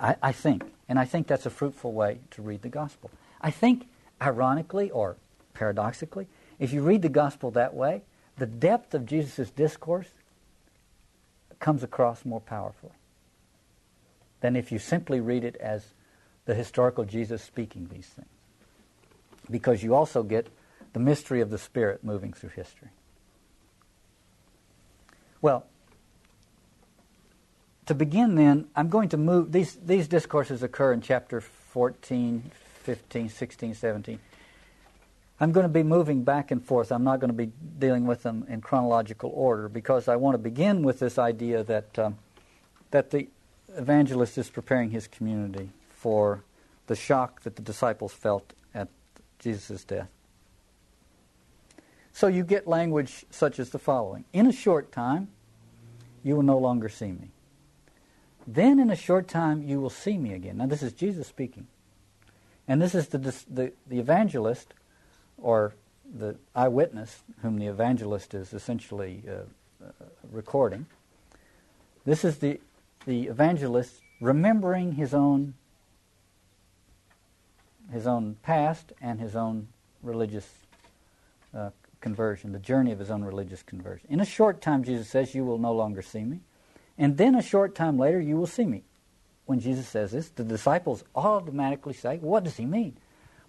I, 0.00 0.16
I 0.22 0.32
think, 0.32 0.64
and 0.88 0.98
I 0.98 1.04
think 1.04 1.26
that's 1.26 1.46
a 1.46 1.50
fruitful 1.50 1.92
way 1.92 2.20
to 2.32 2.42
read 2.42 2.62
the 2.62 2.68
gospel. 2.68 3.10
I 3.40 3.50
think, 3.50 3.88
ironically 4.20 4.90
or 4.90 5.16
paradoxically, 5.54 6.26
if 6.58 6.72
you 6.72 6.82
read 6.82 7.02
the 7.02 7.08
gospel 7.08 7.50
that 7.52 7.74
way, 7.74 8.02
the 8.36 8.46
depth 8.46 8.94
of 8.94 9.06
Jesus' 9.06 9.50
discourse 9.50 10.08
comes 11.58 11.82
across 11.82 12.24
more 12.24 12.40
powerfully 12.40 12.92
than 14.40 14.54
if 14.54 14.70
you 14.70 14.78
simply 14.78 15.20
read 15.20 15.44
it 15.44 15.56
as 15.56 15.92
the 16.44 16.54
historical 16.54 17.04
Jesus 17.04 17.42
speaking 17.42 17.88
these 17.92 18.06
things. 18.06 18.28
Because 19.50 19.82
you 19.82 19.94
also 19.94 20.22
get 20.22 20.48
the 20.92 21.00
mystery 21.00 21.40
of 21.40 21.50
the 21.50 21.58
Spirit 21.58 22.04
moving 22.04 22.32
through 22.32 22.50
history. 22.50 22.88
Well, 25.42 25.66
to 27.88 27.94
begin 27.94 28.36
then, 28.36 28.68
I'm 28.76 28.88
going 28.88 29.08
to 29.10 29.16
move, 29.16 29.52
these, 29.52 29.74
these 29.74 30.08
discourses 30.08 30.62
occur 30.62 30.92
in 30.92 31.00
chapter 31.00 31.40
14, 31.40 32.50
15, 32.82 33.28
16, 33.28 33.74
17. 33.74 34.18
I'm 35.40 35.52
going 35.52 35.64
to 35.64 35.72
be 35.72 35.82
moving 35.82 36.22
back 36.22 36.50
and 36.50 36.64
forth. 36.64 36.90
I'm 36.90 37.04
not 37.04 37.20
going 37.20 37.30
to 37.30 37.36
be 37.36 37.50
dealing 37.78 38.06
with 38.06 38.22
them 38.22 38.44
in 38.48 38.60
chronological 38.60 39.30
order 39.34 39.68
because 39.68 40.08
I 40.08 40.16
want 40.16 40.34
to 40.34 40.38
begin 40.38 40.82
with 40.82 40.98
this 40.98 41.18
idea 41.18 41.62
that 41.64 41.98
um, 41.98 42.18
that 42.90 43.10
the 43.10 43.28
evangelist 43.76 44.38
is 44.38 44.48
preparing 44.48 44.90
his 44.90 45.06
community 45.06 45.70
for 45.90 46.42
the 46.86 46.96
shock 46.96 47.42
that 47.42 47.56
the 47.56 47.62
disciples 47.62 48.12
felt 48.12 48.52
at 48.74 48.88
Jesus' 49.38 49.84
death. 49.84 50.08
So 52.12 52.26
you 52.26 52.42
get 52.42 52.66
language 52.66 53.26
such 53.30 53.58
as 53.58 53.70
the 53.70 53.78
following 53.78 54.24
In 54.32 54.46
a 54.46 54.52
short 54.52 54.90
time, 54.90 55.28
you 56.24 56.34
will 56.34 56.42
no 56.42 56.58
longer 56.58 56.88
see 56.88 57.12
me. 57.12 57.30
Then 58.50 58.80
in 58.80 58.90
a 58.90 58.96
short 58.96 59.28
time, 59.28 59.62
you 59.62 59.78
will 59.78 59.90
see 59.90 60.16
me 60.16 60.32
again. 60.32 60.56
Now, 60.56 60.66
this 60.66 60.82
is 60.82 60.94
Jesus 60.94 61.26
speaking. 61.26 61.66
And 62.66 62.80
this 62.80 62.94
is 62.94 63.08
the, 63.08 63.18
the, 63.18 63.72
the 63.86 63.98
evangelist 63.98 64.72
or 65.36 65.74
the 66.10 66.36
eyewitness, 66.56 67.18
whom 67.42 67.58
the 67.58 67.66
evangelist 67.66 68.32
is 68.32 68.54
essentially 68.54 69.22
uh, 69.28 69.32
uh, 69.84 69.90
recording. 70.32 70.86
This 72.06 72.24
is 72.24 72.38
the, 72.38 72.58
the 73.04 73.26
evangelist 73.26 74.00
remembering 74.18 74.92
his 74.92 75.12
own 75.12 75.52
his 77.92 78.06
own 78.06 78.36
past 78.42 78.92
and 79.00 79.18
his 79.18 79.34
own 79.34 79.66
religious 80.02 80.46
uh, 81.54 81.70
conversion, 82.02 82.52
the 82.52 82.58
journey 82.58 82.92
of 82.92 82.98
his 82.98 83.10
own 83.10 83.24
religious 83.24 83.62
conversion. 83.62 84.06
In 84.10 84.20
a 84.20 84.26
short 84.26 84.60
time, 84.60 84.84
Jesus 84.84 85.08
says, 85.08 85.34
You 85.34 85.44
will 85.44 85.56
no 85.56 85.72
longer 85.72 86.02
see 86.02 86.24
me. 86.24 86.40
And 86.98 87.16
then 87.16 87.36
a 87.36 87.42
short 87.42 87.74
time 87.74 87.96
later, 87.96 88.20
you 88.20 88.36
will 88.36 88.46
see 88.46 88.66
me. 88.66 88.82
When 89.46 89.60
Jesus 89.60 89.88
says 89.88 90.10
this, 90.10 90.28
the 90.28 90.44
disciples 90.44 91.04
automatically 91.14 91.94
say, 91.94 92.18
What 92.18 92.44
does 92.44 92.56
he 92.56 92.66
mean? 92.66 92.98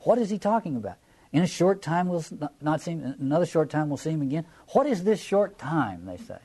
What 0.01 0.17
is 0.17 0.29
he 0.29 0.37
talking 0.37 0.77
about? 0.77 0.95
In 1.33 1.43
a 1.43 1.47
short 1.47 1.81
time, 1.81 2.07
we'll 2.07 2.23
not 2.61 2.81
see 2.81 2.91
him. 2.91 3.15
Another 3.19 3.45
short 3.45 3.69
time, 3.69 3.89
we'll 3.89 3.97
see 3.97 4.11
him 4.11 4.21
again. 4.21 4.45
What 4.69 4.87
is 4.87 5.03
this 5.03 5.19
short 5.19 5.57
time, 5.57 6.05
they 6.05 6.17
say? 6.17 6.39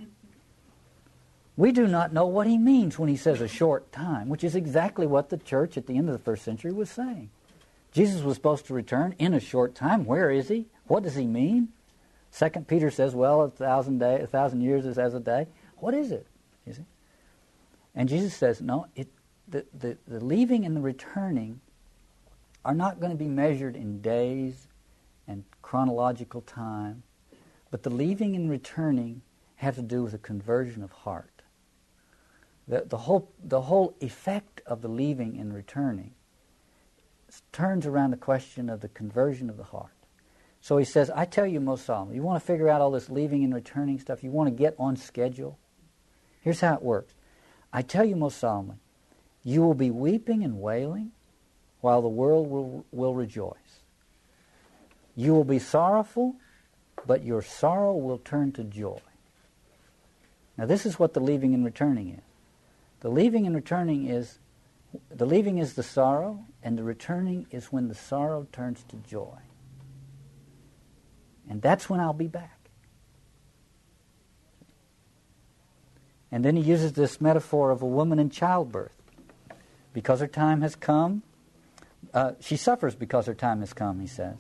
We 1.57 1.71
do 1.71 1.87
not 1.87 2.13
know 2.13 2.27
what 2.27 2.49
he 2.49 2.59
means 2.59 2.99
when 2.99 3.09
he 3.09 3.17
says 3.17 3.41
a 3.41 3.47
short 3.47 3.93
time, 3.93 4.29
which 4.29 4.43
is 4.43 4.57
exactly 4.57 5.07
what 5.07 5.29
the 5.29 5.37
church 5.37 5.77
at 5.77 5.87
the 5.87 5.97
end 5.97 6.09
of 6.09 6.13
the 6.13 6.25
first 6.25 6.43
century 6.43 6.73
was 6.73 6.91
saying. 6.91 7.31
Jesus 7.93 8.23
was 8.23 8.35
supposed 8.35 8.67
to 8.67 8.75
return 8.75 9.15
in 9.21 9.35
a 9.35 9.41
short 9.41 9.75
time. 9.75 10.05
Where 10.05 10.31
is 10.31 10.49
he? 10.49 10.67
What 10.89 11.05
does 11.05 11.15
he 11.15 11.27
mean? 11.27 11.69
Second 12.33 12.67
Peter 12.67 12.91
says, 12.91 13.15
well, 13.15 13.43
a 13.43 13.51
thousand 13.51 13.99
day, 13.99 14.21
a 14.21 14.27
thousand 14.27 14.63
years 14.63 14.85
is 14.85 14.99
as 14.99 15.15
a 15.15 15.21
day. 15.21 15.47
What 15.77 15.95
is 15.95 16.11
it? 16.11 16.27
You 16.67 16.73
see? 16.73 16.85
And 17.95 18.09
Jesus 18.09 18.35
says, 18.35 18.61
no, 18.61 18.87
it, 18.97 19.09
the, 19.49 19.65
the, 19.73 19.97
the 20.07 20.25
leaving 20.25 20.65
and 20.65 20.77
the 20.77 20.81
returning 20.81 21.61
are 22.65 22.75
not 22.75 22.99
going 22.99 23.13
to 23.13 23.19
be 23.19 23.29
measured 23.29 23.77
in 23.77 24.01
days 24.01 24.69
and 25.29 25.45
chronological 25.63 26.41
time, 26.41 27.03
but 27.71 27.83
the 27.83 27.91
leaving 27.91 28.35
and 28.35 28.51
returning 28.51 29.23
have 29.57 29.77
to 29.77 29.83
do 29.83 30.03
with 30.03 30.15
a 30.15 30.19
conversion 30.19 30.83
of 30.83 30.91
heart. 30.91 31.31
The, 32.67 32.85
the, 32.87 32.97
whole, 32.97 33.31
the 33.43 33.63
whole 33.63 33.95
effect 34.01 34.63
of 34.67 34.81
the 34.81 34.89
leaving 34.89 35.39
and 35.39 35.55
returning 35.55 36.13
turns 37.53 37.87
around 37.87 38.11
the 38.11 38.17
question 38.17 38.71
of 38.71 38.81
the 38.81 38.89
conversion 38.89 39.51
of 39.51 39.57
the 39.57 39.65
heart. 39.65 39.93
So 40.61 40.79
he 40.79 40.85
says, 40.85 41.11
I 41.11 41.27
tell 41.27 41.47
you 41.47 41.61
most 41.61 41.85
solemnly, 41.85 42.17
you 42.17 42.23
want 42.23 42.41
to 42.41 42.47
figure 42.47 42.71
out 42.71 42.81
all 42.81 42.91
this 42.91 43.11
leaving 43.11 43.45
and 43.45 43.55
returning 43.55 43.99
stuff, 43.99 44.25
you 44.25 44.31
want 44.31 44.49
to 44.49 44.55
get 44.55 44.75
on 44.79 44.97
schedule? 44.97 45.59
Here's 46.41 46.61
how 46.61 46.75
it 46.75 46.83
works. 46.83 47.15
I 47.75 47.83
tell 47.83 48.05
you 48.05 48.15
most 48.15 48.39
solemnly, 48.39 48.77
you 49.43 49.61
will 49.61 49.75
be 49.75 49.91
weeping 49.91 50.45
and 50.45 50.61
wailing 50.61 51.11
while 51.81 52.01
the 52.01 52.09
world 52.09 52.49
will, 52.49 52.87
will 52.93 53.15
rejoice. 53.15 53.81
You 55.17 55.35
will 55.35 55.45
be 55.45 55.59
sorrowful, 55.59 56.37
but 57.05 57.25
your 57.25 57.43
sorrow 57.43 57.95
will 57.95 58.19
turn 58.19 58.53
to 58.53 58.63
joy. 58.63 59.01
Now, 60.57 60.67
this 60.67 60.87
is 60.87 61.01
what 61.01 61.15
the 61.15 61.21
leaving 61.21 61.53
and 61.53 61.65
returning 61.65 62.11
is. 62.11 62.23
The 63.01 63.11
leaving 63.11 63.45
and 63.45 63.57
returning 63.57 64.07
is 64.07 64.39
the 65.11 65.27
leaving 65.27 65.59
is 65.59 65.75
the 65.75 65.83
sorrow, 65.83 66.45
and 66.63 66.79
the 66.79 66.85
returning 66.85 67.49
is 67.51 67.73
when 67.73 67.89
the 67.89 67.97
sorrow 67.97 68.47
turns 68.53 68.85
to 68.85 68.97
joy. 68.97 69.39
And 71.51 71.61
that's 71.61 71.91
when 71.91 71.99
I'll 71.99 72.13
be 72.13 72.29
back. 72.29 72.54
And 76.35 76.45
then 76.45 76.57
he 76.57 76.63
uses 76.63 76.95
this 76.95 77.21
metaphor 77.21 77.71
of 77.71 77.81
a 77.81 77.87
woman 77.87 78.19
in 78.19 78.29
childbirth. 78.29 78.91
Because 79.93 80.19
her 80.19 80.27
time 80.27 80.63
has 80.63 80.75
come, 80.75 81.23
Uh, 82.13 82.33
she 82.41 82.57
suffers 82.57 82.95
because 82.95 83.27
her 83.27 83.35
time 83.35 83.61
has 83.61 83.73
come, 83.73 84.01
he 84.01 84.07
says. 84.07 84.37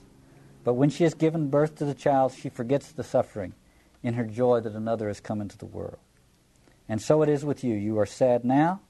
But 0.64 0.74
when 0.74 0.90
she 0.90 1.04
has 1.04 1.14
given 1.14 1.50
birth 1.50 1.76
to 1.76 1.84
the 1.84 1.94
child, 1.94 2.32
she 2.32 2.48
forgets 2.48 2.90
the 2.90 3.04
suffering 3.04 3.54
in 4.02 4.14
her 4.14 4.24
joy 4.24 4.60
that 4.60 4.74
another 4.74 5.08
has 5.08 5.20
come 5.20 5.40
into 5.40 5.56
the 5.56 5.66
world. 5.66 5.98
And 6.88 7.00
so 7.00 7.22
it 7.22 7.28
is 7.28 7.44
with 7.44 7.62
you. 7.62 7.74
You 7.74 7.98
are 7.98 8.06
sad 8.06 8.44
now, 8.44 8.80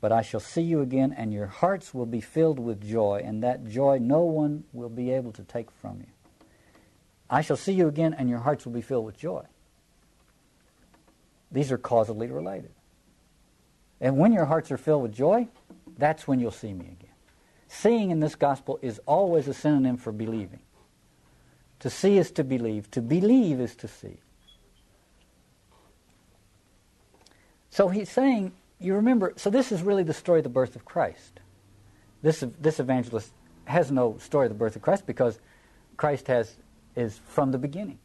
but 0.00 0.12
I 0.12 0.22
shall 0.22 0.40
see 0.40 0.62
you 0.62 0.80
again, 0.80 1.12
and 1.12 1.32
your 1.32 1.46
hearts 1.46 1.92
will 1.92 2.06
be 2.06 2.20
filled 2.20 2.58
with 2.58 2.80
joy, 2.80 3.22
and 3.24 3.42
that 3.42 3.66
joy 3.66 3.98
no 3.98 4.22
one 4.22 4.64
will 4.72 4.88
be 4.88 5.10
able 5.10 5.32
to 5.32 5.42
take 5.42 5.70
from 5.70 5.98
you. 5.98 6.12
I 7.28 7.42
shall 7.42 7.58
see 7.58 7.72
you 7.72 7.86
again, 7.86 8.14
and 8.14 8.28
your 8.28 8.40
hearts 8.40 8.64
will 8.64 8.72
be 8.72 8.82
filled 8.82 9.06
with 9.06 9.18
joy. 9.18 9.44
These 11.50 11.72
are 11.72 11.78
causally 11.78 12.28
related. 12.28 12.70
And 14.00 14.18
when 14.18 14.32
your 14.32 14.46
hearts 14.46 14.70
are 14.70 14.78
filled 14.78 15.02
with 15.02 15.14
joy, 15.14 15.48
that's 15.98 16.26
when 16.26 16.40
you'll 16.40 16.50
see 16.50 16.72
me 16.72 16.86
again. 16.86 17.10
Seeing 17.68 18.10
in 18.10 18.20
this 18.20 18.34
gospel 18.34 18.78
is 18.82 19.00
always 19.06 19.46
a 19.46 19.54
synonym 19.54 19.96
for 19.96 20.12
believing. 20.12 20.60
To 21.80 21.90
see 21.90 22.18
is 22.18 22.30
to 22.32 22.44
believe. 22.44 22.90
To 22.92 23.00
believe 23.00 23.60
is 23.60 23.74
to 23.76 23.88
see. 23.88 24.18
So 27.70 27.88
he's 27.88 28.10
saying, 28.10 28.52
you 28.80 28.94
remember, 28.94 29.34
so 29.36 29.50
this 29.50 29.70
is 29.70 29.82
really 29.82 30.02
the 30.02 30.14
story 30.14 30.40
of 30.40 30.44
the 30.44 30.50
birth 30.50 30.74
of 30.74 30.84
Christ. 30.84 31.40
This, 32.22 32.44
this 32.60 32.80
evangelist 32.80 33.30
has 33.66 33.90
no 33.90 34.18
story 34.18 34.46
of 34.46 34.52
the 34.52 34.58
birth 34.58 34.76
of 34.76 34.82
Christ 34.82 35.06
because 35.06 35.38
Christ 35.96 36.26
has, 36.26 36.56
is 36.96 37.20
from 37.26 37.52
the 37.52 37.58
beginning. 37.58 37.98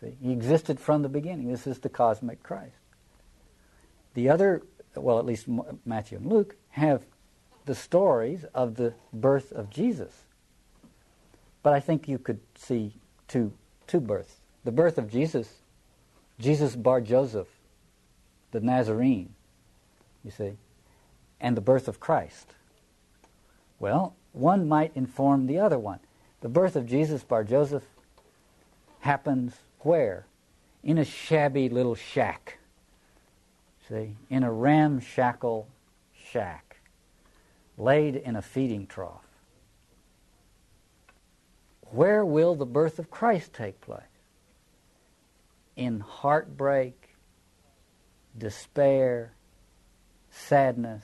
See? 0.00 0.16
He 0.22 0.32
existed 0.32 0.80
from 0.80 1.02
the 1.02 1.08
beginning. 1.08 1.48
This 1.48 1.66
is 1.66 1.78
the 1.78 1.88
cosmic 1.88 2.42
Christ. 2.42 2.76
The 4.14 4.28
other, 4.28 4.62
well, 4.94 5.18
at 5.18 5.26
least 5.26 5.46
Matthew 5.84 6.18
and 6.18 6.26
Luke, 6.26 6.56
have 6.70 7.04
the 7.66 7.74
stories 7.74 8.44
of 8.54 8.76
the 8.76 8.94
birth 9.12 9.52
of 9.52 9.70
Jesus. 9.70 10.24
But 11.62 11.74
I 11.74 11.80
think 11.80 12.08
you 12.08 12.18
could 12.18 12.40
see 12.56 12.94
two, 13.28 13.52
two 13.86 14.00
births. 14.00 14.36
The 14.64 14.72
birth 14.72 14.98
of 14.98 15.10
Jesus, 15.10 15.56
Jesus 16.38 16.74
bar 16.74 17.00
Joseph, 17.00 17.48
the 18.50 18.60
Nazarene, 18.60 19.34
you 20.24 20.30
see, 20.30 20.52
and 21.40 21.56
the 21.56 21.60
birth 21.60 21.86
of 21.86 22.00
Christ. 22.00 22.54
Well, 23.78 24.14
one 24.32 24.68
might 24.68 24.92
inform 24.94 25.46
the 25.46 25.58
other 25.58 25.78
one. 25.78 26.00
The 26.40 26.48
birth 26.48 26.76
of 26.76 26.86
Jesus 26.86 27.22
bar 27.22 27.44
Joseph 27.44 27.84
happens 29.00 29.54
where? 29.80 30.26
In 30.82 30.98
a 30.98 31.04
shabby 31.04 31.68
little 31.68 31.94
shack. 31.94 32.58
See, 33.88 34.16
in 34.28 34.42
a 34.42 34.52
ramshackle 34.52 35.68
shack, 36.30 36.80
laid 37.76 38.16
in 38.16 38.36
a 38.36 38.42
feeding 38.42 38.86
trough. 38.86 39.24
Where 41.90 42.24
will 42.24 42.54
the 42.54 42.66
birth 42.66 42.98
of 42.98 43.10
Christ 43.10 43.52
take 43.52 43.80
place? 43.80 44.02
In 45.76 46.00
heartbreak, 46.00 47.16
despair, 48.36 49.32
sadness. 50.30 51.02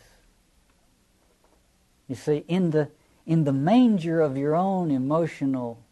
You 2.06 2.14
see, 2.14 2.44
in 2.46 2.70
the, 2.70 2.90
in 3.26 3.44
the 3.44 3.52
manger 3.52 4.20
of 4.20 4.36
your 4.36 4.54
own 4.54 4.92
emotional 4.92 5.82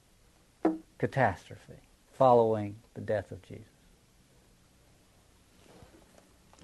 catastrophe 0.99 1.84
following 2.17 2.77
the 2.95 3.01
death 3.01 3.31
of 3.31 3.43
Jesus. 3.43 3.67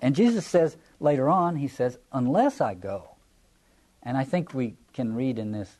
And 0.03 0.15
Jesus 0.15 0.47
says 0.47 0.77
later 0.99 1.29
on, 1.29 1.57
he 1.57 1.69
says, 1.69 1.99
unless 2.13 2.61
I 2.61 2.75
go, 2.75 3.11
and 4.03 4.17
I 4.17 4.25
think 4.25 4.55
we 4.55 4.77
can 4.95 5.15
read 5.15 5.39
in 5.39 5.53
this 5.53 5.77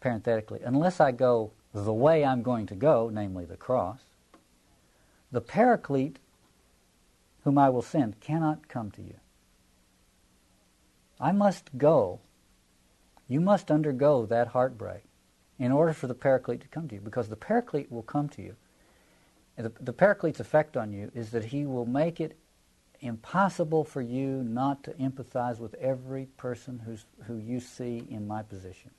parenthetically, 0.00 0.60
unless 0.64 1.00
I 1.00 1.10
go 1.10 1.50
the 1.72 1.92
way 1.92 2.24
I'm 2.24 2.42
going 2.42 2.66
to 2.66 2.74
go, 2.76 3.10
namely 3.12 3.44
the 3.44 3.56
cross, 3.56 3.98
the 5.32 5.40
paraclete 5.40 6.18
whom 7.42 7.58
I 7.58 7.68
will 7.68 7.82
send 7.82 8.20
cannot 8.20 8.68
come 8.68 8.90
to 8.92 9.02
you. 9.02 9.16
I 11.20 11.32
must 11.32 11.76
go. 11.76 12.20
You 13.28 13.40
must 13.40 13.70
undergo 13.70 14.26
that 14.26 14.48
heartbreak 14.48 15.02
in 15.58 15.72
order 15.72 15.92
for 15.92 16.06
the 16.06 16.14
paraclete 16.14 16.60
to 16.60 16.68
come 16.68 16.88
to 16.88 16.94
you, 16.94 17.00
because 17.00 17.28
the 17.28 17.36
paraclete 17.36 17.90
will 17.90 18.02
come 18.02 18.28
to 18.30 18.42
you. 18.42 18.56
The, 19.56 19.72
the 19.80 19.92
paraclete's 19.92 20.40
effect 20.40 20.76
on 20.76 20.92
you 20.92 21.10
is 21.14 21.30
that 21.30 21.44
he 21.46 21.64
will 21.64 21.86
make 21.86 22.20
it 22.20 22.36
impossible 23.00 23.84
for 23.84 24.00
you 24.00 24.42
not 24.42 24.82
to 24.84 24.92
empathize 24.92 25.58
with 25.58 25.74
every 25.74 26.26
person 26.36 26.80
who's, 26.84 27.04
who 27.26 27.36
you 27.36 27.60
see 27.60 28.04
in 28.10 28.26
my 28.26 28.42
position. 28.42 28.90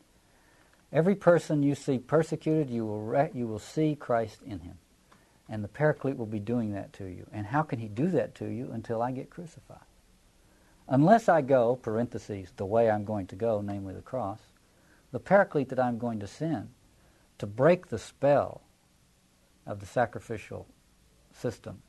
Every 0.94 1.16
person 1.16 1.64
you 1.64 1.76
see 1.76 1.98
persecuted, 1.98 2.70
you 2.70 2.86
will, 2.86 3.02
re- 3.02 3.32
you 3.34 3.48
will 3.48 3.60
see 3.60 3.96
Christ 3.96 4.42
in 4.46 4.60
him. 4.60 4.78
And 5.50 5.64
the 5.64 5.68
Paraclete 5.68 6.18
will 6.18 6.26
be 6.26 6.40
doing 6.40 6.74
that 6.74 6.94
to 6.94 7.06
you. 7.06 7.28
And 7.32 7.46
how 7.46 7.64
can 7.64 7.80
he 7.80 7.88
do 7.88 8.08
that 8.12 8.36
to 8.36 8.46
you 8.46 8.72
until 8.72 9.02
I 9.02 9.12
get 9.12 9.30
crucified? 9.30 9.80
Unless 10.88 11.28
I 11.28 11.42
go, 11.42 11.76
parentheses, 11.76 12.54
the 12.56 12.66
way 12.66 12.90
I'm 12.90 13.06
going 13.06 13.28
to 13.28 13.36
go, 13.36 13.62
namely 13.62 13.94
the 13.94 14.02
cross, 14.02 14.40
the 15.12 15.20
Paraclete 15.20 15.70
that 15.70 15.80
I'm 15.80 15.98
going 15.98 16.20
to 16.20 16.28
send 16.28 16.70
to 17.40 17.48
break 17.48 17.88
the 17.88 17.98
spell 17.98 18.62
of 19.66 19.80
the 19.80 19.86
sacrificial 19.86 20.68
system, 21.34 21.82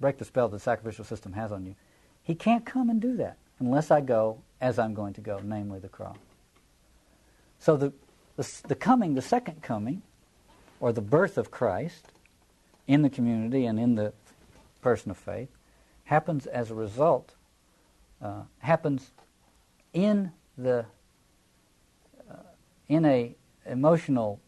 break 0.00 0.18
the 0.18 0.24
spell 0.24 0.48
the 0.48 0.58
sacrificial 0.58 1.04
system 1.04 1.32
has 1.32 1.52
on 1.52 1.66
you, 1.66 1.74
he 2.22 2.34
can't 2.34 2.64
come 2.64 2.88
and 2.88 3.00
do 3.00 3.16
that 3.16 3.36
unless 3.58 3.90
I 3.90 4.00
go 4.00 4.40
as 4.60 4.78
I'm 4.78 4.94
going 4.94 5.14
to 5.14 5.20
go, 5.20 5.40
namely 5.42 5.78
the 5.78 5.88
cross. 5.88 6.16
So 7.58 7.76
the, 7.76 7.92
the, 8.36 8.50
the 8.68 8.74
coming, 8.74 9.14
the 9.14 9.22
second 9.22 9.62
coming, 9.62 10.02
or 10.80 10.92
the 10.92 11.00
birth 11.00 11.38
of 11.38 11.50
Christ, 11.50 12.08
in 12.86 13.02
the 13.02 13.10
community 13.10 13.66
and 13.66 13.78
in 13.78 13.94
the 13.94 14.12
person 14.82 15.10
of 15.10 15.16
faith 15.16 15.48
happens 16.04 16.46
as 16.46 16.70
a 16.70 16.74
result, 16.74 17.34
uh, 18.22 18.42
happens 18.58 19.10
in 19.92 20.32
the 20.58 20.84
uh, 22.30 22.34
in 22.88 23.04
a 23.06 23.34
emotional 23.66 24.40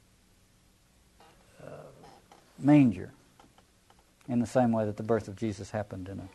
manger, 2.59 3.13
in 4.29 4.41
the 4.41 4.47
same 4.47 4.73
way 4.73 4.85
that 4.85 4.97
the 4.97 5.03
birth 5.03 5.29
of 5.29 5.37
Jesus 5.37 5.71
happened 5.71 6.09
in 6.09 6.21
a 6.21 6.29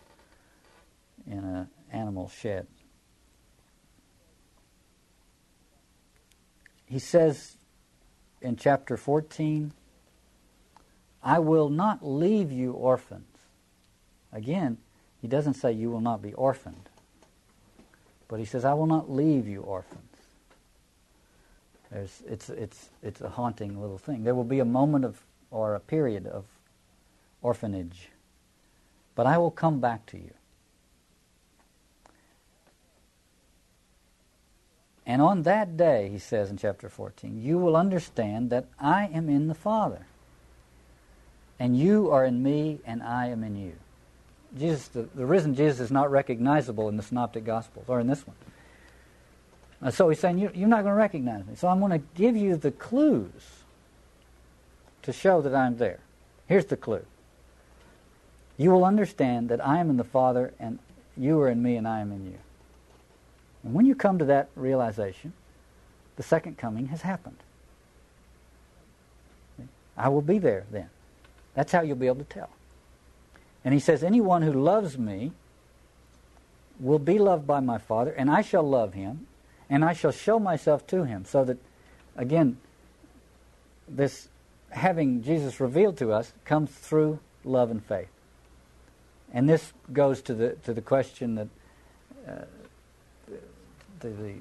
in 1.27 1.39
an 1.39 1.69
animal 1.91 2.29
shed. 2.29 2.67
He 6.85 6.99
says 6.99 7.57
in 8.41 8.55
chapter 8.55 8.97
14 8.97 9.71
I 11.23 11.39
will 11.39 11.69
not 11.69 12.05
leave 12.05 12.51
you 12.51 12.71
orphans. 12.71 13.25
Again, 14.33 14.77
he 15.21 15.27
doesn't 15.27 15.53
say 15.53 15.71
you 15.71 15.91
will 15.91 16.01
not 16.01 16.21
be 16.21 16.33
orphaned, 16.33 16.89
but 18.27 18.39
he 18.39 18.45
says, 18.45 18.65
I 18.65 18.73
will 18.73 18.87
not 18.87 19.11
leave 19.11 19.47
you 19.47 19.61
orphans. 19.61 20.01
There's, 21.91 22.23
it's, 22.25 22.49
it's, 22.49 22.89
it's 23.03 23.21
a 23.21 23.29
haunting 23.29 23.79
little 23.79 23.97
thing. 23.97 24.23
There 24.23 24.33
will 24.33 24.45
be 24.45 24.59
a 24.59 24.65
moment 24.65 25.05
of, 25.05 25.21
or 25.51 25.75
a 25.75 25.79
period 25.79 26.25
of 26.25 26.45
orphanage, 27.41 28.09
but 29.13 29.27
I 29.27 29.37
will 29.37 29.51
come 29.51 29.79
back 29.79 30.05
to 30.07 30.17
you. 30.17 30.33
And 35.05 35.21
on 35.21 35.43
that 35.43 35.77
day, 35.77 36.09
he 36.09 36.19
says 36.19 36.49
in 36.49 36.57
chapter 36.57 36.87
14, 36.87 37.41
you 37.41 37.57
will 37.57 37.75
understand 37.75 38.49
that 38.49 38.65
I 38.79 39.07
am 39.07 39.29
in 39.29 39.47
the 39.47 39.55
Father 39.55 40.05
and 41.61 41.77
you 41.77 42.09
are 42.09 42.25
in 42.25 42.41
me, 42.41 42.79
and 42.85 43.03
I 43.03 43.27
am 43.27 43.43
in 43.43 43.55
you. 43.55 43.73
Jesus, 44.57 44.87
the, 44.87 45.07
the 45.13 45.27
risen 45.27 45.53
Jesus 45.53 45.79
is 45.79 45.91
not 45.91 46.09
recognizable 46.09 46.89
in 46.89 46.97
the 46.97 47.03
Synoptic 47.03 47.45
Gospels, 47.45 47.85
or 47.87 47.99
in 47.99 48.07
this 48.07 48.25
one. 48.25 48.35
Uh, 49.79 49.91
so 49.91 50.09
he's 50.09 50.19
saying, 50.19 50.39
you, 50.39 50.49
You're 50.55 50.67
not 50.67 50.81
going 50.81 50.93
to 50.93 50.97
recognize 50.97 51.45
me. 51.45 51.53
So 51.55 51.67
I'm 51.67 51.79
going 51.79 51.91
to 51.91 52.03
give 52.15 52.35
you 52.35 52.55
the 52.55 52.71
clues 52.71 53.60
to 55.03 55.13
show 55.13 55.41
that 55.41 55.53
I'm 55.53 55.77
there. 55.77 55.99
Here's 56.47 56.65
the 56.65 56.77
clue 56.77 57.05
You 58.57 58.71
will 58.71 58.85
understand 58.85 59.49
that 59.49 59.65
I 59.65 59.79
am 59.79 59.89
in 59.89 59.97
the 59.97 60.03
Father, 60.03 60.53
and 60.59 60.79
you 61.17 61.39
are 61.39 61.49
in 61.49 61.61
me, 61.61 61.75
and 61.75 61.87
I 61.87 61.99
am 61.99 62.11
in 62.11 62.25
you. 62.25 62.37
And 63.63 63.73
when 63.73 63.85
you 63.85 63.95
come 63.95 64.17
to 64.19 64.25
that 64.25 64.49
realization, 64.55 65.33
the 66.15 66.23
second 66.23 66.57
coming 66.57 66.87
has 66.87 67.01
happened. 67.01 67.37
I 69.97 70.09
will 70.09 70.21
be 70.21 70.39
there 70.39 70.65
then. 70.71 70.89
That's 71.53 71.71
how 71.71 71.81
you'll 71.81 71.97
be 71.97 72.07
able 72.07 72.17
to 72.17 72.23
tell. 72.23 72.49
And 73.63 73.73
he 73.73 73.79
says, 73.79 74.03
Anyone 74.03 74.41
who 74.41 74.53
loves 74.53 74.97
me 74.97 75.33
will 76.79 76.99
be 76.99 77.19
loved 77.19 77.45
by 77.45 77.59
my 77.59 77.77
Father, 77.77 78.11
and 78.11 78.29
I 78.29 78.41
shall 78.41 78.63
love 78.63 78.93
him, 78.93 79.27
and 79.69 79.85
I 79.85 79.93
shall 79.93 80.11
show 80.11 80.39
myself 80.39 80.87
to 80.87 81.03
him. 81.03 81.25
So 81.25 81.43
that, 81.43 81.57
again, 82.15 82.57
this 83.87 84.29
having 84.71 85.21
Jesus 85.23 85.59
revealed 85.59 85.97
to 85.97 86.11
us 86.11 86.33
comes 86.45 86.71
through 86.71 87.19
love 87.43 87.71
and 87.71 87.83
faith. 87.83 88.09
And 89.33 89.47
this 89.47 89.71
goes 89.93 90.21
to 90.23 90.33
the 90.33 90.49
to 90.63 90.73
the 90.73 90.81
question 90.81 91.35
that 91.35 91.47
uh, 92.27 92.45
the, 93.99 94.09
the 94.09 94.33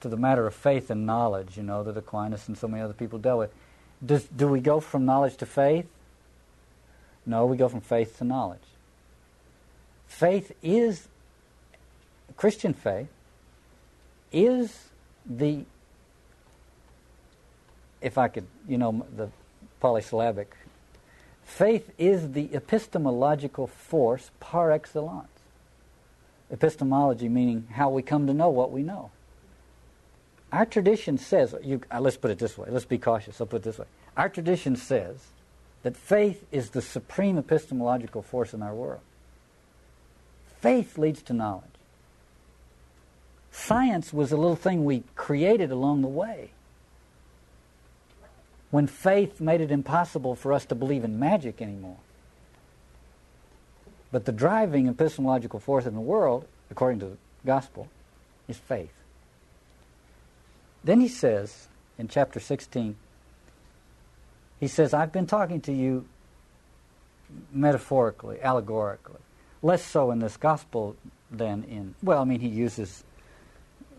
to 0.00 0.08
the 0.08 0.16
matter 0.16 0.46
of 0.46 0.54
faith 0.54 0.90
and 0.90 1.06
knowledge, 1.06 1.56
you 1.56 1.62
know, 1.62 1.82
that 1.84 1.96
Aquinas 1.96 2.48
and 2.48 2.58
so 2.58 2.66
many 2.66 2.82
other 2.82 2.92
people 2.92 3.18
dealt 3.18 3.38
with. 3.38 3.54
Does, 4.04 4.24
do 4.24 4.48
we 4.48 4.60
go 4.60 4.80
from 4.80 5.04
knowledge 5.04 5.36
to 5.36 5.46
faith? 5.46 5.86
No, 7.24 7.46
we 7.46 7.56
go 7.56 7.68
from 7.68 7.80
faith 7.80 8.18
to 8.18 8.24
knowledge. 8.24 8.58
Faith 10.08 10.52
is, 10.60 11.06
Christian 12.36 12.74
faith, 12.74 13.06
is 14.32 14.88
the, 15.24 15.64
if 18.00 18.18
I 18.18 18.26
could, 18.26 18.46
you 18.68 18.78
know, 18.78 19.06
the 19.16 19.30
polysyllabic, 19.82 20.54
faith 21.44 21.92
is 21.98 22.32
the 22.34 22.54
epistemological 22.54 23.66
force 23.66 24.30
par 24.38 24.70
excellence. 24.70 25.26
Epistemology 26.52 27.28
meaning 27.28 27.66
how 27.72 27.90
we 27.90 28.00
come 28.00 28.28
to 28.28 28.32
know 28.32 28.48
what 28.48 28.70
we 28.70 28.84
know. 28.84 29.10
Our 30.52 30.66
tradition 30.66 31.18
says, 31.18 31.56
you, 31.64 31.80
uh, 31.90 32.00
let's 32.00 32.16
put 32.16 32.30
it 32.30 32.38
this 32.38 32.56
way, 32.56 32.68
let's 32.70 32.84
be 32.84 32.96
cautious, 32.96 33.40
I'll 33.40 33.48
put 33.48 33.56
it 33.56 33.64
this 33.64 33.78
way. 33.78 33.86
Our 34.16 34.28
tradition 34.28 34.76
says 34.76 35.16
that 35.82 35.96
faith 35.96 36.46
is 36.52 36.70
the 36.70 36.82
supreme 36.82 37.36
epistemological 37.36 38.22
force 38.22 38.54
in 38.54 38.62
our 38.62 38.74
world. 38.74 39.00
Faith 40.60 40.96
leads 40.96 41.22
to 41.22 41.32
knowledge. 41.32 41.64
Science 43.50 44.12
was 44.12 44.30
a 44.30 44.36
little 44.36 44.54
thing 44.54 44.84
we 44.84 45.02
created 45.16 45.72
along 45.72 46.02
the 46.02 46.08
way. 46.08 46.50
When 48.72 48.86
faith 48.86 49.38
made 49.38 49.60
it 49.60 49.70
impossible 49.70 50.34
for 50.34 50.52
us 50.52 50.64
to 50.64 50.74
believe 50.74 51.04
in 51.04 51.18
magic 51.18 51.60
anymore. 51.60 51.98
But 54.10 54.24
the 54.24 54.32
driving 54.32 54.88
epistemological 54.88 55.60
force 55.60 55.84
in 55.84 55.94
the 55.94 56.00
world, 56.00 56.46
according 56.70 57.00
to 57.00 57.06
the 57.06 57.16
gospel, 57.44 57.88
is 58.48 58.56
faith. 58.56 58.94
Then 60.82 61.02
he 61.02 61.08
says 61.08 61.68
in 61.98 62.08
chapter 62.08 62.40
16, 62.40 62.96
he 64.58 64.68
says, 64.68 64.94
I've 64.94 65.12
been 65.12 65.26
talking 65.26 65.60
to 65.62 65.72
you 65.72 66.06
metaphorically, 67.52 68.40
allegorically. 68.40 69.20
Less 69.62 69.84
so 69.84 70.10
in 70.10 70.18
this 70.18 70.38
gospel 70.38 70.96
than 71.30 71.64
in, 71.64 71.94
well, 72.02 72.22
I 72.22 72.24
mean, 72.24 72.40
he 72.40 72.48
uses 72.48 73.04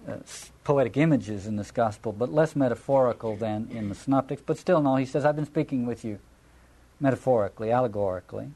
uh, 0.08 0.18
poetic 0.64 0.98
images 0.98 1.46
in 1.46 1.56
this 1.56 1.72
gospel, 1.72 2.12
but 2.12 2.32
less 2.32 2.56
metaphorical 2.56 3.36
than 3.36 3.68
in 3.72 3.90
the 3.90 3.96
synoptics. 3.96 4.42
But 4.46 4.58
still, 4.58 4.82
no, 4.82 4.96
he 4.96 5.06
says, 5.06 5.26
I've 5.26 5.36
been 5.36 5.46
speaking 5.46 5.86
with 5.86 6.06
you 6.06 6.20
metaphorically, 7.00 7.72
allegorically. 7.72 8.52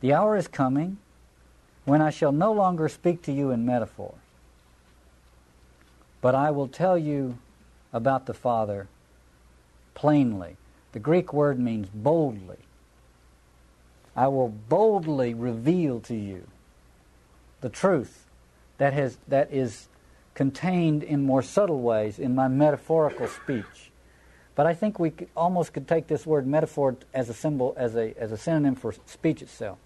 The 0.00 0.12
hour 0.12 0.36
is 0.36 0.48
coming 0.48 0.98
when 1.84 2.00
I 2.00 2.10
shall 2.10 2.32
no 2.32 2.52
longer 2.52 2.88
speak 2.88 3.22
to 3.22 3.32
you 3.32 3.50
in 3.50 3.66
metaphor, 3.66 4.14
but 6.20 6.34
I 6.34 6.50
will 6.50 6.68
tell 6.68 6.96
you 6.96 7.38
about 7.92 8.26
the 8.26 8.34
Father 8.34 8.88
plainly. 9.94 10.56
The 10.92 10.98
Greek 10.98 11.32
word 11.32 11.58
means 11.58 11.88
boldly. 11.92 12.58
I 14.16 14.28
will 14.28 14.48
boldly 14.48 15.34
reveal 15.34 16.00
to 16.00 16.14
you 16.14 16.46
the 17.60 17.68
truth 17.68 18.26
that 18.78 18.92
has 18.92 19.18
that 19.28 19.52
is 19.52 19.88
contained 20.34 21.02
in 21.02 21.22
more 21.22 21.42
subtle 21.42 21.80
ways 21.80 22.18
in 22.18 22.34
my 22.34 22.48
metaphorical 22.48 23.28
speech. 23.28 23.90
But 24.54 24.66
I 24.66 24.74
think 24.74 24.98
we 24.98 25.12
almost 25.36 25.72
could 25.72 25.88
take 25.88 26.06
this 26.06 26.26
word 26.26 26.46
metaphor 26.46 26.96
as 27.12 27.28
a 27.28 27.34
symbol 27.34 27.74
as 27.76 27.96
a 27.96 28.14
as 28.18 28.30
a 28.30 28.36
synonym 28.36 28.74
for 28.76 28.94
speech 29.06 29.42
itself. 29.42 29.78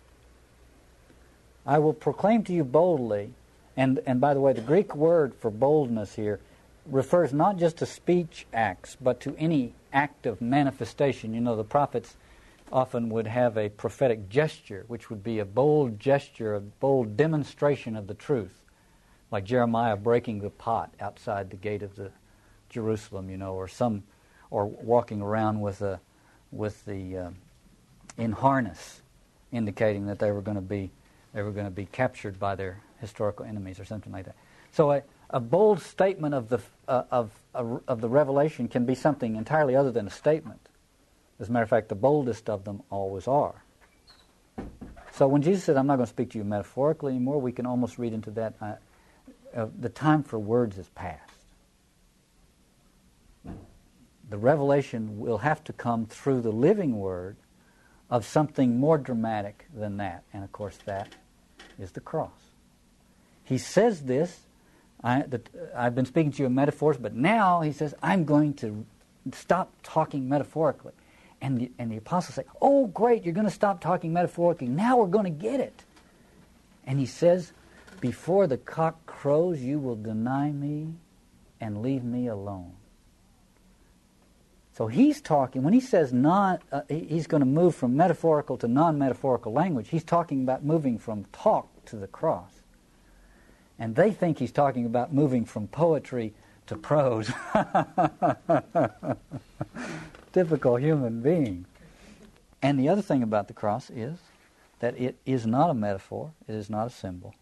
I 1.66 1.78
will 1.78 1.94
proclaim 1.94 2.44
to 2.44 2.53
you 2.53 2.64
boldly, 2.64 3.30
and 3.76 4.01
and 4.07 4.20
by 4.20 4.34
the 4.34 4.40
way, 4.40 4.53
the 4.53 4.61
Greek 4.61 4.94
word 4.94 5.34
for 5.34 5.51
boldness 5.51 6.16
here 6.16 6.40
refers 6.86 7.32
not 7.32 7.59
just 7.59 7.78
to 7.78 7.86
speech 7.86 8.46
acts, 8.53 8.96
but 9.01 9.20
to 9.20 9.36
any 9.38 9.74
act 9.92 10.26
of 10.26 10.40
manifestation. 10.40 11.34
You 11.34 11.40
know, 11.40 11.57
the 11.57 11.64
prophets 11.64 12.16
often 12.72 13.09
would 13.09 13.26
have 13.26 13.57
a 13.57 13.68
prophetic 13.70 14.28
gesture, 14.28 14.84
which 14.88 15.09
would 15.11 15.22
be 15.22 15.38
a 15.38 15.44
bold 15.44 15.99
gesture, 15.99 16.55
a 16.55 16.61
bold 16.61 17.16
demonstration 17.16 17.96
of 17.96 18.07
the 18.07 18.14
truth, 18.14 18.62
like 19.30 19.44
Jeremiah 19.44 19.96
breaking 19.96 20.40
the 20.40 20.50
pot 20.50 20.92
outside 21.00 21.50
the 21.50 21.56
gate 21.56 21.82
of 21.82 21.96
the 21.96 22.10
Jerusalem, 22.70 23.30
you 23.30 23.36
know, 23.36 23.54
or 23.54 23.68
some, 23.68 24.02
or 24.50 24.66
walking 24.66 25.20
around 25.22 25.60
with 25.60 25.82
a, 25.82 26.00
with 26.50 26.84
the 26.84 27.16
uh, 27.16 27.30
in 28.16 28.32
harness, 28.32 29.00
indicating 29.52 30.06
that 30.06 30.18
they 30.18 30.30
were 30.30 30.42
going 30.42 30.56
to 30.56 30.60
be, 30.60 30.90
they 31.34 31.42
were 31.42 31.52
going 31.52 31.66
to 31.66 31.70
be 31.70 31.86
captured 31.86 32.38
by 32.38 32.54
their 32.54 32.80
historical 33.00 33.44
enemies 33.44 33.78
or 33.78 33.84
something 33.84 34.12
like 34.12 34.24
that. 34.24 34.34
So 34.72 34.90
a, 34.92 35.02
a 35.30 35.40
bold 35.40 35.80
statement 35.80 36.34
of 36.34 36.48
the 36.48 36.60
uh, 36.86 37.04
of 37.10 37.30
uh, 37.54 37.78
of 37.86 38.00
the 38.00 38.08
revelation 38.08 38.68
can 38.68 38.84
be 38.84 38.94
something 38.94 39.36
entirely 39.36 39.76
other 39.76 39.92
than 39.92 40.06
a 40.06 40.10
statement. 40.10 40.68
As 41.40 41.48
a 41.48 41.52
matter 41.52 41.62
of 41.62 41.70
fact, 41.70 41.88
the 41.88 41.94
boldest 41.94 42.50
of 42.50 42.64
them 42.64 42.82
always 42.90 43.28
are. 43.28 43.62
So 45.12 45.28
when 45.28 45.42
Jesus 45.42 45.64
said, 45.64 45.76
"I'm 45.76 45.86
not 45.86 45.96
going 45.96 46.06
to 46.06 46.10
speak 46.10 46.30
to 46.30 46.38
you 46.38 46.44
metaphorically 46.44 47.12
anymore," 47.12 47.40
we 47.40 47.52
can 47.52 47.66
almost 47.66 47.98
read 47.98 48.12
into 48.12 48.30
that 48.32 48.54
uh, 48.60 48.74
uh, 49.55 49.66
the 49.78 49.88
time 49.88 50.22
for 50.22 50.38
words 50.38 50.78
is 50.78 50.88
past. 50.90 51.22
The 54.30 54.38
revelation 54.38 55.18
will 55.18 55.38
have 55.38 55.64
to 55.64 55.72
come 55.72 56.07
through 56.07 56.42
the 56.42 56.53
living 56.53 56.99
word 56.99 57.36
of 58.11 58.26
something 58.26 58.78
more 58.78 58.99
dramatic 58.99 59.66
than 59.74 59.96
that, 59.99 60.24
and 60.32 60.44
of 60.44 60.53
course, 60.53 60.78
that 60.84 61.14
is 61.78 61.92
the 61.92 62.01
cross. 62.01 62.30
He 63.44 63.59
says 63.59 64.03
this 64.03 64.40
I, 65.03 65.24
have 65.74 65.94
been 65.94 66.07
speaking 66.07 66.32
to 66.32 66.42
you 66.42 66.46
in 66.46 66.55
metaphors, 66.55 66.96
but 66.96 67.14
now 67.14 67.61
he 67.61 67.72
says, 67.72 67.94
I'm 68.03 68.24
going 68.24 68.55
to 68.55 68.84
stop 69.32 69.72
talking 69.82 70.28
metaphorically. 70.28 70.92
And 71.40 71.59
the, 71.59 71.70
and 71.78 71.90
the 71.92 71.99
apostles 71.99 72.34
say, 72.34 72.44
Oh, 72.61 72.86
great, 72.88 73.24
you're 73.24 73.34
going 73.34 73.46
to 73.46 73.53
stop 73.53 73.80
talking 73.80 74.12
metaphorically. 74.12 74.66
Now 74.66 74.99
we're 74.99 75.07
going 75.07 75.24
to 75.24 75.30
get 75.30 75.61
it. 75.61 75.84
And 76.84 76.99
he 76.99 77.07
says, 77.07 77.53
Before 78.01 78.46
the 78.46 78.59
cock 78.59 79.07
crows, 79.07 79.61
you 79.61 79.78
will 79.78 79.96
deny 79.96 80.53
me 80.53 80.94
and 81.61 81.82
leave 81.82 82.05
me 82.05 82.28
alone. 82.28 82.74
So 84.72 84.86
he's 84.86 85.20
talking, 85.20 85.64
when 85.64 85.72
he 85.72 85.80
says 85.80 86.12
non, 86.12 86.59
uh, 86.70 86.82
he's 86.88 87.26
going 87.26 87.40
to 87.40 87.46
move 87.46 87.74
from 87.74 87.96
metaphorical 87.96 88.57
to 88.59 88.68
non 88.68 88.96
metaphorical 88.96 89.53
language, 89.53 89.88
he's 89.88 90.05
talking 90.05 90.42
about 90.42 90.64
moving 90.64 90.99
from 90.99 91.24
talk 91.32 91.84
to 91.86 91.96
the 91.96 92.07
cross. 92.07 92.53
And 93.76 93.96
they 93.96 94.12
think 94.12 94.38
he's 94.38 94.53
talking 94.53 94.86
about 94.86 95.12
moving 95.12 95.44
from 95.44 95.66
poetry 95.66 96.32
to 96.68 96.76
prose. 96.76 97.32
Typical 100.32 100.76
human 100.76 101.22
being. 101.22 101.66
And 102.62 102.78
the 102.78 102.88
other 102.88 103.03
thing 103.03 103.24
about 103.24 103.49
the 103.49 103.55
cross 103.55 103.90
is 103.90 104.18
that 104.78 104.96
it 104.96 105.16
is 105.26 105.44
not 105.44 105.70
a 105.70 105.74
metaphor, 105.74 106.30
it 106.46 106.55
is 106.55 106.70
not 106.70 106.86
a 106.86 106.90
symbol. 106.90 107.34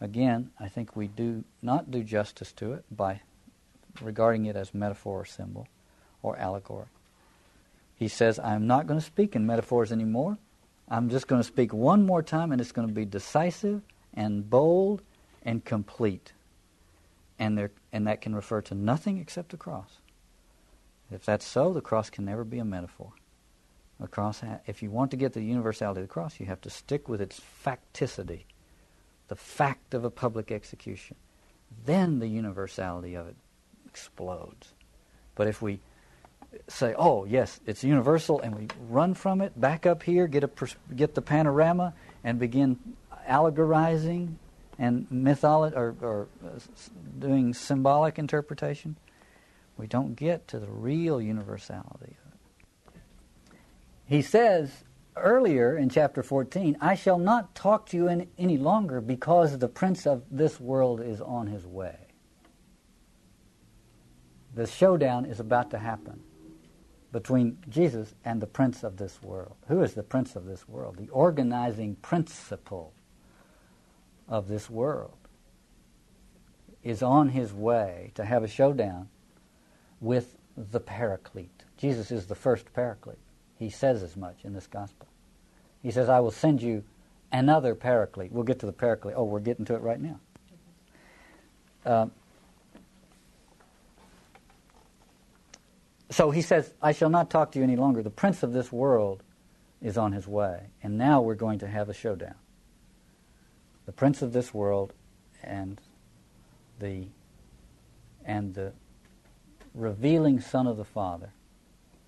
Again, 0.00 0.50
I 0.58 0.68
think 0.68 0.96
we 0.96 1.08
do 1.08 1.44
not 1.62 1.90
do 1.90 2.02
justice 2.02 2.52
to 2.52 2.72
it 2.72 2.84
by 2.90 3.20
regarding 4.00 4.46
it 4.46 4.56
as 4.56 4.72
metaphor 4.72 5.20
or 5.20 5.24
symbol 5.24 5.68
or 6.22 6.38
allegory. 6.38 6.86
He 7.96 8.08
says, 8.08 8.38
I'm 8.38 8.66
not 8.66 8.86
going 8.86 8.98
to 8.98 9.04
speak 9.04 9.36
in 9.36 9.46
metaphors 9.46 9.92
anymore. 9.92 10.38
I'm 10.88 11.10
just 11.10 11.28
going 11.28 11.40
to 11.40 11.46
speak 11.46 11.72
one 11.72 12.06
more 12.06 12.22
time, 12.22 12.50
and 12.50 12.60
it's 12.60 12.72
going 12.72 12.88
to 12.88 12.94
be 12.94 13.04
decisive 13.04 13.82
and 14.14 14.48
bold 14.48 15.02
and 15.42 15.64
complete. 15.64 16.32
And, 17.38 17.56
there, 17.58 17.70
and 17.92 18.06
that 18.06 18.22
can 18.22 18.34
refer 18.34 18.62
to 18.62 18.74
nothing 18.74 19.18
except 19.18 19.50
the 19.50 19.56
cross. 19.56 19.98
If 21.10 21.24
that's 21.24 21.46
so, 21.46 21.72
the 21.72 21.80
cross 21.80 22.08
can 22.08 22.24
never 22.24 22.44
be 22.44 22.58
a 22.58 22.64
metaphor. 22.64 23.12
The 24.00 24.08
cross, 24.08 24.42
if 24.66 24.82
you 24.82 24.90
want 24.90 25.10
to 25.10 25.16
get 25.18 25.34
the 25.34 25.42
universality 25.42 26.00
of 26.00 26.08
the 26.08 26.12
cross, 26.12 26.40
you 26.40 26.46
have 26.46 26.60
to 26.62 26.70
stick 26.70 27.08
with 27.08 27.20
its 27.20 27.40
facticity, 27.64 28.44
the 29.30 29.36
fact 29.36 29.94
of 29.94 30.04
a 30.04 30.10
public 30.10 30.50
execution. 30.50 31.16
Then 31.86 32.18
the 32.18 32.26
universality 32.26 33.14
of 33.14 33.28
it 33.28 33.36
explodes. 33.86 34.74
But 35.36 35.46
if 35.46 35.62
we 35.62 35.78
say, 36.66 36.94
"Oh, 36.98 37.24
yes, 37.26 37.60
it's 37.64 37.84
universal," 37.84 38.40
and 38.40 38.56
we 38.56 38.66
run 38.88 39.14
from 39.14 39.40
it, 39.40 39.58
back 39.58 39.86
up 39.86 40.02
here, 40.02 40.26
get 40.26 40.42
a 40.42 40.48
pers- 40.48 40.74
get 40.96 41.14
the 41.14 41.22
panorama, 41.22 41.94
and 42.24 42.40
begin 42.40 42.76
allegorizing 43.28 44.34
and 44.80 45.06
mythology 45.12 45.76
or, 45.76 45.94
or 46.00 46.26
uh, 46.44 46.58
doing 47.20 47.54
symbolic 47.54 48.18
interpretation, 48.18 48.96
we 49.76 49.86
don't 49.86 50.16
get 50.16 50.48
to 50.48 50.58
the 50.58 50.66
real 50.66 51.22
universality 51.22 52.16
of 52.26 52.32
it. 52.32 53.00
He 54.06 54.22
says 54.22 54.82
earlier 55.16 55.76
in 55.76 55.88
chapter 55.88 56.22
14, 56.22 56.76
I 56.80 56.94
shall 56.94 57.18
not 57.18 57.54
talk 57.54 57.86
to 57.86 57.96
you 57.96 58.08
in, 58.08 58.28
any 58.38 58.58
longer 58.58 59.00
because 59.00 59.58
the 59.58 59.68
prince 59.68 60.06
of 60.06 60.24
this 60.30 60.60
world 60.60 61.00
is 61.00 61.20
on 61.20 61.46
his 61.46 61.66
way. 61.66 61.96
The 64.54 64.66
showdown 64.66 65.26
is 65.26 65.40
about 65.40 65.70
to 65.70 65.78
happen 65.78 66.20
between 67.12 67.58
Jesus 67.68 68.14
and 68.24 68.40
the 68.40 68.46
prince 68.46 68.82
of 68.82 68.96
this 68.96 69.22
world. 69.22 69.56
Who 69.68 69.82
is 69.82 69.94
the 69.94 70.02
prince 70.02 70.36
of 70.36 70.44
this 70.46 70.68
world? 70.68 70.96
The 70.96 71.08
organizing 71.08 71.96
principle 71.96 72.92
of 74.28 74.48
this 74.48 74.70
world. 74.70 75.16
is 76.82 77.02
on 77.02 77.28
his 77.28 77.52
way 77.52 78.10
to 78.14 78.24
have 78.24 78.42
a 78.42 78.48
showdown 78.48 79.08
with 80.00 80.38
the 80.56 80.80
Paraclete. 80.80 81.64
Jesus 81.76 82.10
is 82.10 82.26
the 82.26 82.34
first 82.34 82.72
Paraclete. 82.72 83.18
He 83.60 83.68
says 83.68 84.02
as 84.02 84.16
much 84.16 84.38
in 84.42 84.54
this 84.54 84.66
gospel. 84.66 85.06
He 85.82 85.90
says, 85.90 86.08
I 86.08 86.18
will 86.20 86.30
send 86.30 86.62
you 86.62 86.82
another 87.30 87.74
Paraclete. 87.74 88.32
We'll 88.32 88.42
get 88.42 88.58
to 88.60 88.66
the 88.66 88.72
Paraclete. 88.72 89.14
Oh, 89.14 89.24
we're 89.24 89.38
getting 89.40 89.66
to 89.66 89.74
it 89.74 89.82
right 89.82 90.00
now. 90.00 90.18
Uh, 91.84 92.06
so 96.10 96.30
he 96.30 96.40
says, 96.40 96.72
I 96.80 96.92
shall 96.92 97.10
not 97.10 97.28
talk 97.28 97.52
to 97.52 97.58
you 97.58 97.62
any 97.62 97.76
longer. 97.76 98.02
The 98.02 98.08
prince 98.08 98.42
of 98.42 98.54
this 98.54 98.72
world 98.72 99.22
is 99.82 99.98
on 99.98 100.12
his 100.12 100.26
way. 100.26 100.68
And 100.82 100.96
now 100.96 101.20
we're 101.20 101.34
going 101.34 101.58
to 101.58 101.68
have 101.68 101.90
a 101.90 101.94
showdown. 101.94 102.36
The 103.84 103.92
prince 103.92 104.22
of 104.22 104.32
this 104.32 104.54
world 104.54 104.94
and 105.42 105.78
the 106.78 107.08
and 108.24 108.54
the 108.54 108.72
revealing 109.74 110.40
Son 110.40 110.66
of 110.66 110.78
the 110.78 110.84
Father, 110.84 111.32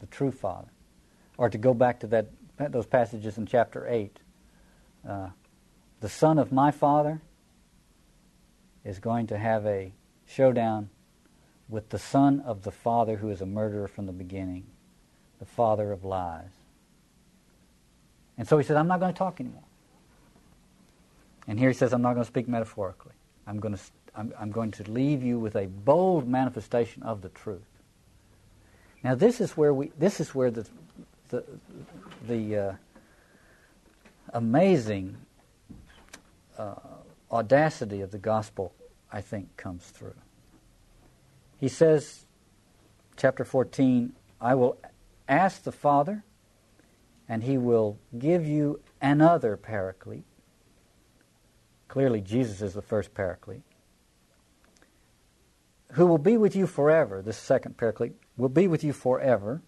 the 0.00 0.06
true 0.06 0.30
Father, 0.30 0.68
or 1.36 1.48
to 1.50 1.58
go 1.58 1.74
back 1.74 2.00
to 2.00 2.06
that 2.08 2.26
those 2.58 2.86
passages 2.86 3.38
in 3.38 3.46
chapter 3.46 3.88
eight, 3.88 4.18
uh, 5.08 5.28
the 6.00 6.08
Son 6.08 6.38
of 6.38 6.52
my 6.52 6.70
Father 6.70 7.20
is 8.84 8.98
going 8.98 9.26
to 9.28 9.38
have 9.38 9.66
a 9.66 9.92
showdown 10.26 10.90
with 11.68 11.88
the 11.88 11.98
Son 11.98 12.40
of 12.40 12.62
the 12.62 12.70
Father 12.70 13.16
who 13.16 13.30
is 13.30 13.40
a 13.40 13.46
murderer 13.46 13.88
from 13.88 14.06
the 14.06 14.12
beginning, 14.12 14.66
the 15.38 15.44
Father 15.44 15.92
of 15.92 16.04
lies. 16.04 16.50
And 18.36 18.46
so 18.46 18.58
he 18.58 18.64
says, 18.64 18.76
I'm 18.76 18.88
not 18.88 19.00
going 19.00 19.12
to 19.12 19.18
talk 19.18 19.40
anymore. 19.40 19.62
And 21.48 21.58
here 21.58 21.68
he 21.68 21.74
says, 21.74 21.92
I'm 21.92 22.02
not 22.02 22.14
going 22.14 22.24
to 22.24 22.30
speak 22.30 22.48
metaphorically. 22.48 23.12
I'm 23.46 23.58
going 23.58 23.74
to, 23.74 23.80
I'm, 24.14 24.32
I'm 24.38 24.50
going 24.50 24.70
to 24.72 24.90
leave 24.90 25.22
you 25.22 25.38
with 25.38 25.56
a 25.56 25.66
bold 25.66 26.28
manifestation 26.28 27.02
of 27.02 27.22
the 27.22 27.28
truth. 27.30 27.60
Now 29.02 29.14
this 29.14 29.40
is 29.40 29.56
where 29.56 29.74
we, 29.74 29.92
this 29.98 30.20
is 30.20 30.34
where 30.34 30.50
the, 30.50 30.66
the, 31.32 31.44
the 32.28 32.56
uh, 32.56 32.72
amazing 34.34 35.16
uh, 36.58 36.74
audacity 37.30 38.02
of 38.02 38.10
the 38.10 38.18
gospel, 38.18 38.72
I 39.10 39.22
think, 39.22 39.56
comes 39.56 39.84
through. 39.84 40.14
He 41.58 41.68
says, 41.68 42.26
chapter 43.16 43.44
14, 43.44 44.12
I 44.40 44.54
will 44.54 44.78
ask 45.26 45.62
the 45.62 45.72
Father, 45.72 46.22
and 47.28 47.42
he 47.42 47.56
will 47.56 47.98
give 48.18 48.46
you 48.46 48.80
another 49.00 49.56
paraclete. 49.56 50.24
Clearly, 51.88 52.20
Jesus 52.20 52.60
is 52.60 52.74
the 52.74 52.82
first 52.82 53.14
paraclete. 53.14 53.62
Who 55.92 56.06
will 56.06 56.18
be 56.18 56.36
with 56.36 56.54
you 56.54 56.66
forever, 56.66 57.22
this 57.22 57.36
second 57.38 57.76
paraclete, 57.78 58.14
will 58.36 58.48
be 58.48 58.66
with 58.66 58.84
you 58.84 58.92
forever. 58.92 59.62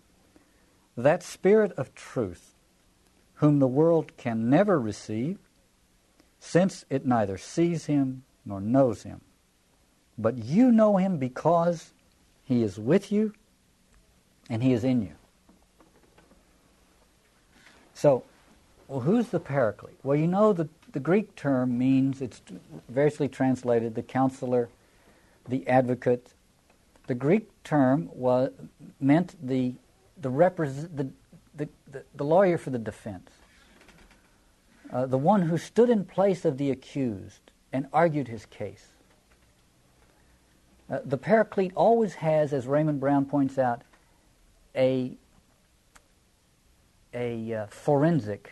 That 0.97 1.23
Spirit 1.23 1.73
of 1.73 1.95
truth, 1.95 2.55
whom 3.35 3.59
the 3.59 3.67
world 3.67 4.17
can 4.17 4.49
never 4.49 4.81
receive, 4.81 5.39
since 6.39 6.85
it 6.91 7.07
neither 7.07 7.39
sees 7.39 7.87
him 7.87 8.23
nor 8.45 8.61
knows 8.61 9.03
him. 9.03 9.21
But 10.17 10.39
you 10.39 10.71
know 10.71 10.97
him 10.99 11.19
because 11.19 11.93
he 12.45 12.63
is 12.63 12.79
with 12.79 13.11
you 13.11 13.33
and 14.49 14.63
he 14.63 14.73
is 14.73 14.85
in 14.85 15.03
you. 15.03 15.15
So, 17.95 18.23
well, 18.89 19.01
who's 19.01 19.29
the 19.29 19.41
paraclete? 19.41 19.97
Well, 20.03 20.17
you 20.17 20.27
know 20.27 20.53
the, 20.53 20.69
the 20.93 21.01
Greek 21.01 21.35
term 21.35 21.79
means, 21.79 22.21
it's 22.21 22.43
variously 22.89 23.29
translated, 23.29 23.95
the 23.95 24.03
counselor, 24.03 24.69
the 25.49 25.67
advocate. 25.67 26.35
The 27.07 27.15
Greek 27.15 27.49
term 27.65 28.11
was, 28.13 28.51
meant 29.01 29.35
the, 29.43 29.75
the, 30.25 30.31
represent, 30.31 30.97
the, 30.97 31.11
the, 31.55 31.69
the, 31.93 32.03
the 32.15 32.25
lawyer 32.25 32.57
for 32.57 32.71
the 32.71 32.79
defense, 32.79 33.31
uh, 34.91 35.05
the 35.05 35.19
one 35.19 35.43
who 35.43 35.59
stood 35.59 35.91
in 35.91 36.03
place 36.03 36.47
of 36.47 36.57
the 36.57 36.71
accused 36.71 37.51
and 37.75 37.87
argued 37.93 38.29
his 38.29 38.47
case. 38.47 38.87
Uh, 40.91 41.01
the 41.05 41.19
paraclete 41.19 41.73
always 41.75 42.15
has, 42.15 42.55
as 42.55 42.67
Raymond 42.67 43.01
Brown 43.01 43.27
points 43.27 43.59
out, 43.59 43.83
a, 44.75 45.13
a 47.13 47.53
uh, 47.53 47.67
forensic 47.67 48.51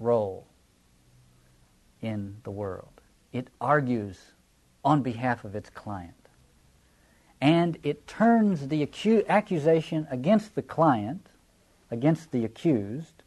role 0.00 0.48
in 2.02 2.38
the 2.42 2.50
world. 2.50 3.00
It 3.32 3.46
argues 3.60 4.18
on 4.84 5.02
behalf 5.02 5.44
of 5.44 5.54
its 5.54 5.70
client. 5.70 6.14
And 7.44 7.76
it 7.82 8.06
turns 8.06 8.68
the 8.68 8.86
acu- 8.86 9.28
accusation 9.28 10.06
against 10.10 10.54
the 10.54 10.62
client, 10.62 11.26
against 11.90 12.30
the 12.30 12.42
accused, 12.42 13.22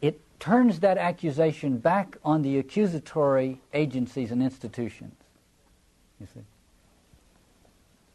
it 0.00 0.18
turns 0.40 0.80
that 0.80 0.96
accusation 0.96 1.76
back 1.76 2.16
on 2.24 2.40
the 2.40 2.58
accusatory 2.58 3.60
agencies 3.74 4.32
and 4.32 4.42
institutions. 4.42 5.12
You 6.18 6.26
see? 6.32 6.40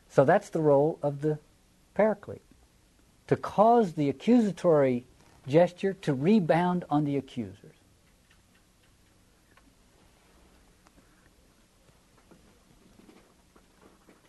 So 0.10 0.26
that's 0.26 0.50
the 0.50 0.62
role 0.62 0.98
of 1.04 1.22
the 1.22 1.38
paraclete 1.94 2.42
to 3.28 3.36
cause 3.36 3.94
the 3.94 4.10
accusatory 4.10 5.06
gesture 5.48 5.94
to 5.94 6.16
rebound 6.16 6.86
on 6.90 7.06
the 7.06 7.18
accusers. 7.18 7.76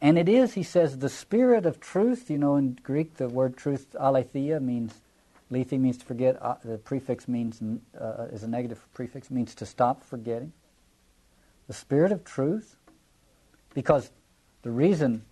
And 0.02 0.18
it 0.18 0.28
is, 0.28 0.54
he 0.54 0.62
says, 0.62 0.98
the 0.98 1.08
spirit 1.08 1.66
of 1.66 1.78
truth. 1.78 2.30
You 2.30 2.38
know, 2.38 2.56
in 2.56 2.78
Greek, 2.82 3.14
the 3.14 3.28
word 3.28 3.56
truth, 3.56 3.94
aletheia, 3.98 4.60
means, 4.60 4.94
lethe 5.50 5.72
means 5.72 5.98
to 5.98 6.04
forget. 6.06 6.42
Uh, 6.42 6.56
the 6.64 6.78
prefix 6.78 7.28
means, 7.28 7.60
uh, 8.00 8.28
is 8.32 8.42
a 8.42 8.48
negative 8.48 8.82
prefix, 8.94 9.30
means 9.30 9.54
to 9.56 9.66
stop 9.66 10.02
forgetting. 10.02 10.52
The 11.66 11.74
spirit 11.74 12.12
of 12.12 12.24
truth, 12.24 12.76
because 13.74 14.10
the 14.62 14.70
reason 14.70 15.24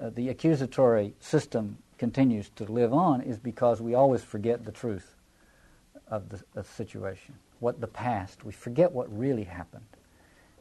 uh, 0.00 0.10
the 0.10 0.28
accusatory 0.28 1.14
system 1.20 1.78
continues 1.98 2.50
to 2.56 2.64
live 2.64 2.92
on 2.92 3.22
is 3.22 3.38
because 3.38 3.80
we 3.80 3.94
always 3.94 4.22
forget 4.22 4.64
the 4.64 4.72
truth 4.72 5.14
of 6.08 6.28
the, 6.28 6.36
of 6.54 6.66
the 6.66 6.74
situation, 6.74 7.34
what 7.60 7.80
the 7.80 7.86
past. 7.86 8.44
We 8.44 8.52
forget 8.52 8.92
what 8.92 9.16
really 9.16 9.44
happened. 9.44 9.86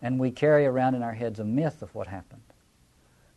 And 0.02 0.20
we 0.20 0.32
carry 0.32 0.66
around 0.66 0.96
in 0.96 1.04
our 1.04 1.14
heads 1.14 1.40
a 1.40 1.44
myth 1.44 1.82
of 1.82 1.94
what 1.96 2.08
happened. 2.08 2.42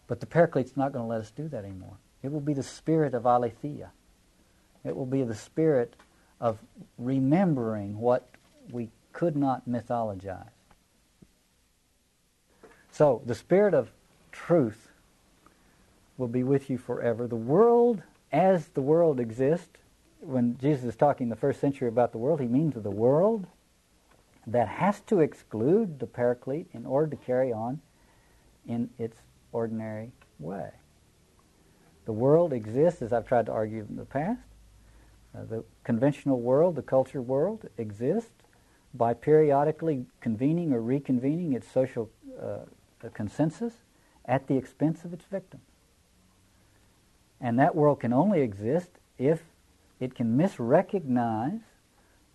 But 0.09 0.21
the 0.21 0.27
Paraclete's 0.27 0.77
not 0.77 0.93
going 0.93 1.05
to 1.05 1.09
let 1.09 1.21
us 1.21 1.31
do 1.31 1.47
that 1.49 1.65
anymore. 1.65 1.99
It 2.23 2.33
will 2.33 2.41
be 2.41 2.55
the 2.55 2.63
spirit 2.63 3.15
of 3.15 3.25
aletheia. 3.25 3.93
It 4.85 4.97
will 4.97 5.07
be 5.07 5.23
the 5.23 5.35
spirit 5.35 5.95
of 6.41 6.59
remembering 6.97 7.99
what 7.99 8.29
we 8.71 8.89
could 9.13 9.37
not 9.37 9.69
mythologize. 9.69 10.49
So, 12.91 13.23
the 13.27 13.35
spirit 13.35 13.75
of 13.75 13.91
truth 14.33 14.89
will 16.17 16.29
be 16.29 16.43
with 16.43 16.71
you 16.71 16.79
forever. 16.79 17.27
The 17.27 17.37
world, 17.37 18.03
as 18.33 18.69
the 18.69 18.81
world 18.81 19.21
exists, 19.21 19.79
when 20.21 20.59
Jesus 20.59 20.85
is 20.85 20.97
talking 20.97 21.27
in 21.27 21.31
the 21.31 21.37
first 21.37 21.61
century 21.61 21.89
about 21.89 22.13
the 22.13 22.19
world, 22.19 22.41
he 22.41 22.47
means 22.47 22.75
the 22.75 22.91
world 22.91 23.47
that 24.47 24.69
has 24.69 25.01
to 25.03 25.21
exclude 25.21 26.01
the 26.01 26.07
paraclete 26.07 26.67
in 26.73 26.87
order 26.87 27.15
to 27.15 27.25
carry 27.25 27.53
on 27.53 27.81
in 28.67 28.91
its 28.99 29.19
ordinary 29.59 30.13
way. 30.39 30.71
The 32.05 32.13
world 32.13 32.53
exists, 32.53 33.03
as 33.03 33.13
I've 33.13 33.27
tried 33.27 33.47
to 33.47 33.53
argue 33.53 33.85
in 33.89 33.97
the 33.97 34.05
past. 34.05 34.41
Uh, 35.35 35.45
the 35.45 35.65
conventional 35.83 36.41
world, 36.41 36.77
the 36.77 36.83
culture 36.83 37.21
world, 37.21 37.69
exists 37.77 38.31
by 38.95 39.15
periodically 39.15 40.07
convening 40.21 40.73
or 40.73 40.81
reconvening 40.81 41.55
its 41.55 41.71
social 41.71 42.09
uh, 42.41 42.61
consensus 43.13 43.75
at 44.25 44.47
the 44.47 44.57
expense 44.57 45.05
of 45.05 45.13
its 45.13 45.25
victims. 45.27 45.65
And 47.41 47.59
that 47.59 47.75
world 47.75 48.01
can 48.01 48.13
only 48.13 48.41
exist 48.41 48.91
if 49.19 49.43
it 49.99 50.15
can 50.15 50.39
misrecognize 50.39 51.63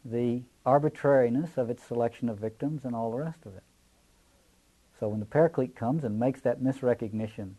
the 0.04 0.42
arbitrariness 0.66 1.58
of 1.58 1.70
its 1.70 1.84
selection 1.84 2.28
of 2.30 2.38
victims 2.38 2.82
and 2.84 2.94
all 2.94 3.12
the 3.12 3.18
rest 3.18 3.46
of 3.46 3.56
it. 3.56 3.64
So 5.04 5.10
when 5.10 5.20
the 5.20 5.26
paraclete 5.26 5.76
comes 5.76 6.06
and 6.06 6.18
makes 6.18 6.40
that 6.44 6.64
misrecognition 6.64 7.56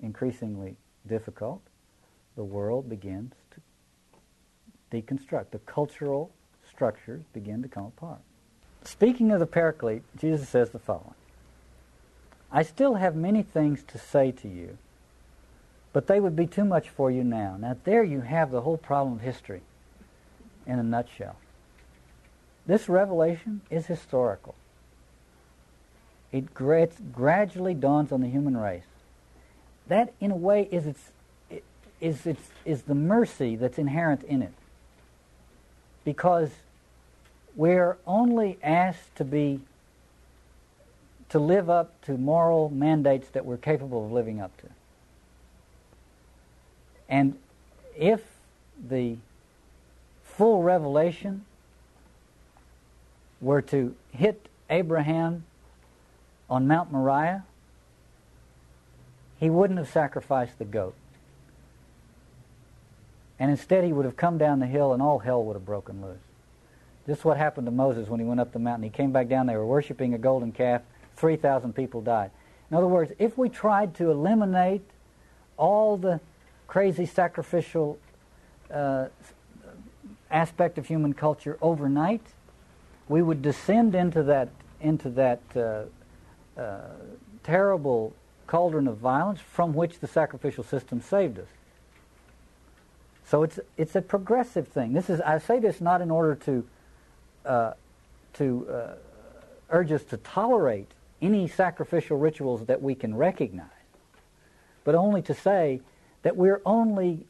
increasingly 0.00 0.76
difficult, 1.06 1.60
the 2.36 2.42
world 2.42 2.88
begins 2.88 3.34
to 3.50 3.60
deconstruct. 4.90 5.50
The 5.50 5.58
cultural 5.58 6.30
structures 6.66 7.22
begin 7.34 7.60
to 7.60 7.68
come 7.68 7.84
apart. 7.84 8.20
Speaking 8.82 9.30
of 9.30 9.40
the 9.40 9.46
paraclete, 9.46 10.04
Jesus 10.16 10.48
says 10.48 10.70
the 10.70 10.78
following 10.78 11.12
I 12.50 12.62
still 12.62 12.94
have 12.94 13.14
many 13.14 13.42
things 13.42 13.84
to 13.88 13.98
say 13.98 14.32
to 14.32 14.48
you 14.48 14.78
but 15.92 16.06
they 16.06 16.18
would 16.18 16.34
be 16.34 16.46
too 16.46 16.64
much 16.64 16.88
for 16.88 17.10
you 17.10 17.22
now. 17.22 17.58
Now, 17.60 17.76
there 17.84 18.04
you 18.04 18.22
have 18.22 18.50
the 18.50 18.62
whole 18.62 18.78
problem 18.78 19.16
of 19.16 19.20
history 19.20 19.60
in 20.66 20.78
a 20.78 20.82
nutshell. 20.82 21.36
This 22.64 22.88
revelation 22.88 23.60
is 23.68 23.84
historical. 23.84 24.54
It 26.32 26.52
gra- 26.54 26.88
gradually 27.12 27.74
dawns 27.74 28.12
on 28.12 28.20
the 28.20 28.28
human 28.28 28.56
race 28.56 28.82
that 29.88 30.12
in 30.20 30.30
a 30.30 30.36
way 30.36 30.68
is 30.70 30.86
its 30.86 31.10
is 32.00 32.26
its 32.26 32.50
is 32.64 32.82
the 32.82 32.94
mercy 32.94 33.56
that's 33.56 33.78
inherent 33.78 34.22
in 34.24 34.42
it. 34.42 34.52
Because 36.04 36.50
we're 37.54 37.96
only 38.06 38.58
asked 38.62 39.14
to 39.16 39.24
be 39.24 39.60
to 41.28 41.38
live 41.38 41.68
up 41.70 42.00
to 42.02 42.16
moral 42.16 42.68
mandates 42.70 43.28
that 43.30 43.44
we're 43.44 43.56
capable 43.56 44.04
of 44.04 44.12
living 44.12 44.40
up 44.40 44.56
to. 44.58 44.68
And 47.08 47.38
if 47.96 48.22
the 48.88 49.16
full 50.24 50.62
revelation 50.62 51.44
were 53.40 53.62
to 53.62 53.94
hit 54.12 54.48
Abraham 54.68 55.44
on 56.48 56.66
Mount 56.66 56.92
Moriah, 56.92 57.44
he 59.38 59.50
wouldn't 59.50 59.78
have 59.78 59.88
sacrificed 59.88 60.58
the 60.58 60.64
goat. 60.64 60.94
And 63.38 63.50
instead, 63.50 63.84
he 63.84 63.92
would 63.92 64.06
have 64.06 64.16
come 64.16 64.38
down 64.38 64.60
the 64.60 64.66
hill 64.66 64.92
and 64.92 65.02
all 65.02 65.18
hell 65.18 65.44
would 65.44 65.54
have 65.54 65.66
broken 65.66 66.00
loose. 66.00 66.16
This 67.06 67.18
is 67.18 67.24
what 67.24 67.36
happened 67.36 67.66
to 67.66 67.70
Moses 67.70 68.08
when 68.08 68.18
he 68.18 68.26
went 68.26 68.40
up 68.40 68.52
the 68.52 68.58
mountain. 68.58 68.84
He 68.84 68.90
came 68.90 69.12
back 69.12 69.28
down, 69.28 69.46
they 69.46 69.56
were 69.56 69.66
worshiping 69.66 70.14
a 70.14 70.18
golden 70.18 70.52
calf. 70.52 70.82
3,000 71.16 71.74
people 71.74 72.00
died. 72.00 72.30
In 72.70 72.76
other 72.76 72.86
words, 72.86 73.12
if 73.18 73.38
we 73.38 73.48
tried 73.48 73.94
to 73.96 74.10
eliminate 74.10 74.82
all 75.56 75.96
the 75.96 76.20
crazy 76.66 77.06
sacrificial 77.06 77.98
uh, 78.72 79.06
aspect 80.30 80.78
of 80.78 80.86
human 80.86 81.14
culture 81.14 81.56
overnight, 81.60 82.22
we 83.08 83.22
would 83.22 83.40
descend 83.40 83.94
into 83.94 84.22
that 84.24 84.48
into 84.80 85.08
that 85.08 85.40
uh, 85.56 85.84
uh, 86.56 86.80
terrible 87.42 88.14
cauldron 88.46 88.86
of 88.88 88.98
violence 88.98 89.40
from 89.40 89.74
which 89.74 89.98
the 90.00 90.06
sacrificial 90.06 90.64
system 90.64 91.00
saved 91.00 91.38
us. 91.38 91.48
So 93.26 93.42
it's 93.42 93.58
it's 93.76 93.96
a 93.96 94.02
progressive 94.02 94.68
thing. 94.68 94.92
This 94.92 95.10
is 95.10 95.20
I 95.20 95.38
say 95.38 95.58
this 95.58 95.80
not 95.80 96.00
in 96.00 96.10
order 96.10 96.36
to 96.36 96.66
uh, 97.44 97.72
to 98.34 98.68
uh, 98.68 98.94
urge 99.70 99.90
us 99.90 100.04
to 100.04 100.16
tolerate 100.18 100.88
any 101.20 101.48
sacrificial 101.48 102.18
rituals 102.18 102.66
that 102.66 102.80
we 102.82 102.94
can 102.94 103.16
recognize, 103.16 103.66
but 104.84 104.94
only 104.94 105.22
to 105.22 105.34
say 105.34 105.80
that 106.22 106.36
we're 106.36 106.62
only 106.64 107.26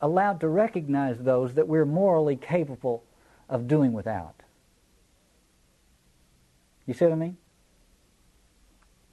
allowed 0.00 0.40
to 0.40 0.48
recognize 0.48 1.18
those 1.18 1.54
that 1.54 1.68
we're 1.68 1.84
morally 1.84 2.36
capable 2.36 3.04
of 3.48 3.68
doing 3.68 3.92
without. 3.92 4.42
You 6.86 6.94
see 6.94 7.04
what 7.04 7.12
I 7.12 7.16
mean? 7.16 7.36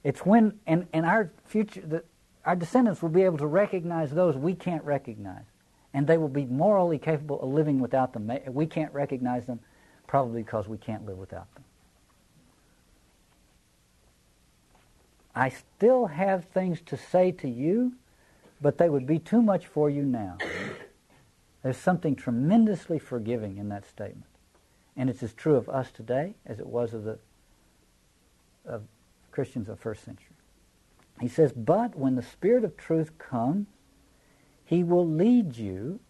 It's 0.06 0.20
when, 0.20 0.58
and, 0.66 0.86
and 0.92 1.04
our 1.04 1.32
future, 1.46 1.80
the, 1.80 2.04
our 2.44 2.54
descendants 2.54 3.02
will 3.02 3.08
be 3.08 3.22
able 3.22 3.38
to 3.38 3.46
recognize 3.46 4.10
those 4.10 4.36
we 4.36 4.54
can't 4.54 4.84
recognize. 4.84 5.44
And 5.92 6.06
they 6.06 6.16
will 6.16 6.28
be 6.28 6.44
morally 6.44 6.98
capable 6.98 7.40
of 7.40 7.48
living 7.48 7.80
without 7.80 8.12
them. 8.12 8.30
We 8.48 8.66
can't 8.66 8.92
recognize 8.92 9.46
them 9.46 9.60
probably 10.06 10.42
because 10.42 10.68
we 10.68 10.78
can't 10.78 11.04
live 11.06 11.18
without 11.18 11.52
them. 11.54 11.64
I 15.34 15.48
still 15.48 16.06
have 16.06 16.44
things 16.44 16.80
to 16.86 16.96
say 16.96 17.32
to 17.32 17.48
you 17.48 17.92
but 18.60 18.78
they 18.78 18.88
would 18.88 19.06
be 19.06 19.18
too 19.18 19.42
much 19.42 19.66
for 19.66 19.90
you 19.90 20.02
now. 20.02 20.38
There's 21.62 21.76
something 21.76 22.14
tremendously 22.14 22.98
forgiving 22.98 23.58
in 23.58 23.68
that 23.70 23.86
statement. 23.86 24.30
And 24.96 25.10
it's 25.10 25.22
as 25.22 25.34
true 25.34 25.56
of 25.56 25.68
us 25.68 25.90
today 25.90 26.34
as 26.46 26.58
it 26.58 26.66
was 26.66 26.94
of 26.94 27.04
the 27.04 27.18
of 28.64 28.82
Christians 29.36 29.68
of 29.68 29.78
first 29.78 30.02
century. 30.02 30.34
He 31.20 31.28
says, 31.28 31.52
But 31.52 31.94
when 31.94 32.14
the 32.14 32.22
Spirit 32.22 32.64
of 32.64 32.74
truth 32.78 33.18
comes, 33.18 33.66
he 34.64 34.82
will 34.82 35.06
lead 35.06 35.58
you 35.58 36.00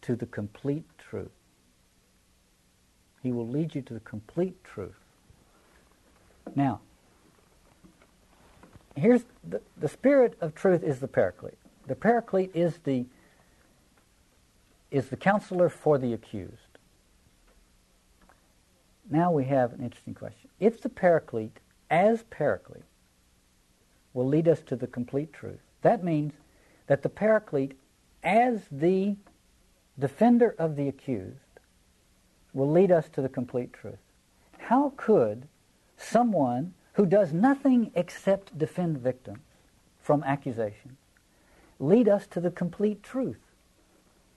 to 0.00 0.16
the 0.16 0.24
complete 0.24 0.86
truth. 0.96 1.28
He 3.22 3.30
will 3.30 3.46
lead 3.46 3.74
you 3.74 3.82
to 3.82 3.92
the 3.92 4.00
complete 4.00 4.64
truth. 4.64 4.98
Now, 6.54 6.80
here's 8.96 9.26
the, 9.46 9.60
the 9.76 9.88
Spirit 9.88 10.38
of 10.40 10.54
truth 10.54 10.82
is 10.82 10.98
the 11.00 11.08
Paraclete. 11.08 11.58
The 11.86 11.94
paraclete 11.94 12.52
is 12.54 12.78
the 12.78 13.04
is 14.90 15.10
the 15.10 15.16
counselor 15.16 15.68
for 15.68 15.98
the 15.98 16.14
accused. 16.14 16.78
Now 19.10 19.30
we 19.30 19.44
have 19.44 19.74
an 19.74 19.82
interesting 19.82 20.14
question. 20.14 20.48
If 20.58 20.80
the 20.80 20.88
paraclete, 20.88 21.58
as 21.90 22.22
paraclete, 22.24 22.84
will 24.12 24.26
lead 24.26 24.48
us 24.48 24.60
to 24.62 24.76
the 24.76 24.86
complete 24.86 25.32
truth, 25.32 25.60
that 25.82 26.02
means 26.02 26.32
that 26.86 27.02
the 27.02 27.08
paraclete, 27.08 27.76
as 28.22 28.62
the 28.70 29.16
defender 29.98 30.54
of 30.58 30.76
the 30.76 30.88
accused, 30.88 31.38
will 32.54 32.70
lead 32.70 32.90
us 32.90 33.08
to 33.10 33.20
the 33.20 33.28
complete 33.28 33.72
truth. 33.72 33.98
How 34.58 34.92
could 34.96 35.46
someone 35.96 36.74
who 36.94 37.06
does 37.06 37.32
nothing 37.32 37.90
except 37.94 38.56
defend 38.58 38.98
victims 38.98 39.40
from 40.00 40.22
accusation 40.24 40.96
lead 41.78 42.08
us 42.08 42.26
to 42.28 42.40
the 42.40 42.50
complete 42.50 43.02
truth. 43.02 43.40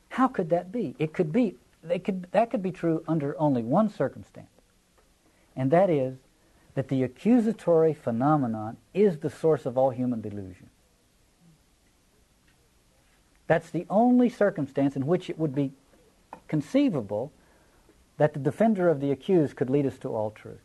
How 0.09 0.27
could 0.27 0.49
that 0.49 0.71
be? 0.71 0.95
It 0.99 1.13
could 1.13 1.31
be 1.31 1.55
they 1.81 1.99
could, 1.99 2.27
that 2.31 2.51
could 2.51 2.61
be 2.61 2.71
true 2.71 3.03
under 3.07 3.39
only 3.39 3.63
one 3.63 3.87
circumstance, 3.87 4.49
and 5.55 5.71
that 5.71 5.89
is 5.89 6.17
that 6.79 6.87
the 6.87 7.03
accusatory 7.03 7.93
phenomenon 7.93 8.77
is 8.93 9.17
the 9.17 9.29
source 9.29 9.65
of 9.65 9.77
all 9.77 9.89
human 9.89 10.21
delusion. 10.21 10.69
That's 13.47 13.69
the 13.69 13.85
only 13.89 14.29
circumstance 14.29 14.95
in 14.95 15.05
which 15.05 15.29
it 15.29 15.37
would 15.37 15.53
be 15.53 15.73
conceivable 16.47 17.33
that 18.15 18.31
the 18.31 18.39
defender 18.39 18.87
of 18.87 19.01
the 19.01 19.11
accused 19.11 19.57
could 19.57 19.69
lead 19.69 19.85
us 19.85 19.97
to 19.97 20.07
all 20.07 20.31
truth. 20.31 20.61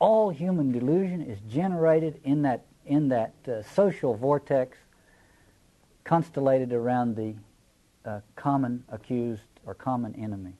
All 0.00 0.30
human 0.30 0.72
delusion 0.72 1.22
is 1.22 1.38
generated 1.48 2.18
in 2.24 2.42
that 2.42 2.64
in 2.84 3.10
that 3.10 3.34
uh, 3.46 3.62
social 3.62 4.12
vortex 4.12 4.76
constellated 6.02 6.72
around 6.72 7.14
the 7.14 7.36
uh, 8.04 8.22
common 8.34 8.82
accused 8.88 9.46
or 9.64 9.72
common 9.72 10.16
enemy. 10.16 10.54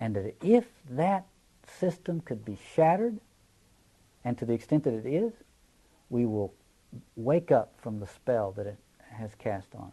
And 0.00 0.16
that 0.16 0.34
if 0.42 0.64
that 0.88 1.26
system 1.66 2.20
could 2.20 2.44
be 2.44 2.58
shattered, 2.74 3.18
and 4.24 4.36
to 4.38 4.44
the 4.44 4.52
extent 4.52 4.84
that 4.84 4.94
it 4.94 5.06
is, 5.06 5.32
we 6.10 6.26
will 6.26 6.54
wake 7.16 7.50
up 7.50 7.74
from 7.80 8.00
the 8.00 8.06
spell 8.06 8.52
that 8.52 8.66
it 8.66 8.78
has 9.10 9.30
cast 9.38 9.74
on 9.74 9.86
us. 9.86 9.92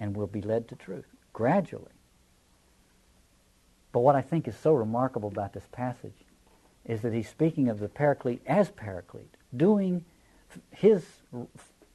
And 0.00 0.16
we'll 0.16 0.26
be 0.26 0.42
led 0.42 0.68
to 0.68 0.76
truth 0.76 1.06
gradually. 1.32 1.92
But 3.92 4.00
what 4.00 4.16
I 4.16 4.22
think 4.22 4.46
is 4.46 4.56
so 4.56 4.72
remarkable 4.72 5.28
about 5.28 5.52
this 5.52 5.66
passage 5.72 6.14
is 6.84 7.02
that 7.02 7.12
he's 7.12 7.28
speaking 7.28 7.68
of 7.68 7.80
the 7.80 7.88
paraclete 7.88 8.40
as 8.46 8.70
paraclete 8.70 9.34
doing 9.56 10.04
his 10.70 11.04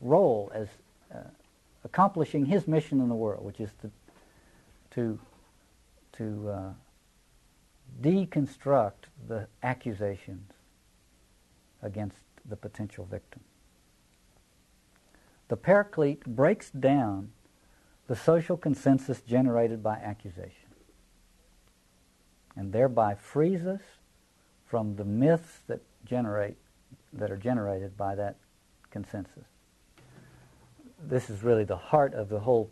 role 0.02 0.52
as 0.54 0.68
uh, 1.14 1.20
accomplishing 1.84 2.46
his 2.46 2.68
mission 2.68 3.00
in 3.00 3.10
the 3.10 3.16
world, 3.16 3.44
which 3.44 3.60
is 3.60 3.70
to 3.82 3.92
to 4.92 5.20
to 6.14 6.50
uh, 6.50 6.74
deconstruct 8.02 9.08
the 9.28 9.48
accusations 9.62 10.52
against 11.82 12.18
the 12.48 12.56
potential 12.56 13.06
victim. 13.06 13.42
The 15.48 15.58
paraclete 15.58 16.26
breaks 16.26 16.72
down 16.72 17.32
the 18.08 18.16
social 18.16 18.58
consensus 18.58 19.22
generated 19.22 19.82
by 19.84 19.96
accusation 19.96 20.70
and 22.56 22.72
thereby 22.72 23.16
frees 23.16 23.66
us 23.66 23.82
from 24.66 24.96
the 24.96 25.06
myths 25.06 25.60
that 25.68 25.82
generate 26.06 26.58
that 27.14 27.32
are 27.32 27.38
generated 27.38 27.96
by 27.96 28.16
that 28.16 28.38
consensus. 28.90 29.46
This 31.00 31.30
is 31.30 31.44
really 31.44 31.64
the 31.64 31.78
heart 31.78 32.14
of 32.14 32.30
the 32.30 32.40
whole 32.40 32.72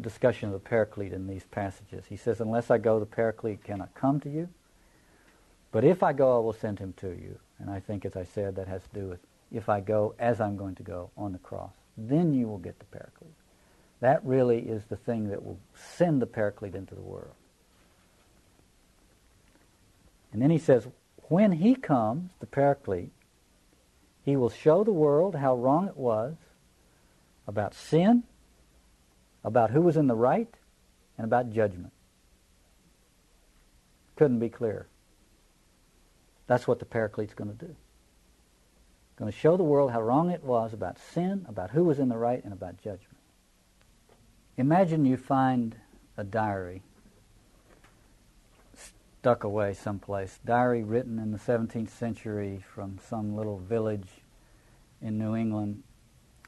discussion 0.00 0.48
of 0.48 0.52
the 0.52 0.68
Paraclete 0.68 1.12
in 1.12 1.26
these 1.26 1.44
passages. 1.44 2.04
He 2.08 2.16
says, 2.16 2.40
Unless 2.40 2.70
I 2.70 2.78
go, 2.78 2.98
the 2.98 3.06
Paraclete 3.06 3.64
cannot 3.64 3.94
come 3.94 4.20
to 4.20 4.30
you. 4.30 4.48
But 5.72 5.84
if 5.84 6.02
I 6.02 6.12
go, 6.12 6.36
I 6.36 6.40
will 6.40 6.52
send 6.52 6.78
him 6.78 6.94
to 6.98 7.08
you. 7.08 7.38
And 7.58 7.70
I 7.70 7.80
think, 7.80 8.04
as 8.04 8.16
I 8.16 8.24
said, 8.24 8.56
that 8.56 8.68
has 8.68 8.82
to 8.82 9.00
do 9.00 9.08
with 9.08 9.20
if 9.52 9.68
I 9.68 9.80
go 9.80 10.14
as 10.18 10.40
I'm 10.40 10.56
going 10.56 10.74
to 10.76 10.82
go 10.82 11.10
on 11.16 11.32
the 11.32 11.38
cross. 11.38 11.72
Then 11.96 12.34
you 12.34 12.46
will 12.48 12.58
get 12.58 12.78
the 12.78 12.84
Paraclete. 12.86 13.34
That 14.00 14.24
really 14.24 14.58
is 14.58 14.84
the 14.84 14.96
thing 14.96 15.28
that 15.30 15.44
will 15.44 15.58
send 15.74 16.20
the 16.20 16.26
Paraclete 16.26 16.74
into 16.74 16.94
the 16.94 17.00
world. 17.00 17.34
And 20.32 20.42
then 20.42 20.50
he 20.50 20.58
says, 20.58 20.86
when 21.28 21.52
he 21.52 21.74
comes, 21.74 22.30
the 22.40 22.46
Paraclete, 22.46 23.10
he 24.24 24.36
will 24.36 24.50
show 24.50 24.84
the 24.84 24.92
world 24.92 25.36
how 25.36 25.54
wrong 25.56 25.88
it 25.88 25.96
was 25.96 26.34
about 27.46 27.74
sin, 27.74 28.24
about 29.46 29.70
who 29.70 29.80
was 29.80 29.96
in 29.96 30.08
the 30.08 30.14
right, 30.14 30.52
and 31.16 31.24
about 31.24 31.50
judgment. 31.52 31.92
Couldn't 34.16 34.40
be 34.40 34.50
clearer. 34.50 34.88
That's 36.46 36.66
what 36.66 36.80
the 36.80 36.84
Paraclete's 36.84 37.32
going 37.32 37.56
to 37.56 37.66
do. 37.66 37.74
Going 39.16 39.32
to 39.32 39.38
show 39.38 39.56
the 39.56 39.62
world 39.62 39.92
how 39.92 40.02
wrong 40.02 40.30
it 40.30 40.44
was 40.44 40.74
about 40.74 40.98
sin, 40.98 41.46
about 41.48 41.70
who 41.70 41.84
was 41.84 41.98
in 41.98 42.08
the 42.08 42.18
right, 42.18 42.42
and 42.44 42.52
about 42.52 42.76
judgment. 42.76 43.16
Imagine 44.58 45.06
you 45.06 45.16
find 45.16 45.76
a 46.18 46.24
diary 46.24 46.82
stuck 49.26 49.44
away 49.44 49.74
someplace. 49.74 50.38
Diary 50.44 50.82
written 50.82 51.18
in 51.18 51.30
the 51.30 51.38
17th 51.38 51.90
century 51.90 52.64
from 52.74 52.98
some 53.08 53.36
little 53.36 53.58
village 53.58 54.08
in 55.00 55.18
New 55.18 55.34
England. 55.34 55.82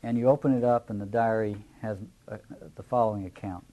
And 0.03 0.17
you 0.17 0.29
open 0.29 0.57
it 0.57 0.65
up, 0.65 0.91
and 0.91 1.01
the 1.01 1.07
diary 1.07 1.57
has 1.83 1.99
uh, 2.31 2.37
the 2.77 2.83
following 2.83 3.27
account. 3.27 3.65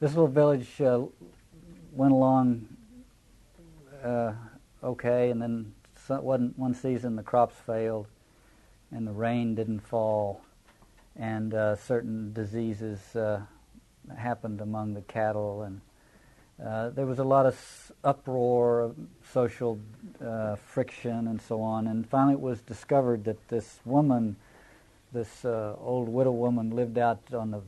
This 0.00 0.12
little 0.12 0.28
village 0.28 0.80
uh, 0.80 1.02
went 1.92 2.12
along 2.12 2.68
uh, 4.02 4.32
okay, 4.82 5.30
and 5.30 5.40
then 5.40 5.72
one, 6.08 6.54
one 6.56 6.74
season 6.74 7.16
the 7.16 7.22
crops 7.22 7.54
failed, 7.66 8.06
and 8.90 9.06
the 9.06 9.12
rain 9.12 9.54
didn't 9.54 9.80
fall, 9.80 10.40
and 11.16 11.54
uh, 11.54 11.76
certain 11.76 12.32
diseases 12.32 13.14
uh, 13.14 13.40
happened 14.16 14.60
among 14.60 14.94
the 14.94 15.02
cattle, 15.02 15.62
and 15.62 15.80
uh, 16.64 16.90
there 16.90 17.06
was 17.06 17.18
a 17.18 17.24
lot 17.24 17.46
of 17.46 17.92
uproar, 18.04 18.94
social 19.32 19.78
friction, 20.66 21.28
and 21.28 21.40
so 21.40 21.60
on. 21.60 21.86
And 21.86 22.08
finally, 22.08 22.34
it 22.34 22.40
was 22.40 22.60
discovered 22.60 23.24
that 23.24 23.48
this 23.48 23.80
woman, 23.84 24.36
this 25.12 25.44
uh, 25.44 25.74
old 25.80 26.08
widow 26.08 26.32
woman, 26.32 26.70
lived 26.70 26.98
out 26.98 27.20
on 27.32 27.50
the 27.50 27.60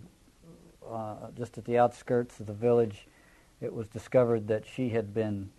uh, 0.88 1.30
just 1.36 1.59
at 1.59 1.64
the 1.64 1.78
outskirts 1.78 2.40
of 2.40 2.47
the 2.47 2.53
village. 2.53 3.07
It 3.61 3.72
was 3.72 3.86
discovered 3.88 4.49
that 4.49 4.64
she 4.66 4.90
had 4.90 5.14
been 5.14 5.51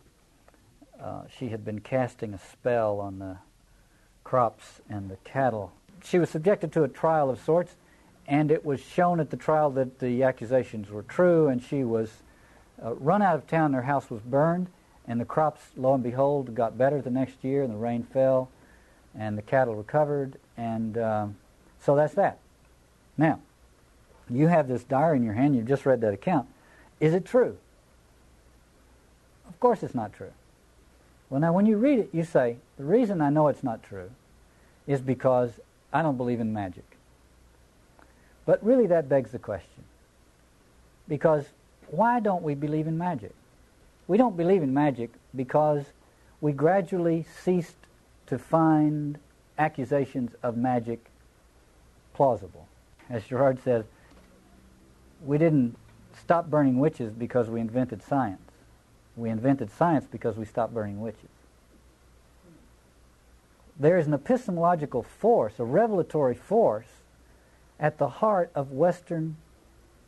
uh, 1.01 1.23
she 1.37 1.49
had 1.49 1.65
been 1.65 1.79
casting 1.79 2.33
a 2.33 2.39
spell 2.39 2.99
on 2.99 3.19
the 3.19 3.37
crops 4.23 4.81
and 4.89 5.09
the 5.09 5.17
cattle. 5.23 5.71
She 6.03 6.19
was 6.19 6.29
subjected 6.29 6.71
to 6.73 6.83
a 6.83 6.87
trial 6.87 7.29
of 7.29 7.39
sorts, 7.39 7.75
and 8.27 8.51
it 8.51 8.63
was 8.63 8.79
shown 8.79 9.19
at 9.19 9.29
the 9.29 9.37
trial 9.37 9.69
that 9.71 9.99
the 9.99 10.23
accusations 10.23 10.89
were 10.89 11.03
true, 11.03 11.47
and 11.47 11.61
she 11.61 11.83
was 11.83 12.11
uh, 12.83 12.93
run 12.95 13.21
out 13.21 13.35
of 13.35 13.47
town. 13.47 13.71
Their 13.71 13.81
house 13.81 14.09
was 14.09 14.21
burned, 14.21 14.67
and 15.07 15.19
the 15.19 15.25
crops, 15.25 15.61
lo 15.75 15.93
and 15.93 16.03
behold, 16.03 16.55
got 16.55 16.77
better 16.77 17.01
the 17.01 17.11
next 17.11 17.43
year, 17.43 17.63
and 17.63 17.73
the 17.73 17.77
rain 17.77 18.03
fell, 18.03 18.49
and 19.15 19.37
the 19.37 19.41
cattle 19.41 19.75
recovered, 19.75 20.37
and 20.57 20.97
um, 20.97 21.35
so 21.83 21.95
that's 21.95 22.13
that. 22.13 22.39
Now, 23.17 23.39
you 24.29 24.47
have 24.47 24.67
this 24.67 24.83
diary 24.83 25.17
in 25.17 25.23
your 25.23 25.33
hand. 25.33 25.55
You've 25.55 25.67
just 25.67 25.85
read 25.85 26.01
that 26.01 26.13
account. 26.13 26.47
Is 26.99 27.13
it 27.13 27.25
true? 27.25 27.57
Of 29.47 29.59
course, 29.59 29.83
it's 29.83 29.93
not 29.93 30.13
true. 30.13 30.31
Well, 31.29 31.41
now, 31.41 31.51
when 31.51 31.65
you 31.65 31.77
read 31.77 31.99
it, 31.99 32.09
you 32.13 32.23
say, 32.23 32.57
the 32.77 32.85
reason 32.85 33.21
I 33.21 33.29
know 33.29 33.47
it's 33.47 33.63
not 33.63 33.83
true 33.83 34.11
is 34.87 35.01
because 35.01 35.59
I 35.91 36.01
don't 36.01 36.17
believe 36.17 36.39
in 36.39 36.53
magic. 36.53 36.85
But 38.45 38.63
really, 38.63 38.87
that 38.87 39.09
begs 39.09 39.31
the 39.31 39.39
question. 39.39 39.83
Because 41.07 41.45
why 41.87 42.19
don't 42.19 42.43
we 42.43 42.55
believe 42.55 42.87
in 42.87 42.97
magic? 42.97 43.33
We 44.07 44.17
don't 44.17 44.37
believe 44.37 44.63
in 44.63 44.73
magic 44.73 45.11
because 45.35 45.83
we 46.39 46.51
gradually 46.51 47.25
ceased 47.43 47.75
to 48.27 48.37
find 48.37 49.17
accusations 49.57 50.31
of 50.43 50.57
magic 50.57 51.05
plausible. 52.13 52.67
As 53.09 53.23
Girard 53.25 53.61
says, 53.63 53.85
we 55.23 55.37
didn't 55.37 55.77
stop 56.19 56.49
burning 56.49 56.79
witches 56.79 57.13
because 57.13 57.49
we 57.49 57.59
invented 57.59 58.01
science. 58.03 58.41
We 59.15 59.29
invented 59.29 59.71
science 59.71 60.05
because 60.09 60.37
we 60.37 60.45
stopped 60.45 60.73
burning 60.73 61.01
witches. 61.01 61.29
There 63.79 63.97
is 63.97 64.07
an 64.07 64.13
epistemological 64.13 65.03
force, 65.03 65.59
a 65.59 65.63
revelatory 65.63 66.35
force, 66.35 66.87
at 67.79 67.97
the 67.97 68.07
heart 68.07 68.51
of 68.55 68.71
Western 68.71 69.35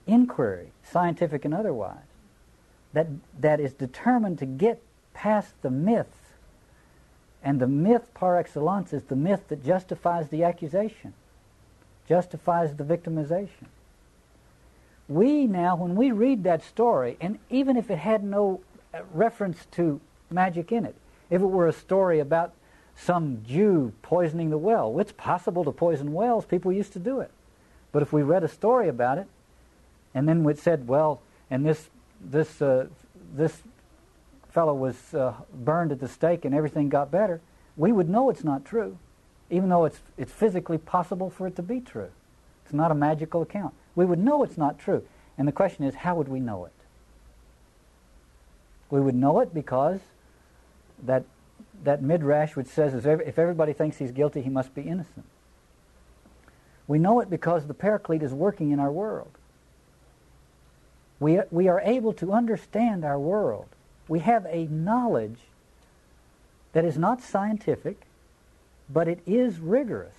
inquiry, 0.08 0.72
scientific 0.84 1.46
and 1.46 1.54
otherwise, 1.54 1.98
that, 2.94 3.08
that 3.40 3.60
is 3.60 3.74
determined 3.74 4.40
to 4.40 4.46
get 4.46 4.82
past 5.14 5.54
the 5.62 5.72
myth. 5.72 6.34
And 7.44 7.60
the 7.60 7.68
myth 7.68 8.14
par 8.14 8.38
excellence 8.38 8.94
is 8.94 9.04
the 9.04 9.16
myth 9.16 9.48
that 9.50 9.66
justifies 9.66 10.30
the 10.30 10.44
accusation, 10.44 11.14
justifies 12.08 12.76
the 12.76 12.84
victimization. 12.84 13.68
We 15.08 15.46
now, 15.46 15.76
when 15.76 15.96
we 15.96 16.12
read 16.12 16.44
that 16.44 16.64
story, 16.64 17.18
and 17.22 17.38
even 17.50 17.78
if 17.78 17.92
it 17.92 18.00
had 18.00 18.24
no 18.24 18.62
uh, 18.94 19.02
reference 19.14 19.66
to 19.72 20.00
magic 20.32 20.72
in 20.72 20.86
it, 20.86 20.96
if 21.30 21.42
it 21.42 21.46
were 21.46 21.68
a 21.68 21.74
story 21.74 22.20
about 22.20 22.54
some 22.96 23.44
Jew 23.46 23.94
poisoning 24.02 24.50
the 24.50 24.58
well, 24.58 25.00
it's 25.00 25.12
possible 25.12 25.64
to 25.66 25.72
poison 25.72 26.14
wells. 26.14 26.46
People 26.46 26.72
used 26.72 26.94
to 26.94 27.00
do 27.00 27.20
it. 27.20 27.32
But 27.92 28.02
if 28.02 28.14
we 28.14 28.24
read 28.24 28.44
a 28.44 28.48
story 28.48 28.88
about 28.88 29.18
it, 29.18 29.28
and 30.14 30.28
then 30.28 30.48
it 30.50 30.60
said, 30.60 30.88
well, 30.88 31.22
and 31.50 31.66
this 31.66 31.90
this 32.22 32.62
uh, 32.62 32.88
this 33.36 33.62
fellow 34.50 34.74
was 34.74 35.14
uh, 35.14 35.34
burned 35.54 35.92
at 35.92 36.00
the 36.00 36.08
stake 36.08 36.46
and 36.46 36.56
everything 36.56 36.88
got 36.88 37.12
better, 37.12 37.42
we 37.76 37.92
would 37.92 38.10
know 38.10 38.30
it's 38.30 38.44
not 38.44 38.64
true, 38.64 38.98
even 39.50 39.70
though 39.70 39.86
it's 39.86 40.00
it's 40.18 40.32
physically 40.32 40.78
possible 40.78 41.30
for 41.30 41.48
it 41.48 41.56
to 41.56 41.62
be 41.62 41.80
true. 41.80 42.10
It's 42.64 42.74
not 42.74 42.92
a 42.92 42.96
magical 42.96 43.42
account. 43.42 43.74
We 43.96 44.06
would 44.06 44.20
know 44.20 44.44
it's 44.44 44.58
not 44.58 44.80
true. 44.80 45.04
And 45.38 45.48
the 45.48 45.52
question 45.52 45.86
is, 45.86 45.96
how 45.96 46.16
would 46.16 46.28
we 46.28 46.40
know 46.40 46.66
it? 46.66 46.72
We 48.90 49.00
would 49.02 49.16
know 49.16 49.40
it 49.40 49.54
because 49.54 50.00
that 51.04 51.26
that 51.84 52.02
midrash 52.02 52.56
which 52.56 52.68
says 52.68 52.94
if 53.06 53.38
everybody 53.38 53.74
thinks 53.74 53.98
he's 53.98 54.12
guilty, 54.12 54.42
he 54.42 54.50
must 54.50 54.74
be 54.74 54.82
innocent. 54.82 55.26
We 56.88 57.00
know 57.00 57.20
it 57.20 57.30
because 57.30 57.68
the 57.68 57.74
Paraclete 57.74 58.24
is 58.24 58.34
working 58.34 58.72
in 58.72 58.80
our 58.80 58.92
world. 58.92 59.32
We, 61.20 61.40
we 61.50 61.68
are 61.68 61.82
able 61.82 62.14
to 62.14 62.34
understand 62.34 63.04
our 63.04 63.20
world. 63.20 63.68
We 64.08 64.20
have 64.20 64.46
a 64.46 64.66
knowledge 64.66 65.40
that 66.74 66.86
is 66.86 66.98
not 66.98 67.22
scientific, 67.22 68.05
but 68.90 69.08
it 69.08 69.20
is 69.26 69.60
rigorous. 69.60 70.14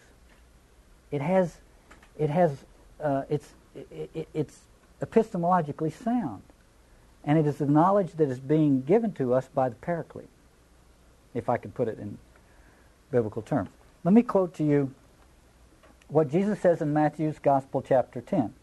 It 1.10 1.20
has, 1.20 1.56
it 2.18 2.30
has, 2.30 2.64
uh, 3.00 3.22
it's, 3.28 3.48
it, 3.74 4.10
it, 4.14 4.28
it's 4.34 4.58
epistemologically 5.00 5.92
sound. 5.92 6.42
And 7.24 7.38
it 7.38 7.46
is 7.46 7.56
the 7.56 7.66
knowledge 7.66 8.12
that 8.12 8.28
is 8.28 8.38
being 8.38 8.82
given 8.82 9.12
to 9.14 9.34
us 9.34 9.48
by 9.52 9.68
the 9.68 9.74
Paraclete, 9.76 10.28
if 11.34 11.48
I 11.48 11.56
can 11.56 11.72
put 11.72 11.88
it 11.88 11.98
in 11.98 12.18
biblical 13.10 13.42
terms. 13.42 13.68
Let 14.04 14.14
me 14.14 14.22
quote 14.22 14.54
to 14.54 14.64
you 14.64 14.92
what 16.08 16.30
Jesus 16.30 16.60
says 16.60 16.80
in 16.80 16.92
Matthew's 16.92 17.38
Gospel, 17.38 17.82
chapter 17.82 18.20
10. 18.20 18.54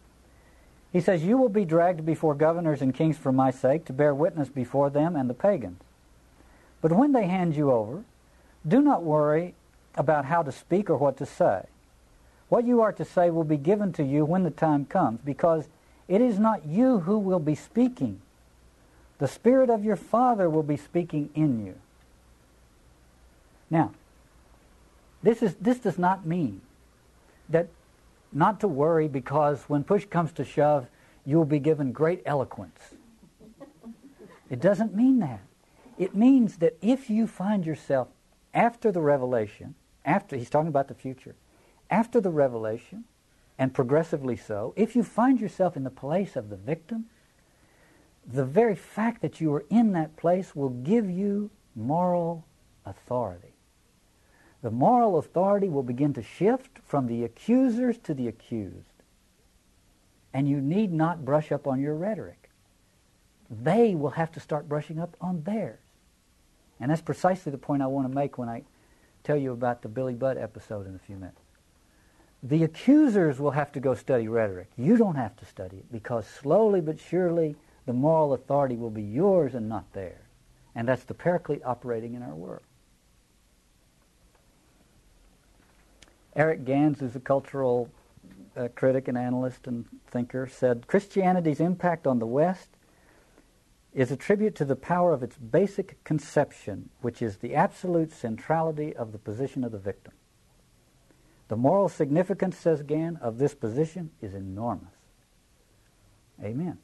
He 0.93 1.01
says, 1.01 1.23
You 1.23 1.37
will 1.37 1.49
be 1.49 1.65
dragged 1.65 2.05
before 2.05 2.35
governors 2.35 2.81
and 2.81 2.93
kings 2.93 3.17
for 3.17 3.31
my 3.31 3.51
sake 3.51 3.83
to 3.85 3.93
bear 3.93 4.13
witness 4.13 4.47
before 4.47 4.89
them 4.89 5.15
and 5.15 5.29
the 5.29 5.33
pagans. 5.33 5.81
But 6.81 6.93
when 6.93 7.11
they 7.11 7.27
hand 7.27 7.55
you 7.55 7.71
over, 7.71 8.03
do 8.65 8.81
not 8.81 9.03
worry 9.03 9.55
about 9.95 10.25
how 10.25 10.41
to 10.43 10.51
speak 10.51 10.89
or 10.89 10.97
what 10.97 11.17
to 11.17 11.25
say. 11.25 11.63
What 12.49 12.65
you 12.65 12.81
are 12.81 12.91
to 12.93 13.05
say 13.05 13.29
will 13.29 13.43
be 13.43 13.57
given 13.57 13.93
to 13.93 14.03
you 14.03 14.25
when 14.25 14.43
the 14.43 14.51
time 14.51 14.85
comes, 14.85 15.19
because 15.23 15.67
it 16.07 16.21
is 16.21 16.39
not 16.39 16.65
you 16.65 16.99
who 16.99 17.17
will 17.17 17.39
be 17.39 17.55
speaking. 17.55 18.21
The 19.19 19.27
Spirit 19.27 19.69
of 19.69 19.83
your 19.83 19.95
Father 19.95 20.49
will 20.49 20.63
be 20.63 20.77
speaking 20.77 21.29
in 21.33 21.65
you. 21.65 21.75
Now, 23.69 23.91
this, 25.23 25.41
is, 25.41 25.55
this 25.55 25.79
does 25.79 25.97
not 25.97 26.25
mean 26.25 26.61
that 27.49 27.67
not 28.31 28.59
to 28.59 28.67
worry 28.67 29.07
because 29.07 29.63
when 29.67 29.83
push 29.83 30.05
comes 30.05 30.31
to 30.33 30.43
shove, 30.43 30.87
you 31.25 31.37
will 31.37 31.45
be 31.45 31.59
given 31.59 31.91
great 31.91 32.21
eloquence. 32.25 32.79
It 34.49 34.59
doesn't 34.59 34.93
mean 34.93 35.19
that. 35.19 35.39
It 35.97 36.15
means 36.15 36.57
that 36.57 36.77
if 36.81 37.09
you 37.09 37.27
find 37.27 37.65
yourself 37.65 38.09
after 38.53 38.91
the 38.91 39.01
revelation, 39.01 39.75
after 40.05 40.35
he's 40.35 40.49
talking 40.49 40.67
about 40.67 40.87
the 40.87 40.93
future, 40.93 41.35
after 41.89 42.19
the 42.19 42.29
revelation, 42.29 43.05
and 43.57 43.73
progressively 43.73 44.35
so, 44.35 44.73
if 44.75 44.95
you 44.95 45.03
find 45.03 45.39
yourself 45.39 45.77
in 45.77 45.83
the 45.83 45.89
place 45.89 46.35
of 46.35 46.49
the 46.49 46.55
victim, 46.55 47.05
the 48.25 48.45
very 48.45 48.75
fact 48.75 49.21
that 49.21 49.39
you 49.39 49.53
are 49.53 49.65
in 49.69 49.91
that 49.91 50.15
place 50.15 50.55
will 50.55 50.69
give 50.69 51.09
you 51.09 51.51
moral 51.75 52.45
authority 52.85 53.53
the 54.63 54.71
moral 54.71 55.17
authority 55.17 55.67
will 55.67 55.83
begin 55.83 56.13
to 56.13 56.23
shift 56.23 56.79
from 56.85 57.05
the 57.05 57.25
accusers 57.25 57.97
to 57.99 58.13
the 58.13 58.29
accused. 58.29 59.03
And 60.33 60.47
you 60.47 60.61
need 60.61 60.91
not 60.91 61.25
brush 61.25 61.51
up 61.51 61.67
on 61.67 61.81
your 61.81 61.95
rhetoric. 61.95 62.49
They 63.49 63.93
will 63.93 64.11
have 64.11 64.31
to 64.31 64.39
start 64.39 64.69
brushing 64.69 64.99
up 64.99 65.17
on 65.19 65.43
theirs. 65.43 65.81
And 66.79 66.89
that's 66.89 67.01
precisely 67.01 67.51
the 67.51 67.57
point 67.57 67.83
I 67.83 67.87
want 67.87 68.07
to 68.07 68.15
make 68.15 68.37
when 68.37 68.47
I 68.47 68.63
tell 69.23 69.37
you 69.37 69.51
about 69.51 69.81
the 69.81 69.87
Billy 69.87 70.13
Budd 70.13 70.37
episode 70.37 70.87
in 70.87 70.95
a 70.95 70.99
few 70.99 71.15
minutes. 71.15 71.39
The 72.43 72.63
accusers 72.63 73.39
will 73.39 73.51
have 73.51 73.71
to 73.71 73.79
go 73.79 73.95
study 73.95 74.27
rhetoric. 74.27 74.69
You 74.77 74.97
don't 74.97 75.15
have 75.15 75.35
to 75.37 75.45
study 75.45 75.77
it 75.77 75.91
because 75.91 76.27
slowly 76.27 76.81
but 76.81 76.99
surely 76.99 77.55
the 77.85 77.93
moral 77.93 78.33
authority 78.33 78.75
will 78.75 78.89
be 78.89 79.03
yours 79.03 79.55
and 79.55 79.69
not 79.69 79.91
theirs. 79.93 80.19
And 80.75 80.87
that's 80.87 81.03
the 81.03 81.13
paraclete 81.13 81.61
operating 81.63 82.15
in 82.15 82.23
our 82.23 82.33
world. 82.33 82.63
Eric 86.35 86.65
Gans, 86.65 86.99
who's 86.99 87.15
a 87.15 87.19
cultural 87.19 87.89
uh, 88.57 88.67
critic 88.75 89.07
and 89.07 89.17
analyst 89.17 89.67
and 89.67 89.85
thinker, 90.07 90.47
said 90.47 90.87
Christianity's 90.87 91.59
impact 91.59 92.07
on 92.07 92.19
the 92.19 92.25
West 92.25 92.69
is 93.93 94.11
a 94.11 94.17
tribute 94.17 94.55
to 94.55 94.65
the 94.65 94.75
power 94.75 95.13
of 95.13 95.21
its 95.21 95.37
basic 95.37 96.03
conception, 96.03 96.89
which 97.01 97.21
is 97.21 97.37
the 97.37 97.53
absolute 97.53 98.11
centrality 98.11 98.95
of 98.95 99.11
the 99.11 99.17
position 99.17 99.63
of 99.63 99.71
the 99.71 99.77
victim. 99.77 100.13
The 101.47 101.55
moral 101.55 101.89
significance, 101.89 102.57
says 102.57 102.81
Gans, 102.81 103.19
of 103.21 103.37
this 103.37 103.53
position 103.53 104.09
is 104.21 104.33
enormous. 104.33 104.93
Amen. 106.43 106.79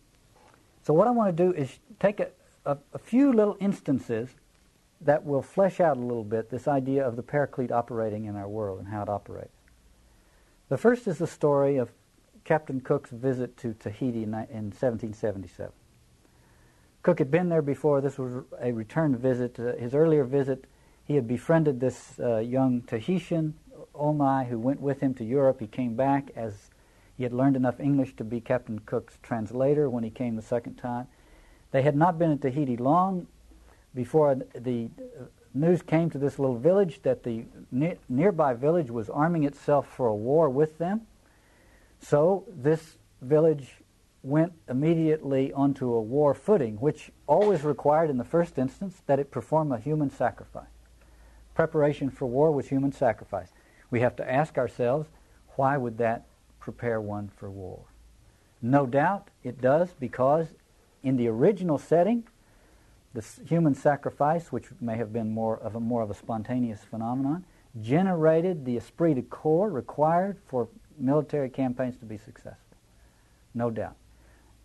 So, 0.84 0.94
what 0.94 1.08
I 1.08 1.12
want 1.12 1.36
to 1.36 1.44
do 1.44 1.52
is 1.52 1.80
take 2.00 2.20
a, 2.20 2.30
a, 2.66 2.78
a 2.94 3.00
few 3.00 3.34
little 3.34 3.58
instances 3.60 4.30
that 5.02 5.26
will 5.26 5.42
flesh 5.42 5.80
out 5.80 5.98
a 5.98 6.00
little 6.00 6.24
bit 6.24 6.50
this 6.50 6.68
idea 6.68 7.08
of 7.08 7.16
the 7.16 7.24
paraclete 7.24 7.72
operating 7.72 8.26
in 8.26 8.36
our 8.36 8.48
world 8.48 8.80
and 8.80 8.88
how 8.88 9.02
it 9.02 9.10
operates. 9.10 9.56
The 10.68 10.78
first 10.78 11.08
is 11.08 11.18
the 11.18 11.28
story 11.28 11.78
of 11.78 11.90
Captain 12.44 12.80
Cook's 12.80 13.10
visit 13.10 13.58
to 13.58 13.74
Tahiti 13.74 14.24
in 14.24 14.32
1777. 14.32 15.72
Cook 17.02 17.20
had 17.20 17.32
been 17.32 17.50
there 17.50 17.62
before. 17.62 18.02
This 18.02 18.18
was 18.18 18.44
a 18.62 18.72
return 18.72 19.16
visit. 19.16 19.60
Uh, 19.60 19.76
his 19.76 19.94
earlier 19.94 20.24
visit, 20.24 20.66
he 21.06 21.16
had 21.16 21.28
befriended 21.28 21.80
this 21.80 22.20
uh, 22.20 22.38
young 22.38 22.82
Tahitian, 22.82 23.54
Omai, 23.96 24.48
who 24.48 24.60
went 24.60 24.82
with 24.82 25.00
him 25.00 25.14
to 25.16 25.24
Europe. 25.24 25.60
He 25.60 25.68
came 25.68 25.96
back 25.96 26.32
as 26.36 26.70
he 27.18 27.24
had 27.24 27.34
learned 27.34 27.56
enough 27.56 27.80
English 27.80 28.16
to 28.18 28.24
be 28.24 28.42
Captain 28.42 28.80
Cook's 28.80 29.18
translator 29.22 29.90
when 29.90 30.04
he 30.04 30.10
came 30.10 30.36
the 30.36 30.42
second 30.42 30.76
time. 30.76 31.08
They 31.72 31.82
had 31.82 31.96
not 31.96 32.20
been 32.20 32.32
in 32.32 32.40
Tahiti 32.40 32.78
long 32.78 33.28
before 33.94 34.36
the 34.54 34.90
news 35.54 35.82
came 35.82 36.10
to 36.10 36.18
this 36.18 36.40
little 36.40 36.58
village 36.58 37.02
that 37.04 37.24
the 37.24 37.46
ne- 37.72 37.98
nearby 38.08 38.54
village 38.54 38.92
was 38.92 39.10
arming 39.10 39.44
itself 39.44 39.88
for 39.88 40.08
a 40.08 40.16
war 40.16 40.50
with 40.50 40.78
them. 40.78 41.02
So 42.00 42.46
this 42.48 42.98
village 43.22 43.79
went 44.22 44.52
immediately 44.68 45.54
onto 45.54 45.94
a 45.94 46.02
war 46.02 46.34
footing, 46.34 46.76
which 46.76 47.12
always 47.26 47.64
required, 47.64 48.10
in 48.10 48.18
the 48.18 48.24
first 48.24 48.58
instance, 48.58 49.02
that 49.06 49.20
it 49.20 49.32
perform 49.32 49.72
a 49.72 49.80
human 49.80 50.10
sacrifice. 50.10 50.68
Preparation 51.56 52.10
for 52.10 52.26
war 52.26 52.52
was 52.52 52.68
human 52.68 52.92
sacrifice. 52.92 53.50
We 53.92 54.02
have 54.02 54.16
to 54.18 54.32
ask 54.32 54.58
ourselves, 54.58 55.10
why 55.56 55.78
would 55.78 55.98
that 55.98 56.26
prepare 56.60 57.02
one 57.02 57.30
for 57.36 57.50
war? 57.50 57.86
No 58.62 58.86
doubt 58.86 59.30
it 59.44 59.62
does 59.62 59.94
because 60.00 60.48
in 61.02 61.16
the 61.16 61.28
original 61.28 61.78
setting, 61.78 62.26
the 63.14 63.26
human 63.46 63.74
sacrifice, 63.74 64.52
which 64.52 64.68
may 64.80 64.98
have 64.98 65.12
been 65.12 65.32
more 65.32 65.58
of 65.58 65.76
a 65.76 65.80
more 65.80 66.04
of 66.04 66.12
a 66.12 66.14
spontaneous 66.14 66.84
phenomenon, 66.84 67.46
generated 67.82 68.66
the 68.66 68.78
esprit 68.78 69.16
de 69.16 69.22
corps 69.22 69.70
required 69.70 70.38
for 70.46 70.68
military 70.98 71.50
campaigns 71.50 71.98
to 71.98 72.06
be 72.06 72.18
successful. 72.18 72.78
No 73.54 73.72
doubt. 73.72 73.96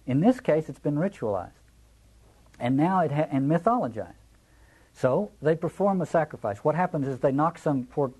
In 0.06 0.20
this 0.20 0.40
case, 0.40 0.68
it's 0.68 0.78
been 0.78 0.96
ritualized, 0.96 1.52
and 2.60 2.76
now 2.76 3.00
it 3.00 3.12
ha- 3.12 3.28
and 3.30 3.50
mythologized. 3.50 4.14
So 4.92 5.32
they 5.42 5.56
perform 5.56 6.00
a 6.00 6.06
sacrifice. 6.06 6.58
What 6.58 6.74
happens 6.74 7.08
is 7.08 7.18
they 7.18 7.32
knock 7.32 7.58
some 7.58 7.84
poor 7.84 8.12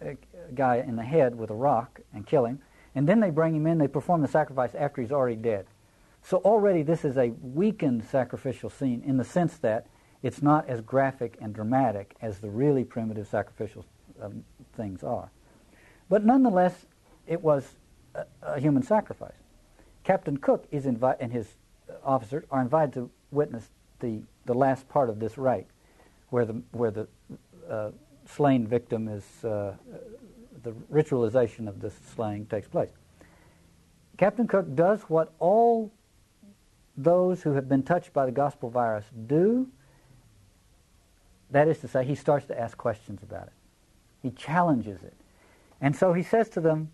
uh, 0.00 0.12
guy 0.54 0.76
in 0.76 0.96
the 0.96 1.02
head 1.02 1.34
with 1.36 1.50
a 1.50 1.54
rock 1.54 2.00
and 2.14 2.26
kill 2.26 2.46
him, 2.46 2.60
and 2.94 3.08
then 3.08 3.20
they 3.20 3.30
bring 3.30 3.54
him 3.54 3.66
in. 3.66 3.78
They 3.78 3.88
perform 3.88 4.22
the 4.22 4.28
sacrifice 4.28 4.74
after 4.74 5.02
he's 5.02 5.12
already 5.12 5.36
dead. 5.36 5.66
So 6.22 6.38
already 6.38 6.82
this 6.82 7.04
is 7.04 7.18
a 7.18 7.30
weakened 7.42 8.04
sacrificial 8.04 8.70
scene 8.70 9.02
in 9.04 9.16
the 9.16 9.24
sense 9.24 9.58
that 9.58 9.86
it's 10.22 10.40
not 10.40 10.68
as 10.68 10.80
graphic 10.80 11.36
and 11.40 11.52
dramatic 11.52 12.14
as 12.22 12.38
the 12.38 12.48
really 12.48 12.84
primitive 12.84 13.26
sacrificial 13.26 13.84
um, 14.20 14.44
things 14.74 15.02
are. 15.02 15.30
But 16.08 16.24
nonetheless, 16.24 16.86
it 17.26 17.42
was 17.42 17.68
a, 18.14 18.24
a 18.42 18.60
human 18.60 18.84
sacrifice. 18.84 19.41
Captain 20.04 20.36
Cook 20.36 20.66
is 20.70 20.86
invi- 20.86 21.16
and 21.20 21.32
his 21.32 21.46
officers 22.04 22.44
are 22.50 22.60
invited 22.60 22.94
to 22.94 23.10
witness 23.30 23.68
the, 24.00 24.20
the 24.46 24.54
last 24.54 24.88
part 24.88 25.08
of 25.08 25.20
this 25.20 25.38
rite, 25.38 25.66
where 26.30 26.44
the, 26.44 26.60
where 26.72 26.90
the 26.90 27.06
uh, 27.68 27.90
slain 28.26 28.66
victim 28.66 29.08
is, 29.08 29.44
uh, 29.44 29.74
the 30.62 30.72
ritualization 30.92 31.68
of 31.68 31.80
this 31.80 31.94
slaying 32.14 32.46
takes 32.46 32.68
place. 32.68 32.90
Captain 34.16 34.46
Cook 34.46 34.74
does 34.74 35.02
what 35.02 35.32
all 35.38 35.90
those 36.96 37.42
who 37.42 37.52
have 37.52 37.68
been 37.68 37.82
touched 37.82 38.12
by 38.12 38.26
the 38.26 38.32
gospel 38.32 38.70
virus 38.70 39.04
do. 39.26 39.68
That 41.50 41.68
is 41.68 41.78
to 41.78 41.88
say, 41.88 42.04
he 42.04 42.14
starts 42.14 42.46
to 42.46 42.58
ask 42.58 42.76
questions 42.76 43.22
about 43.22 43.46
it. 43.46 43.52
He 44.22 44.30
challenges 44.30 45.02
it. 45.02 45.14
And 45.80 45.96
so 45.96 46.12
he 46.12 46.22
says 46.22 46.48
to 46.50 46.60
them, 46.60 46.90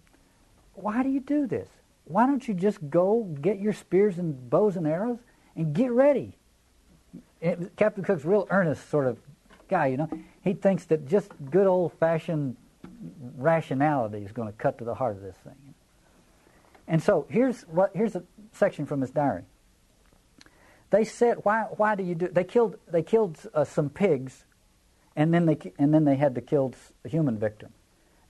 Why 0.75 1.03
do 1.03 1.09
you 1.09 1.21
do 1.21 1.47
this? 1.47 1.69
Why 2.09 2.27
don't 2.27 2.47
you 2.49 2.55
just 2.55 2.79
go 2.89 3.23
get 3.41 3.61
your 3.61 3.75
spears 3.75 4.19
and 4.19 4.49
bows 4.49 4.77
and 4.77 4.87
arrows 4.87 5.19
and 5.55 5.75
get 5.75 5.93
ready? 5.93 6.37
Captain 7.77 8.03
Cook's 8.03 8.25
real 8.25 8.47
earnest 8.51 8.89
sort 8.89 9.07
of 9.07 9.19
guy, 9.69 9.89
you 9.89 9.99
know. 9.99 10.09
He 10.43 10.55
thinks 10.55 10.87
that 10.87 11.07
just 11.07 11.31
good 11.51 11.67
old 11.67 11.93
fashioned 12.01 12.57
rationality 13.37 14.25
is 14.25 14.33
going 14.33 14.49
to 14.49 14.55
cut 14.55 14.79
to 14.79 14.85
the 14.85 14.95
heart 14.95 15.17
of 15.17 15.23
this 15.23 15.37
thing. 15.37 15.75
And 16.89 17.03
so 17.03 17.27
here's 17.29 17.63
what 17.63 17.91
here's 17.95 18.17
a 18.17 18.23
section 18.53 18.87
from 18.87 19.03
his 19.03 19.11
diary. 19.11 19.43
They 20.89 21.05
said, 21.05 21.39
"Why? 21.43 21.65
Why 21.77 21.95
do 21.95 22.03
you 22.03 22.15
do?" 22.15 22.29
They 22.29 22.45
killed. 22.45 22.77
They 22.91 23.03
killed 23.03 23.39
uh, 23.53 23.65
some 23.65 23.91
pigs, 23.91 24.47
and 25.15 25.35
then 25.35 25.45
they 25.45 25.59
and 25.79 25.93
then 25.93 26.07
they 26.07 26.17
had 26.17 26.35
to 26.37 26.41
kill 26.41 26.73
a 27.05 27.09
human 27.11 27.39
victim, 27.39 27.75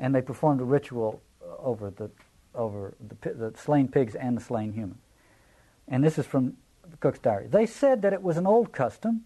and 0.01 0.13
they 0.13 0.21
performed 0.21 0.61
a 0.61 0.65
ritual 0.65 1.23
over 1.61 1.91
the 1.91 2.11
over 2.59 2.95
the, 3.01 3.33
the 3.33 3.53
slain 3.57 3.89
pigs 3.89 4.15
and 4.15 4.37
the 4.37 4.43
slain 4.43 4.73
human. 4.73 4.99
And 5.87 6.05
this 6.05 6.19
is 6.19 6.27
from 6.27 6.59
Cook's 7.01 7.19
diary. 7.19 7.47
They 7.47 7.65
said 7.65 8.03
that 8.03 8.13
it 8.13 8.23
was 8.23 8.37
an 8.37 8.47
old 8.47 8.73
custom, 8.73 9.25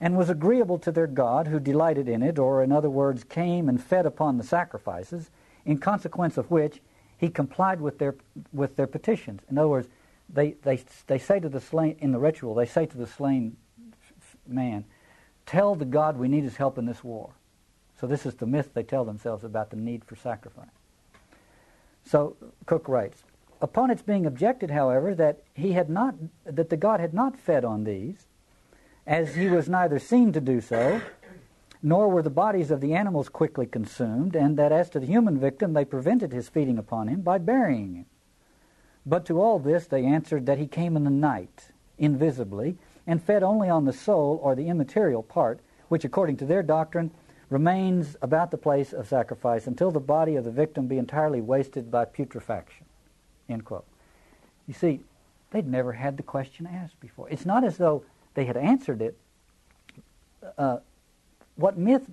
and 0.00 0.16
was 0.16 0.30
agreeable 0.30 0.78
to 0.78 0.92
their 0.92 1.06
God, 1.06 1.48
who 1.48 1.58
delighted 1.58 2.08
in 2.08 2.22
it, 2.22 2.38
or 2.38 2.62
in 2.62 2.70
other 2.70 2.90
words, 2.90 3.24
came 3.24 3.68
and 3.68 3.82
fed 3.82 4.06
upon 4.06 4.38
the 4.38 4.44
sacrifices, 4.44 5.30
in 5.64 5.78
consequence 5.78 6.36
of 6.36 6.50
which 6.50 6.80
he 7.16 7.28
complied 7.28 7.80
with 7.80 7.98
their 7.98 8.14
with 8.52 8.76
their 8.76 8.86
petitions. 8.86 9.40
In 9.50 9.58
other 9.58 9.68
words, 9.68 9.88
they, 10.28 10.52
they, 10.62 10.82
they 11.06 11.18
say 11.18 11.40
to 11.40 11.48
the 11.48 11.60
slain, 11.60 11.96
in 11.98 12.12
the 12.12 12.18
ritual, 12.18 12.54
they 12.54 12.66
say 12.66 12.86
to 12.86 12.96
the 12.96 13.06
slain 13.06 13.56
man, 14.46 14.84
tell 15.46 15.74
the 15.74 15.84
God 15.84 16.16
we 16.16 16.28
need 16.28 16.44
his 16.44 16.56
help 16.56 16.78
in 16.78 16.86
this 16.86 17.02
war. 17.02 17.30
So 18.00 18.06
this 18.06 18.24
is 18.24 18.34
the 18.36 18.46
myth 18.46 18.70
they 18.74 18.82
tell 18.82 19.04
themselves 19.04 19.42
about 19.42 19.70
the 19.70 19.76
need 19.76 20.04
for 20.04 20.14
sacrifice. 20.16 20.68
So 22.08 22.36
Cook 22.64 22.88
writes, 22.88 23.22
upon 23.60 23.90
its 23.90 24.00
being 24.00 24.24
objected, 24.24 24.70
however, 24.70 25.14
that 25.14 25.42
he 25.52 25.72
had 25.72 25.90
not, 25.90 26.14
that 26.44 26.70
the 26.70 26.76
God 26.76 27.00
had 27.00 27.12
not 27.12 27.38
fed 27.38 27.66
on 27.66 27.84
these, 27.84 28.26
as 29.06 29.34
he 29.34 29.48
was 29.48 29.68
neither 29.68 29.98
seen 29.98 30.32
to 30.32 30.40
do 30.40 30.62
so, 30.62 31.02
nor 31.82 32.08
were 32.08 32.22
the 32.22 32.30
bodies 32.30 32.70
of 32.70 32.80
the 32.80 32.94
animals 32.94 33.28
quickly 33.28 33.66
consumed, 33.66 34.34
and 34.34 34.56
that 34.56 34.72
as 34.72 34.88
to 34.90 35.00
the 35.00 35.06
human 35.06 35.38
victim, 35.38 35.74
they 35.74 35.84
prevented 35.84 36.32
his 36.32 36.48
feeding 36.48 36.78
upon 36.78 37.08
him 37.08 37.20
by 37.20 37.36
burying 37.36 37.94
him. 37.94 38.06
But 39.04 39.26
to 39.26 39.40
all 39.40 39.58
this 39.58 39.86
they 39.86 40.04
answered 40.04 40.46
that 40.46 40.58
he 40.58 40.66
came 40.66 40.96
in 40.96 41.04
the 41.04 41.10
night, 41.10 41.72
invisibly, 41.98 42.78
and 43.06 43.22
fed 43.22 43.42
only 43.42 43.68
on 43.68 43.84
the 43.84 43.92
soul 43.92 44.40
or 44.42 44.54
the 44.54 44.68
immaterial 44.68 45.22
part, 45.22 45.60
which, 45.88 46.04
according 46.04 46.38
to 46.38 46.46
their 46.46 46.62
doctrine, 46.62 47.10
remains 47.50 48.16
about 48.20 48.50
the 48.50 48.58
place 48.58 48.92
of 48.92 49.08
sacrifice 49.08 49.66
until 49.66 49.90
the 49.90 50.00
body 50.00 50.36
of 50.36 50.44
the 50.44 50.50
victim 50.50 50.86
be 50.86 50.98
entirely 50.98 51.40
wasted 51.40 51.90
by 51.90 52.04
putrefaction. 52.04 52.84
End 53.48 53.64
quote. 53.64 53.86
You 54.66 54.74
see, 54.74 55.00
they'd 55.50 55.66
never 55.66 55.92
had 55.92 56.16
the 56.16 56.22
question 56.22 56.66
asked 56.66 57.00
before. 57.00 57.28
It's 57.30 57.46
not 57.46 57.64
as 57.64 57.78
though 57.78 58.04
they 58.34 58.44
had 58.44 58.56
answered 58.56 59.00
it. 59.00 59.16
Uh, 60.56 60.78
what 61.56 61.76
myth 61.76 62.08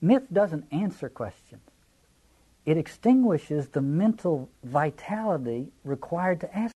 myth 0.00 0.24
doesn't 0.30 0.66
answer 0.70 1.08
questions 1.08 1.62
it 2.66 2.78
extinguishes 2.78 3.68
the 3.68 3.80
mental 3.80 4.48
vitality 4.62 5.68
required 5.84 6.40
to 6.40 6.56
ask 6.56 6.73